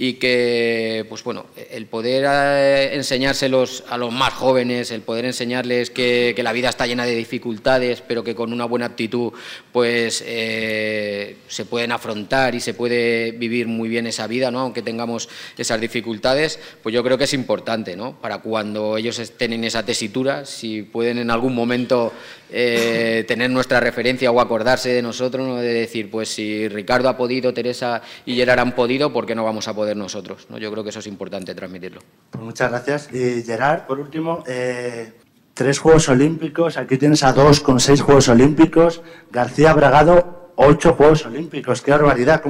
y 0.00 0.14
que, 0.14 1.04
pues 1.08 1.24
bueno, 1.24 1.46
el 1.72 1.86
poder 1.86 2.92
enseñárselos 2.92 3.82
a 3.88 3.98
los 3.98 4.12
más 4.12 4.32
jóvenes, 4.32 4.92
el 4.92 5.00
poder 5.00 5.24
enseñarles 5.24 5.90
que, 5.90 6.36
la 6.38 6.52
vida 6.52 6.68
está 6.68 6.86
llena 6.86 7.04
de 7.04 7.16
dificultades, 7.16 8.00
pero 8.06 8.22
que 8.22 8.36
con 8.36 8.52
una 8.52 8.64
buena 8.64 8.86
actitud, 8.86 9.32
pues 9.72 10.18
se 10.18 11.64
pueden 11.68 11.90
afrontar 11.90 12.54
y 12.54 12.60
se 12.60 12.74
puede 12.74 13.32
vivir 13.32 13.66
muy 13.66 13.88
bien 13.88 14.06
esa 14.06 14.28
vida, 14.28 14.52
¿no? 14.52 14.60
Aunque 14.60 14.82
tengamos 14.82 15.28
esas 15.56 15.80
dificultades, 15.80 16.60
pues 16.80 16.94
yo 16.94 17.02
creo 17.02 17.18
que 17.18 17.24
es 17.24 17.34
importante, 17.34 17.96
¿no? 17.96 18.12
Para 18.20 18.38
cuando 18.38 18.96
ellos 18.96 19.07
en 19.08 19.64
esa 19.64 19.84
tesitura, 19.84 20.44
si 20.44 20.82
pueden 20.82 21.18
en 21.18 21.30
algún 21.30 21.54
momento 21.54 22.12
eh, 22.50 23.24
tener 23.26 23.50
nuestra 23.50 23.80
referencia 23.80 24.30
o 24.30 24.40
acordarse 24.40 24.90
de 24.90 25.02
nosotros, 25.02 25.46
¿no? 25.46 25.56
de 25.56 25.72
decir, 25.72 26.10
pues 26.10 26.28
si 26.28 26.68
Ricardo 26.68 27.08
ha 27.08 27.16
podido, 27.16 27.52
Teresa 27.52 28.02
y 28.24 28.34
Gerard 28.34 28.60
han 28.60 28.74
podido, 28.74 29.12
¿por 29.12 29.26
qué 29.26 29.34
no 29.34 29.44
vamos 29.44 29.68
a 29.68 29.74
poder 29.74 29.96
nosotros? 29.96 30.46
¿no? 30.48 30.58
Yo 30.58 30.70
creo 30.70 30.82
que 30.82 30.90
eso 30.90 31.00
es 31.00 31.06
importante 31.06 31.54
transmitirlo. 31.54 32.00
Pues 32.30 32.44
muchas 32.44 32.70
gracias. 32.70 33.08
Y 33.12 33.42
Gerard, 33.42 33.86
por 33.86 34.00
último, 34.00 34.44
eh, 34.46 35.12
tres 35.54 35.78
Juegos 35.78 36.08
Olímpicos, 36.08 36.76
aquí 36.76 36.96
tienes 36.98 37.22
a 37.22 37.32
dos 37.32 37.60
con 37.60 37.80
seis 37.80 38.00
Juegos 38.00 38.28
Olímpicos, 38.28 39.02
García 39.30 39.72
Bragado, 39.74 40.52
ocho 40.60 40.94
Juegos 40.94 41.24
Olímpicos, 41.26 41.82
qué 41.82 41.92
barbaridad. 41.92 42.42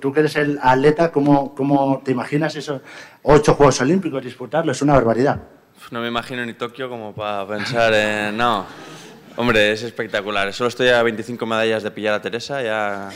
tú 0.00 0.12
que 0.12 0.20
eres 0.20 0.36
el 0.36 0.58
atleta, 0.62 1.10
¿cómo, 1.10 1.54
¿cómo 1.54 2.02
te 2.04 2.12
imaginas 2.12 2.54
esos 2.56 2.82
ocho 3.22 3.54
Juegos 3.54 3.80
Olímpicos 3.80 4.24
disputarlo? 4.24 4.72
Es 4.72 4.82
una 4.82 4.94
barbaridad. 4.94 5.40
No 5.90 6.00
me 6.00 6.08
imagino 6.08 6.44
ni 6.46 6.54
Tokio 6.54 6.88
como 6.88 7.12
para 7.12 7.46
pensar 7.46 7.92
en... 7.94 8.36
No, 8.36 8.66
Hombre, 9.36 9.72
es 9.72 9.82
espectacular. 9.82 10.52
Solo 10.52 10.68
estoy 10.68 10.88
a 10.88 11.02
25 11.02 11.46
medallas 11.46 11.82
de 11.82 11.90
pillar 11.90 12.14
a 12.14 12.20
Teresa, 12.20 12.62
ya 12.62 13.10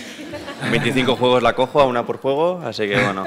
25 0.70 1.16
juegos 1.16 1.42
la 1.42 1.54
cojo, 1.54 1.80
a 1.80 1.84
una 1.84 2.06
por 2.06 2.18
juego, 2.18 2.62
así 2.64 2.88
que 2.88 3.02
bueno. 3.02 3.24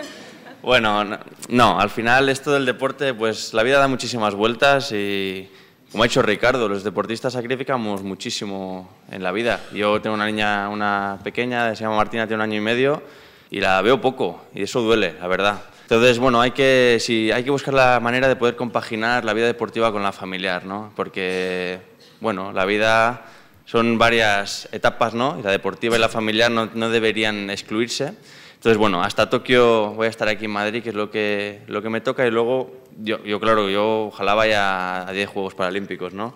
Bueno, 0.63 1.05
no, 1.49 1.79
al 1.79 1.89
final 1.89 2.27
esto 2.27 2.51
del 2.51 2.65
deporte, 2.65 3.13
pues 3.13 3.53
la 3.53 3.63
vida 3.63 3.77
da 3.77 3.87
muchísimas 3.87 4.33
vueltas 4.33 4.91
y 4.91 5.49
como 5.91 6.03
ha 6.03 6.07
dicho 6.07 6.21
Ricardo, 6.21 6.67
los 6.67 6.83
deportistas 6.83 7.33
sacrificamos 7.33 8.03
muchísimo 8.03 8.89
en 9.11 9.21
la 9.21 9.31
vida. 9.31 9.61
Yo 9.73 10.01
tengo 10.01 10.15
una 10.15 10.25
niña, 10.25 10.67
una 10.69 11.19
pequeña, 11.23 11.73
se 11.75 11.83
llama 11.83 11.97
Martina, 11.97 12.25
tiene 12.25 12.43
un 12.43 12.49
año 12.49 12.57
y 12.57 12.61
medio 12.61 13.03
y 13.51 13.59
la 13.59 13.81
veo 13.81 14.01
poco 14.01 14.47
y 14.55 14.63
eso 14.63 14.81
duele, 14.81 15.15
la 15.19 15.27
verdad. 15.27 15.61
Entonces, 15.87 16.19
bueno, 16.19 16.41
hay 16.41 16.51
que, 16.51 16.97
sí, 16.99 17.31
hay 17.31 17.45
que 17.45 17.49
buscar 17.49 17.73
la 17.73 18.01
manera 18.01 18.27
de 18.27 18.35
poder 18.35 18.57
compaginar 18.57 19.23
la 19.23 19.31
vida 19.31 19.45
deportiva 19.45 19.89
con 19.93 20.03
la 20.03 20.11
familiar, 20.11 20.65
¿no? 20.65 20.91
Porque 20.97 21.79
bueno, 22.19 22.51
la 22.51 22.65
vida 22.65 23.25
son 23.63 23.97
varias 23.97 24.67
etapas, 24.73 25.13
¿no? 25.13 25.39
Y 25.39 25.43
la 25.43 25.51
deportiva 25.51 25.95
y 25.95 25.99
la 25.99 26.09
familiar 26.09 26.51
no, 26.51 26.69
no, 26.73 26.89
deberían 26.89 27.49
excluirse. 27.49 28.15
Entonces, 28.55 28.77
bueno, 28.77 29.01
hasta 29.01 29.29
Tokio 29.29 29.93
voy 29.93 30.07
a 30.07 30.09
estar 30.09 30.27
aquí 30.27 30.43
en 30.43 30.51
Madrid, 30.51 30.83
que 30.83 30.89
es 30.89 30.95
lo 30.95 31.09
que, 31.09 31.61
lo 31.67 31.81
que 31.81 31.89
me 31.89 32.01
toca, 32.01 32.27
y 32.27 32.31
luego, 32.31 32.83
yo, 32.97 33.23
yo 33.23 33.39
claro, 33.39 33.69
yo 33.69 34.07
ojalá 34.07 34.33
vaya 34.33 35.07
a 35.07 35.13
10 35.13 35.29
Juegos 35.29 35.55
Paralímpicos, 35.55 36.13
¿no? 36.13 36.35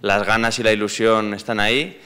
Las 0.00 0.26
ganas 0.26 0.58
y 0.58 0.64
la 0.64 0.72
ilusión 0.72 1.32
están 1.32 1.60
ahí. 1.60 2.00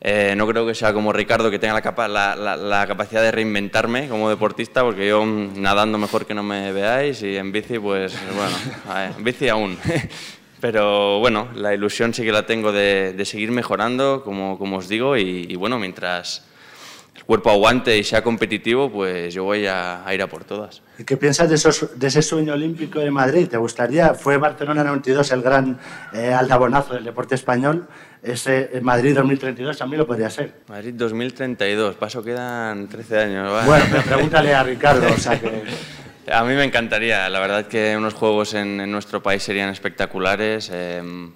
Eh, 0.00 0.34
no 0.36 0.46
creo 0.46 0.64
que 0.64 0.74
sea 0.74 0.92
como 0.92 1.12
Ricardo, 1.12 1.50
que 1.50 1.58
tenga 1.58 1.74
la, 1.74 1.82
capa, 1.82 2.06
la, 2.06 2.36
la, 2.36 2.86
capacidad 2.86 3.20
de 3.20 3.32
reinventarme 3.32 4.08
como 4.08 4.30
deportista, 4.30 4.82
porque 4.82 5.08
yo 5.08 5.24
mm, 5.24 5.60
nadando 5.60 5.98
mejor 5.98 6.24
que 6.24 6.34
no 6.34 6.44
me 6.44 6.72
veáis 6.72 7.20
y 7.22 7.36
en 7.36 7.50
bici, 7.50 7.80
pues 7.80 8.14
bueno, 8.34 9.04
en 9.16 9.24
bici 9.24 9.48
aún. 9.48 9.76
Pero 10.60 11.20
bueno, 11.20 11.48
la 11.54 11.74
ilusión 11.74 12.12
sí 12.12 12.24
que 12.24 12.32
la 12.32 12.44
tengo 12.44 12.72
de, 12.72 13.20
seguir 13.24 13.52
mejorando, 13.52 14.22
como, 14.24 14.76
os 14.76 14.88
digo, 14.88 15.16
y, 15.16 15.54
bueno, 15.54 15.78
mientras 15.78 16.44
el 17.14 17.22
cuerpo 17.24 17.50
aguante 17.50 17.96
y 17.96 18.02
sea 18.02 18.24
competitivo, 18.24 18.90
pues 18.90 19.32
yo 19.32 19.44
voy 19.44 19.66
a, 19.66 20.04
ir 20.12 20.20
a 20.20 20.26
por 20.26 20.42
todas. 20.42 20.82
¿Y 20.98 21.04
qué 21.04 21.16
piensas 21.16 21.48
de, 21.48 22.06
ese 22.08 22.22
sueño 22.22 22.54
olímpico 22.54 22.98
de 22.98 23.10
Madrid? 23.10 23.48
¿Te 23.48 23.56
gustaría? 23.56 24.14
Fue 24.14 24.36
Barcelona 24.36 24.82
92 24.82 25.30
el 25.30 25.42
gran 25.42 25.78
eh, 26.12 26.32
aldabonazo 26.32 26.94
del 26.94 27.04
deporte 27.04 27.36
español. 27.36 27.86
Ese 28.22 28.70
eh, 28.72 28.80
Madrid 28.80 29.14
2032 29.14 29.78
también 29.78 30.00
lo 30.00 30.06
podría 30.06 30.30
ser. 30.30 30.52
Madrid 30.68 30.94
2032, 30.94 31.94
paso 31.96 32.22
quedan 32.22 32.88
13 32.88 33.18
años. 33.18 33.66
Bueno, 33.66 33.84
pero 33.90 34.02
pregúntale 34.02 34.54
a 34.54 34.62
Ricardo, 34.62 35.06
o 35.12 35.18
sea 35.18 35.40
que... 35.40 35.62
A 36.30 36.44
mí 36.44 36.52
me 36.54 36.64
encantaría, 36.64 37.26
la 37.30 37.40
verdad 37.40 37.66
que 37.66 37.96
unos 37.96 38.12
juegos 38.12 38.52
en, 38.52 38.90
nuestro 38.90 39.22
país 39.22 39.42
serían 39.42 39.70
espectaculares. 39.70 40.68
Em, 40.70 41.32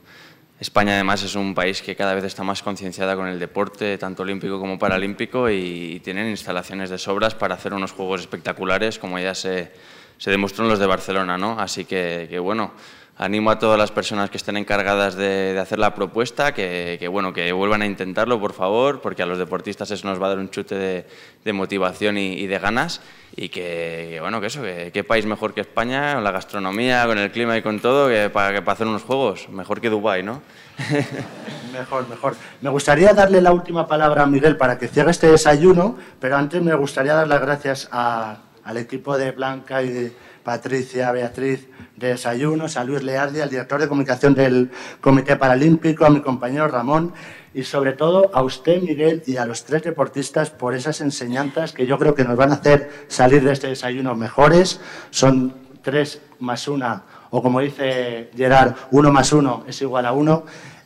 España 0.60 0.92
además 0.92 1.22
es 1.22 1.34
un 1.34 1.54
país 1.54 1.80
que 1.80 1.96
cada 1.96 2.14
vez 2.14 2.24
está 2.24 2.42
más 2.42 2.62
concienciada 2.62 3.16
con 3.16 3.26
el 3.26 3.38
deporte, 3.38 3.96
tanto 3.96 4.22
olímpico 4.22 4.60
como 4.60 4.78
paralímpico, 4.78 5.48
y, 5.48 6.00
tienen 6.04 6.28
instalaciones 6.28 6.90
de 6.90 6.98
sobras 6.98 7.34
para 7.34 7.54
hacer 7.54 7.72
unos 7.72 7.92
juegos 7.92 8.20
espectaculares, 8.20 8.98
como 8.98 9.18
ya 9.18 9.34
se, 9.34 9.72
se 10.18 10.30
demostró 10.30 10.64
en 10.64 10.70
los 10.70 10.78
de 10.78 10.86
Barcelona. 10.86 11.38
¿no? 11.38 11.58
Así 11.58 11.86
que, 11.86 12.26
que 12.28 12.38
bueno, 12.38 12.72
animo 13.18 13.50
a 13.50 13.58
todas 13.58 13.78
las 13.78 13.92
personas 13.92 14.30
que 14.30 14.36
estén 14.36 14.56
encargadas 14.56 15.14
de, 15.14 15.58
hacer 15.60 15.78
la 15.78 15.94
propuesta 15.94 16.54
que, 16.54 17.06
bueno, 17.10 17.32
que 17.32 17.52
vuelvan 17.52 17.82
a 17.82 17.86
intentarlo, 17.86 18.40
por 18.40 18.52
favor, 18.52 19.00
porque 19.00 19.22
a 19.22 19.26
los 19.26 19.38
deportistas 19.38 19.90
eso 19.90 20.08
nos 20.08 20.20
va 20.20 20.26
a 20.26 20.28
dar 20.30 20.38
un 20.38 20.50
chute 20.50 21.06
de, 21.44 21.52
motivación 21.52 22.18
y, 22.18 22.46
de 22.46 22.58
ganas 22.58 23.00
y 23.36 23.48
que, 23.48 24.18
bueno, 24.20 24.40
que 24.40 24.46
eso, 24.46 24.62
que 24.62 24.90
qué 24.92 25.04
país 25.04 25.26
mejor 25.26 25.54
que 25.54 25.60
España, 25.60 26.14
con 26.14 26.24
la 26.24 26.30
gastronomía, 26.30 27.06
con 27.06 27.18
el 27.18 27.30
clima 27.30 27.56
y 27.56 27.62
con 27.62 27.80
todo, 27.80 28.08
que 28.08 28.30
para, 28.30 28.54
que 28.54 28.62
para 28.62 28.74
hacer 28.74 28.86
unos 28.86 29.02
juegos, 29.02 29.48
mejor 29.48 29.80
que 29.80 29.90
Dubái, 29.90 30.22
¿no? 30.22 30.42
Mejor, 31.72 32.08
mejor. 32.08 32.36
Me 32.60 32.68
gustaría 32.68 33.14
darle 33.14 33.40
la 33.40 33.52
última 33.52 33.86
palabra 33.86 34.24
a 34.24 34.26
Miguel 34.26 34.56
para 34.56 34.78
que 34.78 34.88
cierre 34.88 35.10
este 35.10 35.28
desayuno, 35.28 35.96
pero 36.20 36.36
antes 36.36 36.60
me 36.62 36.74
gustaría 36.74 37.14
dar 37.14 37.28
las 37.28 37.40
gracias 37.40 37.88
al 37.92 38.76
equipo 38.76 39.16
de 39.16 39.32
Blanca 39.32 39.82
y 39.82 39.88
de 39.88 40.12
Patricia, 40.42 41.12
Beatriz 41.12 41.68
de 41.96 42.08
Desayunos, 42.08 42.76
a 42.76 42.84
Luis 42.84 43.02
Leardi, 43.02 43.40
al 43.40 43.50
director 43.50 43.80
de 43.80 43.88
comunicación 43.88 44.34
del 44.34 44.70
Comité 45.00 45.36
Paralímpico, 45.36 46.04
a 46.04 46.10
mi 46.10 46.20
compañero 46.20 46.68
Ramón 46.68 47.12
y 47.54 47.64
sobre 47.64 47.92
todo 47.92 48.30
a 48.34 48.42
usted, 48.42 48.82
Miguel, 48.82 49.22
y 49.26 49.36
a 49.36 49.46
los 49.46 49.64
tres 49.64 49.82
deportistas 49.82 50.50
por 50.50 50.74
esas 50.74 51.00
enseñanzas 51.00 51.72
que 51.72 51.86
yo 51.86 51.98
creo 51.98 52.14
que 52.14 52.24
nos 52.24 52.36
van 52.36 52.50
a 52.50 52.54
hacer 52.54 52.90
salir 53.08 53.44
de 53.44 53.52
este 53.52 53.68
desayuno 53.68 54.14
mejores. 54.14 54.80
Son 55.10 55.54
tres 55.82 56.20
más 56.38 56.66
una, 56.68 57.02
o 57.30 57.42
como 57.42 57.60
dice 57.60 58.30
Gerard, 58.36 58.74
uno 58.90 59.12
más 59.12 59.32
uno 59.32 59.64
es 59.66 59.80
igual 59.82 60.06
a 60.06 60.12
uno. 60.12 60.44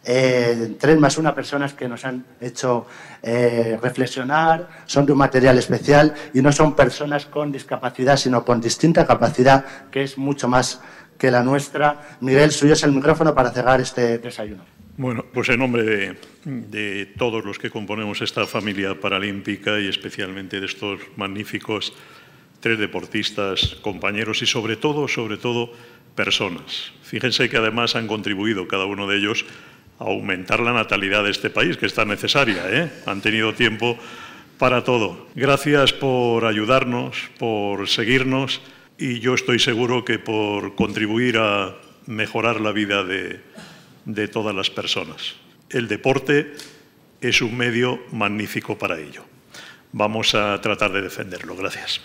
Eh, 0.08 0.76
tres 0.78 1.00
más 1.00 1.18
una 1.18 1.34
personas 1.34 1.74
que 1.74 1.88
nos 1.88 2.04
han 2.04 2.24
hecho 2.40 2.86
eh, 3.22 3.76
reflexionar, 3.82 4.68
son 4.86 5.04
de 5.04 5.10
un 5.10 5.18
material 5.18 5.58
especial 5.58 6.14
y 6.32 6.40
no 6.40 6.52
son 6.52 6.76
personas 6.76 7.26
con 7.26 7.50
discapacidad, 7.50 8.16
sino 8.16 8.44
con 8.44 8.60
distinta 8.60 9.04
capacidad, 9.04 9.64
que 9.90 10.04
es 10.04 10.16
mucho 10.16 10.46
más 10.46 10.80
que 11.18 11.32
la 11.32 11.42
nuestra. 11.42 12.18
Miguel, 12.20 12.52
suyo 12.52 12.74
es 12.74 12.84
el 12.84 12.92
micrófono 12.92 13.34
para 13.34 13.50
cerrar 13.50 13.80
este 13.80 14.18
desayuno. 14.18 14.64
Bueno, 14.96 15.24
pues 15.34 15.48
en 15.48 15.58
nombre 15.58 15.82
de, 15.82 16.16
de 16.44 17.06
todos 17.18 17.44
los 17.44 17.58
que 17.58 17.68
componemos 17.68 18.22
esta 18.22 18.46
familia 18.46 18.98
paralímpica 19.00 19.80
y 19.80 19.88
especialmente 19.88 20.60
de 20.60 20.66
estos 20.66 21.00
magníficos 21.16 21.92
tres 22.60 22.78
deportistas, 22.78 23.76
compañeros 23.82 24.40
y 24.42 24.46
sobre 24.46 24.76
todo, 24.76 25.08
sobre 25.08 25.36
todo, 25.36 25.72
personas. 26.14 26.92
Fíjense 27.02 27.48
que 27.48 27.56
además 27.56 27.94
han 27.96 28.06
contribuido 28.06 28.66
cada 28.66 28.86
uno 28.86 29.06
de 29.06 29.18
ellos 29.18 29.44
aumentar 29.98 30.60
la 30.60 30.72
natalidad 30.72 31.24
de 31.24 31.30
este 31.30 31.50
país, 31.50 31.76
que 31.76 31.86
está 31.86 32.04
necesaria. 32.04 32.64
¿eh? 32.68 32.90
Han 33.06 33.20
tenido 33.20 33.54
tiempo 33.54 33.98
para 34.58 34.84
todo. 34.84 35.26
Gracias 35.34 35.92
por 35.92 36.44
ayudarnos, 36.44 37.16
por 37.38 37.88
seguirnos 37.88 38.60
y 38.98 39.20
yo 39.20 39.34
estoy 39.34 39.58
seguro 39.58 40.04
que 40.04 40.18
por 40.18 40.74
contribuir 40.74 41.38
a 41.38 41.74
mejorar 42.06 42.60
la 42.60 42.72
vida 42.72 43.04
de, 43.04 43.40
de 44.04 44.28
todas 44.28 44.54
las 44.54 44.70
personas. 44.70 45.34
El 45.68 45.88
deporte 45.88 46.54
es 47.20 47.42
un 47.42 47.56
medio 47.56 48.00
magnífico 48.12 48.78
para 48.78 48.98
ello. 48.98 49.24
Vamos 49.92 50.34
a 50.34 50.60
tratar 50.60 50.92
de 50.92 51.02
defenderlo. 51.02 51.56
Gracias. 51.56 52.00